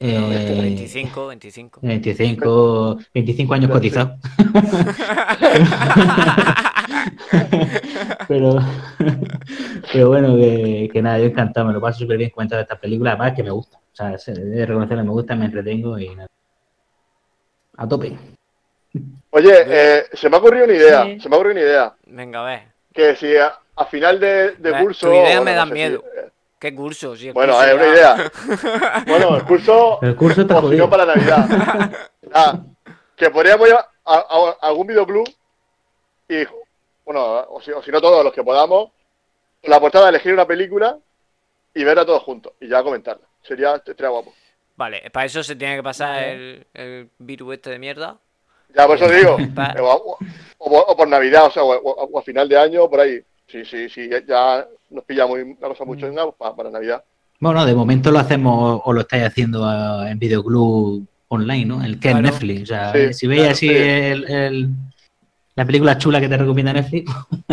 Eh, 0.00 0.58
25, 0.62 1.26
25. 1.26 1.80
25, 1.82 2.98
25 3.14 3.54
años 3.54 3.70
cotizados. 3.70 4.12
pero, 8.28 8.58
pero 9.92 10.08
bueno, 10.08 10.36
que, 10.36 10.88
que 10.92 11.02
nada, 11.02 11.18
yo 11.18 11.24
encantado, 11.26 11.66
me 11.66 11.72
lo 11.72 11.80
paso 11.80 11.98
súper 12.00 12.18
bien 12.18 12.30
comentando 12.30 12.62
esta 12.62 12.78
película, 12.78 13.10
además 13.12 13.32
que 13.34 13.42
me 13.42 13.50
gusta. 13.50 13.78
O 13.78 13.96
sea, 13.96 14.16
se- 14.18 14.32
de 14.34 14.66
reconocerlo, 14.66 15.04
me 15.04 15.10
gusta, 15.10 15.34
me 15.34 15.46
entretengo 15.46 15.98
y 15.98 16.14
nada. 16.14 16.28
A 17.76 17.88
tope. 17.88 18.16
Oye, 19.30 19.52
eh, 19.66 20.04
se 20.12 20.28
me 20.30 20.36
ha 20.36 20.38
ocurrido 20.38 20.64
una 20.64 20.74
idea. 20.74 21.04
Sí. 21.04 21.20
Se 21.20 21.28
me 21.28 21.34
ha 21.34 21.38
ocurrido 21.38 21.60
una 21.60 21.68
idea. 21.70 21.94
Venga, 22.06 22.40
a 22.40 22.44
ver. 22.44 22.60
Que 22.92 23.16
si 23.16 23.36
a, 23.36 23.52
a 23.76 23.84
final 23.86 24.18
de, 24.20 24.52
de 24.52 24.72
curso. 24.80 25.08
tu 25.08 25.12
idea 25.14 25.40
me 25.40 25.50
no 25.52 25.56
da 25.56 25.62
sé 25.64 25.68
si- 25.68 25.74
miedo. 25.74 26.04
eh, 26.16 26.28
¿Qué 26.58 26.74
curso? 26.74 27.14
Si 27.16 27.28
el 27.28 27.34
bueno, 27.34 27.54
curso 27.54 27.68
es 27.68 27.74
una 27.74 27.84
ya- 27.84 27.92
idea. 27.92 29.04
Bueno, 29.06 29.36
el 29.36 29.44
curso. 29.44 29.98
El 30.02 30.16
curso 30.16 30.40
está 30.42 30.60
jodido. 30.60 30.84
no, 30.84 30.90
para 30.90 31.04
Navidad. 31.06 31.90
Nada, 32.22 32.64
que 33.16 33.30
podríamos 33.30 33.68
ir 33.68 33.74
a, 33.74 33.86
a- 34.04 34.56
a 34.60 34.66
algún 34.68 34.86
videoclub 34.88 35.28
y, 36.28 36.44
bueno, 37.04 37.22
o 37.48 37.60
si, 37.62 37.70
o 37.70 37.82
si 37.82 37.90
no 37.90 38.00
todos 38.00 38.24
los 38.24 38.32
que 38.32 38.42
podamos, 38.42 38.90
la 39.62 39.80
portada 39.80 40.08
elegir 40.08 40.32
una 40.32 40.46
película 40.46 40.98
y 41.74 41.84
verla 41.84 42.04
todos 42.04 42.22
juntos 42.22 42.52
y 42.60 42.68
ya 42.68 42.82
comentarla. 42.82 43.24
Sería, 43.42 43.76
estaría 43.76 44.08
guapo. 44.08 44.34
Vale, 44.76 45.10
para 45.10 45.26
eso 45.26 45.42
se 45.42 45.56
tiene 45.56 45.76
que 45.76 45.82
pasar 45.82 46.22
el, 46.24 46.66
el 46.74 47.08
virus 47.18 47.54
este 47.54 47.70
de 47.70 47.78
mierda. 47.78 48.16
Ya, 48.76 48.86
por 48.86 48.96
eso 48.96 49.08
digo. 49.12 49.36
O, 49.80 50.18
o- 50.58 50.78
o 50.80 50.96
por- 50.96 51.08
Navidad, 51.08 51.46
o 51.46 51.50
sea, 51.50 51.62
o, 51.62 51.72
o- 51.72 52.04
o 52.12 52.18
a 52.18 52.22
final 52.22 52.48
de 52.48 52.58
año, 52.58 52.88
por 52.90 53.00
ahí. 53.00 53.20
Sí, 53.46 53.64
sí, 53.64 53.88
sí, 53.88 54.10
ya 54.26 54.66
nos 54.90 55.04
pilla 55.04 55.26
muy, 55.26 55.42
una 55.42 55.68
cosa 55.68 55.84
mucho 55.84 56.06
pues 56.10 56.34
para, 56.38 56.54
para 56.54 56.70
Navidad. 56.70 57.02
Bueno, 57.40 57.64
de 57.64 57.74
momento 57.74 58.10
lo 58.10 58.18
hacemos 58.18 58.80
o 58.84 58.92
lo 58.92 59.00
estáis 59.02 59.24
haciendo 59.24 59.64
ah, 59.64 60.10
en 60.10 60.18
videoclub 60.18 61.06
online, 61.28 61.64
¿no? 61.66 61.84
El 61.84 61.94
que 62.00 62.10
Claro. 62.10 62.18
es 62.26 62.32
Netflix. 62.32 62.62
O 62.62 62.66
sea, 62.66 62.92
Sí, 62.92 63.12
si 63.14 63.26
veis 63.26 63.40
claro, 63.40 63.52
así 63.52 63.68
sí. 63.68 63.74
el, 63.76 64.30
el- 64.30 64.68
la 65.54 65.64
película 65.66 65.98
chula 65.98 66.20
que 66.20 66.28
te 66.28 66.36
recomienda 66.36 66.72
Netflix, 66.72 67.10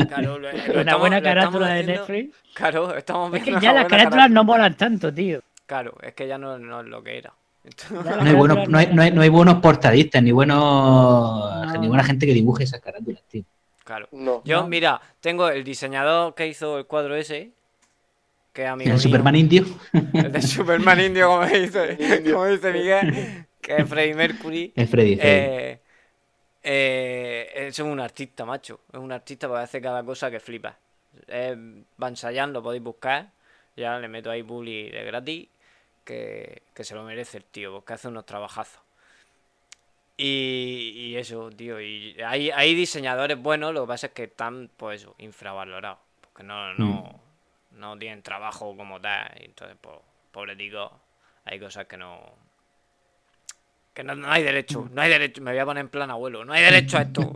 Claro, 0.08 0.38
lo- 0.40 0.52
lo 0.52 0.58
Una 0.72 0.80
estamos- 0.82 1.00
buena 1.00 1.22
carátula 1.22 1.68
de 1.68 1.80
haciendo- 1.82 1.94
Netflix. 2.08 2.36
Claro, 2.54 2.96
estamos 2.96 3.28
Es 3.28 3.32
viendo 3.44 3.46
que 3.46 3.52
una 3.52 3.62
ya 3.62 3.74
las 3.74 3.86
carátulas 3.90 4.32
no 4.32 4.44
molan 4.44 4.76
tanto, 4.76 5.14
tío. 5.14 5.42
Claro, 5.66 5.94
es 6.02 6.14
que 6.14 6.28
ya 6.28 6.38
no, 6.38 6.58
no 6.60 6.82
es 6.82 6.88
lo 6.88 7.04
que 7.04 7.18
era. 7.18 7.34
No 7.90 8.22
hay, 8.30 8.34
buenos, 8.36 8.70
no, 8.70 8.78
hay, 8.78 8.88
no 8.94 9.02
hay- 9.02 9.12
no 9.12 9.22
hay 9.22 9.30
buenos 9.30 9.56
portadistas, 9.56 10.22
ni 10.22 10.32
buenos 10.32 10.60
No. 10.60 11.82
ni 11.82 11.88
buena 11.88 12.04
gente 12.04 12.26
que 12.28 12.34
dibuje 12.34 12.64
esas 12.64 12.80
carátulas, 12.80 13.22
tío. 13.28 13.44
Claro. 13.86 14.10
No. 14.12 14.42
Yo, 14.44 14.62
No. 14.64 14.68
mira, 14.68 15.00
tengo 15.22 15.48
el 15.50 15.64
diseñador 15.64 16.36
que 16.36 16.48
hizo 16.48 16.78
el 16.80 16.86
cuadro 16.86 17.16
ese, 17.16 17.52
que 18.52 18.64
es 18.64 18.68
amigo 18.70 18.90
El 18.90 18.96
mío. 18.96 19.02
Superman 19.02 19.36
indio. 19.38 19.66
El 20.14 20.32
de 20.34 20.42
Superman 20.42 21.00
indio, 21.00 21.28
como 21.28 21.46
dice, 21.46 21.96
Indio. 22.00 22.34
como 22.36 22.48
dice 22.48 22.74
Miguel, 22.74 23.46
que 23.62 23.78
es 23.78 23.88
Freddie 23.88 24.16
Mercury. 24.16 24.74
Es 24.76 24.90
Freddy. 24.90 25.16
Freddy. 25.16 25.20
Eh, 25.22 25.80
eh, 26.64 27.68
es 27.68 27.80
un 27.80 28.00
artista, 28.00 28.44
macho. 28.44 28.82
Es 28.92 29.00
un 29.00 29.12
artista 29.12 29.48
porque 29.48 29.64
hace 29.64 29.80
cada 29.82 30.04
cosa 30.04 30.32
que 30.32 30.40
flipa. 30.40 30.78
Es 31.28 31.56
Bansayan, 31.98 32.52
lo 32.54 32.62
podéis 32.64 32.84
buscar. 32.84 33.30
Ya 33.78 34.00
le 34.00 34.08
meto 34.08 34.32
ahí 34.32 34.42
bully 34.42 34.90
de 34.90 35.04
gratis. 35.04 35.48
Que, 36.04 36.62
que 36.74 36.84
se 36.84 36.94
lo 36.94 37.04
merece 37.04 37.38
el 37.38 37.46
tío, 37.46 37.72
porque 37.74 37.94
hace 37.94 38.08
unos 38.08 38.26
trabajazos. 38.28 38.80
Y, 40.18 40.94
y 40.96 41.18
eso, 41.18 41.50
tío. 41.50 41.80
Y 41.82 42.16
hay, 42.26 42.50
hay 42.52 42.74
diseñadores 42.74 43.42
buenos, 43.42 43.74
lo 43.74 43.82
que 43.82 43.88
pasa 43.88 44.08
es 44.08 44.14
que 44.14 44.24
están, 44.24 44.70
pues 44.78 45.08
infravalorados. 45.18 46.00
Porque 46.22 46.44
no, 46.44 46.74
no, 46.76 47.20
no 47.72 47.98
tienen 47.98 48.24
trabajo 48.24 48.76
como 48.76 49.00
tal. 49.02 49.32
Y 49.40 49.46
entonces, 49.46 49.78
pues, 49.82 49.98
pobre 50.32 50.56
tico, 50.56 50.92
hay 51.46 51.60
cosas 51.60 51.86
que 51.86 51.98
no. 51.98 52.22
Que 53.94 54.04
no, 54.04 54.16
no 54.16 54.30
hay 54.30 54.44
derecho, 54.44 54.90
no 54.92 55.02
hay 55.02 55.10
derecho. 55.10 55.42
Me 55.42 55.52
voy 55.52 55.60
a 55.60 55.66
poner 55.66 55.82
en 55.82 55.90
plan 55.90 56.12
abuelo, 56.12 56.44
no 56.46 56.54
hay 56.54 56.64
derecho 56.64 56.98
a 56.98 57.02
esto. 57.02 57.22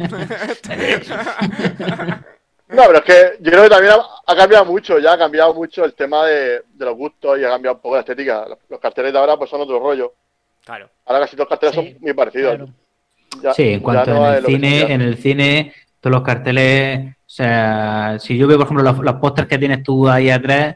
No, 2.69 2.83
pero 2.85 2.99
es 2.99 3.03
que 3.03 3.37
yo 3.39 3.51
creo 3.51 3.63
que 3.63 3.69
también 3.69 3.93
ha, 3.93 4.31
ha 4.31 4.35
cambiado 4.35 4.65
mucho, 4.65 4.99
ya 4.99 5.13
ha 5.13 5.17
cambiado 5.17 5.55
mucho 5.55 5.83
el 5.85 5.95
tema 5.95 6.25
de, 6.27 6.61
de 6.71 6.85
los 6.85 6.95
gustos 6.95 7.39
y 7.39 7.43
ha 7.43 7.49
cambiado 7.49 7.77
un 7.77 7.81
poco 7.81 7.95
la 7.95 8.01
estética. 8.01 8.45
Los, 8.47 8.59
los 8.69 8.79
carteles 8.79 9.11
de 9.11 9.17
ahora 9.17 9.37
pues 9.37 9.49
son 9.49 9.61
otro 9.61 9.79
rollo. 9.79 10.13
Claro, 10.69 10.89
Ahora 11.05 11.21
casi 11.21 11.35
todos 11.35 11.49
los 11.49 11.59
carteles 11.59 11.75
Sí, 11.85 11.91
son 11.93 12.01
muy 12.01 12.13
parecidos. 12.13 12.55
Claro. 12.55 12.73
Ya- 13.43 13.53
Sí, 13.53 13.69
en 13.73 13.79
cuanto 13.81 14.13
no 14.13 14.27
en 14.29 14.35
el 14.35 14.45
cine, 14.45 14.93
en 14.93 15.01
el 15.01 15.17
cine, 15.17 15.73
todos 15.99 16.11
los 16.15 16.23
carteles, 16.23 17.15
o 17.15 17.19
sea, 17.25 18.17
si 18.19 18.37
yo 18.37 18.47
veo, 18.47 18.57
por 18.57 18.65
ejemplo, 18.65 18.83
los, 18.83 18.97
los 18.99 19.15
pósters 19.15 19.47
que 19.47 19.57
tienes 19.57 19.83
tú 19.83 20.07
ahí 20.09 20.29
atrás, 20.29 20.75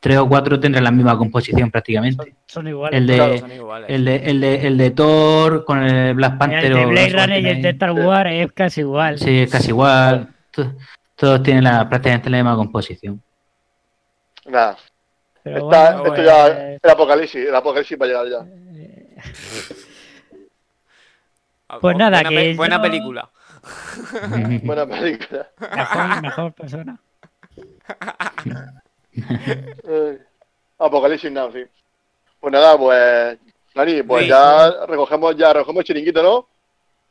tres 0.00 0.18
o 0.18 0.28
cuatro 0.28 0.58
tendrán 0.60 0.84
la 0.84 0.90
misma 0.90 1.16
composición 1.16 1.70
prácticamente. 1.70 2.22
Son, 2.24 2.34
son 2.46 2.68
iguales. 2.68 2.98
El 2.98 3.06
de, 3.06 3.14
Claro. 3.16 3.38
son 3.38 3.52
iguales. 3.52 3.90
el 3.90 4.04
de, 4.04 4.16
el 4.16 4.40
de, 4.40 4.66
el 4.66 4.78
de 4.78 4.90
Thor 4.90 5.64
con 5.64 5.82
el 5.82 6.14
Black 6.14 6.36
Panther. 6.38 6.64
el 6.64 6.74
de 6.74 6.84
o 6.84 6.88
Blade 6.88 7.08
Runner 7.12 7.40
y 7.42 7.48
el 7.48 7.62
de 7.62 7.68
Star 7.70 7.92
Wars 7.92 8.30
es 8.32 8.52
casi 8.52 8.80
igual. 8.80 9.18
Sí, 9.18 9.40
es 9.42 9.50
casi 9.50 9.68
igual. 9.70 10.28
To- 10.50 10.72
Todos 11.16 11.42
tienen 11.42 11.64
la, 11.64 11.88
prácticamente 11.88 12.28
la 12.30 12.36
misma 12.38 12.56
composición. 12.56 13.22
Nada. 14.46 14.76
Bueno, 15.44 15.70
esto 16.06 16.22
ya 16.22 16.44
pues, 16.46 16.80
el 16.82 16.90
apocalipsis, 16.90 17.48
el 17.48 17.54
apocalipsis 17.54 17.98
va 18.00 18.04
a 18.04 18.08
llegar 18.08 18.26
ya. 18.28 18.38
Ah, 21.68 21.78
pues 21.80 21.94
oh, 21.94 21.98
nada, 21.98 22.22
buena, 22.22 22.28
que 22.28 22.36
pe- 22.36 22.54
buena 22.54 22.76
yo- 22.76 22.82
película. 22.82 23.30
Buena 24.62 24.86
película. 24.86 25.48
mejor, 25.76 26.22
mejor 26.22 26.52
persona. 26.52 26.98
Eh, 29.16 30.18
Apocalipsis 30.78 31.30
Now, 31.32 31.50
sí. 31.52 31.62
Pues 32.40 32.52
nada, 32.52 32.76
pues. 32.76 33.38
Dani, 33.74 34.02
pues 34.02 34.24
Sí. 34.24 34.28
ya 34.30 34.86
recogemos, 34.86 35.36
ya 35.36 35.52
recogemos 35.52 35.80
el 35.80 35.84
chiringuito, 35.86 36.22
¿no? 36.22 36.46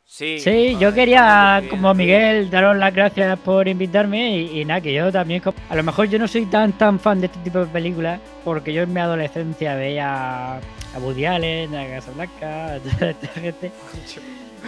Sí, 0.06 0.40
Sí, 0.40 0.78
yo 0.80 0.94
quería, 0.94 1.60
bien. 1.62 1.70
como 1.72 1.94
Miguel, 1.94 2.50
daros 2.50 2.76
las 2.78 2.94
gracias 2.94 3.40
por 3.40 3.68
invitarme 3.68 4.38
y, 4.38 4.60
y 4.62 4.66
nada, 4.66 4.80
que 4.82 4.94
yo 4.94 5.12
también, 5.12 5.42
a 5.70 5.76
lo 5.76 5.84
mejor 5.84 6.08
yo 6.08 6.20
no 6.20 6.28
soy 6.28 6.46
tan 6.46 6.74
tan 6.74 7.00
fan 7.00 7.20
de 7.22 7.28
este 7.28 7.40
tipo 7.40 7.60
de 7.60 7.66
películas, 7.68 8.20
porque 8.44 8.74
yo 8.74 8.84
en 8.84 8.94
mi 8.94 9.00
adolescencia 9.00 9.76
veía 9.76 10.60
a 10.96 11.00
Woody 11.00 11.26
Allen, 11.26 11.76
a 11.76 11.88
Casablanca, 11.88 12.74
a 12.76 12.80
toda 12.80 13.10
esta 13.12 13.28
gente. 13.40 13.72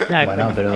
Bueno, 0.08 0.52
pero 0.54 0.74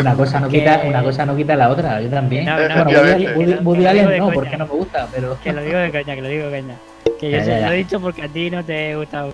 una 0.00 0.14
cosa 0.14 0.40
no 0.40 0.48
Que- 0.48 0.58
quita, 0.60 0.80
una 0.86 1.02
cosa 1.02 1.26
no 1.26 1.36
quita 1.36 1.56
la 1.56 1.68
otra, 1.68 2.00
yo 2.00 2.08
también. 2.08 2.46
No, 2.46 2.56
no, 2.56 2.84
bueno, 2.84 3.60
Woody, 3.62 3.86
Allen 3.86 4.04
no, 4.18 4.24
coña. 4.24 4.34
porque 4.34 4.56
no 4.56 4.66
me 4.66 4.72
gusta, 4.72 5.08
pero 5.14 5.38
Que 5.42 5.52
lo 5.52 5.62
digo 5.62 5.76
de 5.78 5.90
coña, 5.90 6.14
que 6.14 6.22
lo 6.22 6.28
digo 6.28 6.48
de 6.48 6.60
coña. 6.62 6.74
Que 7.20 7.30
yo 7.30 7.36
Ya, 7.38 7.44
se 7.44 7.50
ya, 7.50 7.60
ya. 7.60 7.66
lo 7.66 7.72
he 7.72 7.76
dicho 7.76 8.00
porque 8.00 8.22
a 8.22 8.28
ti 8.28 8.50
no 8.50 8.64
te 8.64 8.96
gusta. 8.96 9.26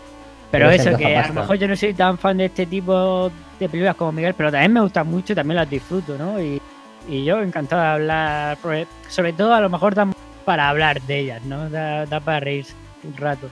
Pero 0.51 0.71
eso, 0.71 0.97
que 0.97 1.17
a 1.17 1.29
lo 1.29 1.35
mejor 1.35 1.57
yo 1.57 1.69
no 1.69 1.77
soy 1.77 1.93
tan 1.95 2.17
fan 2.19 2.39
de 2.39 2.47
este 2.47 2.67
tipo 2.67 3.31
de 3.61 3.69
películas 3.69 3.95
como 3.97 4.13
Miguel, 4.13 4.35
pero 4.35 4.51
también 4.51 4.73
me 4.73 4.81
gustan 4.81 5.07
mucho 5.07 5.35
y 5.35 5.37
también 5.37 5.57
las 5.57 5.69
disfruto, 5.71 6.17
¿no? 6.19 6.41
Y, 6.43 6.61
y 7.09 7.25
yo 7.25 7.41
encantado 7.43 7.83
de 7.83 7.89
hablar, 7.89 8.57
porque 8.63 8.87
sobre 9.09 9.33
todo 9.35 9.53
a 9.55 9.61
lo 9.61 9.69
mejor 9.69 9.95
dan 9.95 10.15
para 10.45 10.69
hablar 10.71 11.01
de 11.03 11.19
ellas, 11.19 11.43
¿no? 11.45 11.69
Da, 11.71 12.07
da 12.07 12.19
para 12.21 12.41
reírse 12.41 12.73
un 13.05 13.15
rato. 13.17 13.49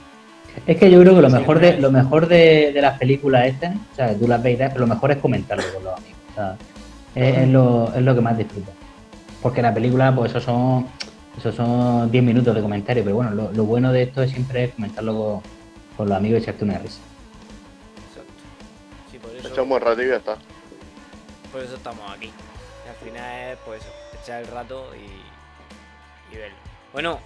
Es 0.65 0.77
que 0.77 0.89
yo 0.89 0.99
creo 1.01 1.15
que 1.15 1.21
lo 1.21 1.29
mejor 1.29 1.59
de 1.59 1.77
lo 1.79 1.91
mejor 1.91 2.27
de, 2.27 2.71
de 2.73 2.81
las 2.81 2.97
películas 2.97 3.45
estas, 3.45 3.75
o 3.75 3.95
sea, 3.95 4.13
tú 4.15 4.27
las 4.27 4.41
veis, 4.41 4.57
pero 4.57 4.79
lo 4.79 4.87
mejor 4.87 5.11
es 5.11 5.17
comentarlo 5.17 5.63
con 5.73 5.83
los 5.83 5.93
amigos. 5.93 6.17
o 6.31 6.33
sea, 6.33 6.57
es, 7.15 7.37
es 7.37 7.47
lo, 7.49 7.93
es 7.93 8.01
lo 8.01 8.15
que 8.15 8.21
más 8.21 8.37
disfruto. 8.37 8.71
Porque 9.41 9.61
la 9.61 9.73
película, 9.73 10.13
pues 10.15 10.31
eso 10.31 10.41
son 10.41 10.87
eso 11.37 11.51
son 11.51 12.09
10 12.09 12.23
minutos 12.23 12.55
de 12.55 12.61
comentario, 12.61 13.03
pero 13.03 13.15
bueno, 13.15 13.31
lo, 13.31 13.51
lo 13.51 13.63
bueno 13.65 13.91
de 13.93 14.03
esto 14.03 14.23
es 14.23 14.31
siempre 14.31 14.71
comentarlo 14.71 15.13
con, 15.15 15.41
con 15.95 16.09
los 16.09 16.17
amigos 16.17 16.39
y 16.39 16.43
echarte 16.43 16.63
una 16.63 16.79
risa. 16.79 16.99
Exacto. 18.09 18.31
Sí, 19.11 19.19
por 19.19 19.35
eso, 19.35 19.47
Echa 19.47 19.61
un 19.61 19.69
buen 19.69 19.81
rato 19.83 20.01
y 20.01 20.07
ya 20.07 20.15
está. 20.15 20.37
por 21.51 21.61
eso 21.61 21.75
estamos 21.75 22.03
aquí. 22.11 22.31
Y 22.85 22.89
al 22.89 22.95
final 22.95 23.51
es, 23.51 23.57
pues 23.65 23.81
eso, 23.83 23.91
echar 24.23 24.41
el 24.41 24.47
rato 24.47 24.87
y, 24.95 26.33
y 26.33 26.37
verlo. 26.39 26.57
Bueno, 26.91 27.19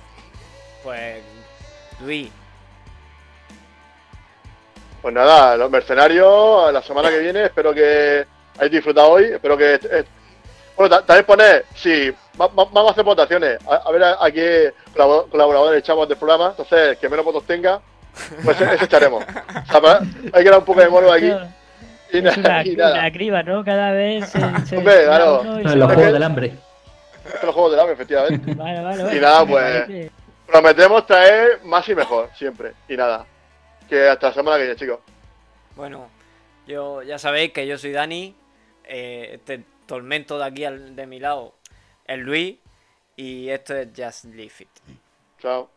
pues, 0.83 1.23
Luis, 2.03 2.29
Pues 5.01 5.13
nada, 5.13 5.57
los 5.57 5.69
mercenarios, 5.71 6.71
la 6.71 6.81
semana 6.83 7.09
que 7.09 7.19
viene, 7.19 7.45
espero 7.45 7.73
que 7.73 8.25
hayáis 8.57 8.71
disfrutado 8.71 9.09
hoy. 9.11 9.25
Espero 9.25 9.57
que. 9.57 9.75
eh, 9.75 10.03
bueno, 10.77 10.95
ta- 10.95 11.05
también 11.05 11.25
poner, 11.25 11.65
sí, 11.75 12.11
va- 12.39 12.47
va- 12.47 12.65
vamos 12.71 12.89
a 12.89 12.91
hacer 12.91 13.03
votaciones. 13.03 13.57
A, 13.67 13.75
a 13.77 13.91
ver 13.91 14.03
a, 14.03 14.23
a 14.23 14.31
qué 14.31 14.73
colabo- 14.95 15.27
colaboradores 15.29 15.79
echamos 15.79 16.07
del 16.07 16.17
programa. 16.17 16.49
Entonces, 16.51 16.89
el 16.91 16.97
que 16.97 17.09
menos 17.09 17.25
votos 17.25 17.45
tenga, 17.45 17.81
pues 18.43 18.59
ese 18.61 18.85
echaremos. 18.85 19.23
O 19.23 19.71
sea, 19.71 19.81
para- 19.81 19.99
hay 20.33 20.43
que 20.43 20.49
dar 20.49 20.59
un 20.59 20.65
poco 20.65 20.79
de 20.81 20.89
morbo 20.89 21.11
aquí. 21.11 21.31
Y, 22.13 22.17
Es 22.17 22.23
na- 22.23 22.33
una, 22.37 22.63
y 22.65 22.75
una 22.75 22.89
nada. 22.91 23.11
criba, 23.11 23.41
¿no? 23.43 23.63
Cada 23.65 23.91
vez 23.91 24.29
se, 24.29 24.39
se 24.67 24.77
Hombre, 24.77 25.05
claro. 25.05 25.43
No, 25.43 25.75
los 25.75 25.93
juegos 25.93 26.13
del 26.13 26.23
hambre. 26.23 26.53
Los 27.43 27.53
juegos 27.53 27.71
del 27.71 27.79
hambre, 27.79 27.93
efectivamente. 27.95 28.53
Vale, 28.53 28.81
vale, 28.83 29.03
vale. 29.03 29.17
Y 29.17 29.19
nada, 29.19 29.45
pues, 29.45 30.09
Prometemos 30.45 31.05
traer 31.07 31.59
más 31.63 31.87
y 31.87 31.95
mejor, 31.95 32.29
siempre. 32.37 32.73
Y 32.89 32.97
nada. 32.97 33.25
Que 33.91 34.07
hasta 34.07 34.27
la 34.29 34.33
semana 34.33 34.55
que 34.55 34.63
viene, 34.63 34.79
chicos. 34.79 34.99
bueno, 35.75 36.09
yo 36.65 37.03
ya 37.03 37.19
sabéis 37.19 37.51
que 37.51 37.67
yo 37.67 37.77
soy 37.77 37.91
Dani, 37.91 38.33
eh, 38.85 39.31
este 39.33 39.65
tormento 39.85 40.37
de 40.39 40.45
aquí 40.45 40.63
al, 40.63 40.95
de 40.95 41.05
mi 41.05 41.19
lado 41.19 41.55
es 42.05 42.17
Luis 42.17 42.55
y 43.17 43.49
esto 43.49 43.75
es 43.75 43.89
Just 43.93 44.23
Leave 44.23 44.53
It. 44.59 44.69
Chao. 45.39 45.69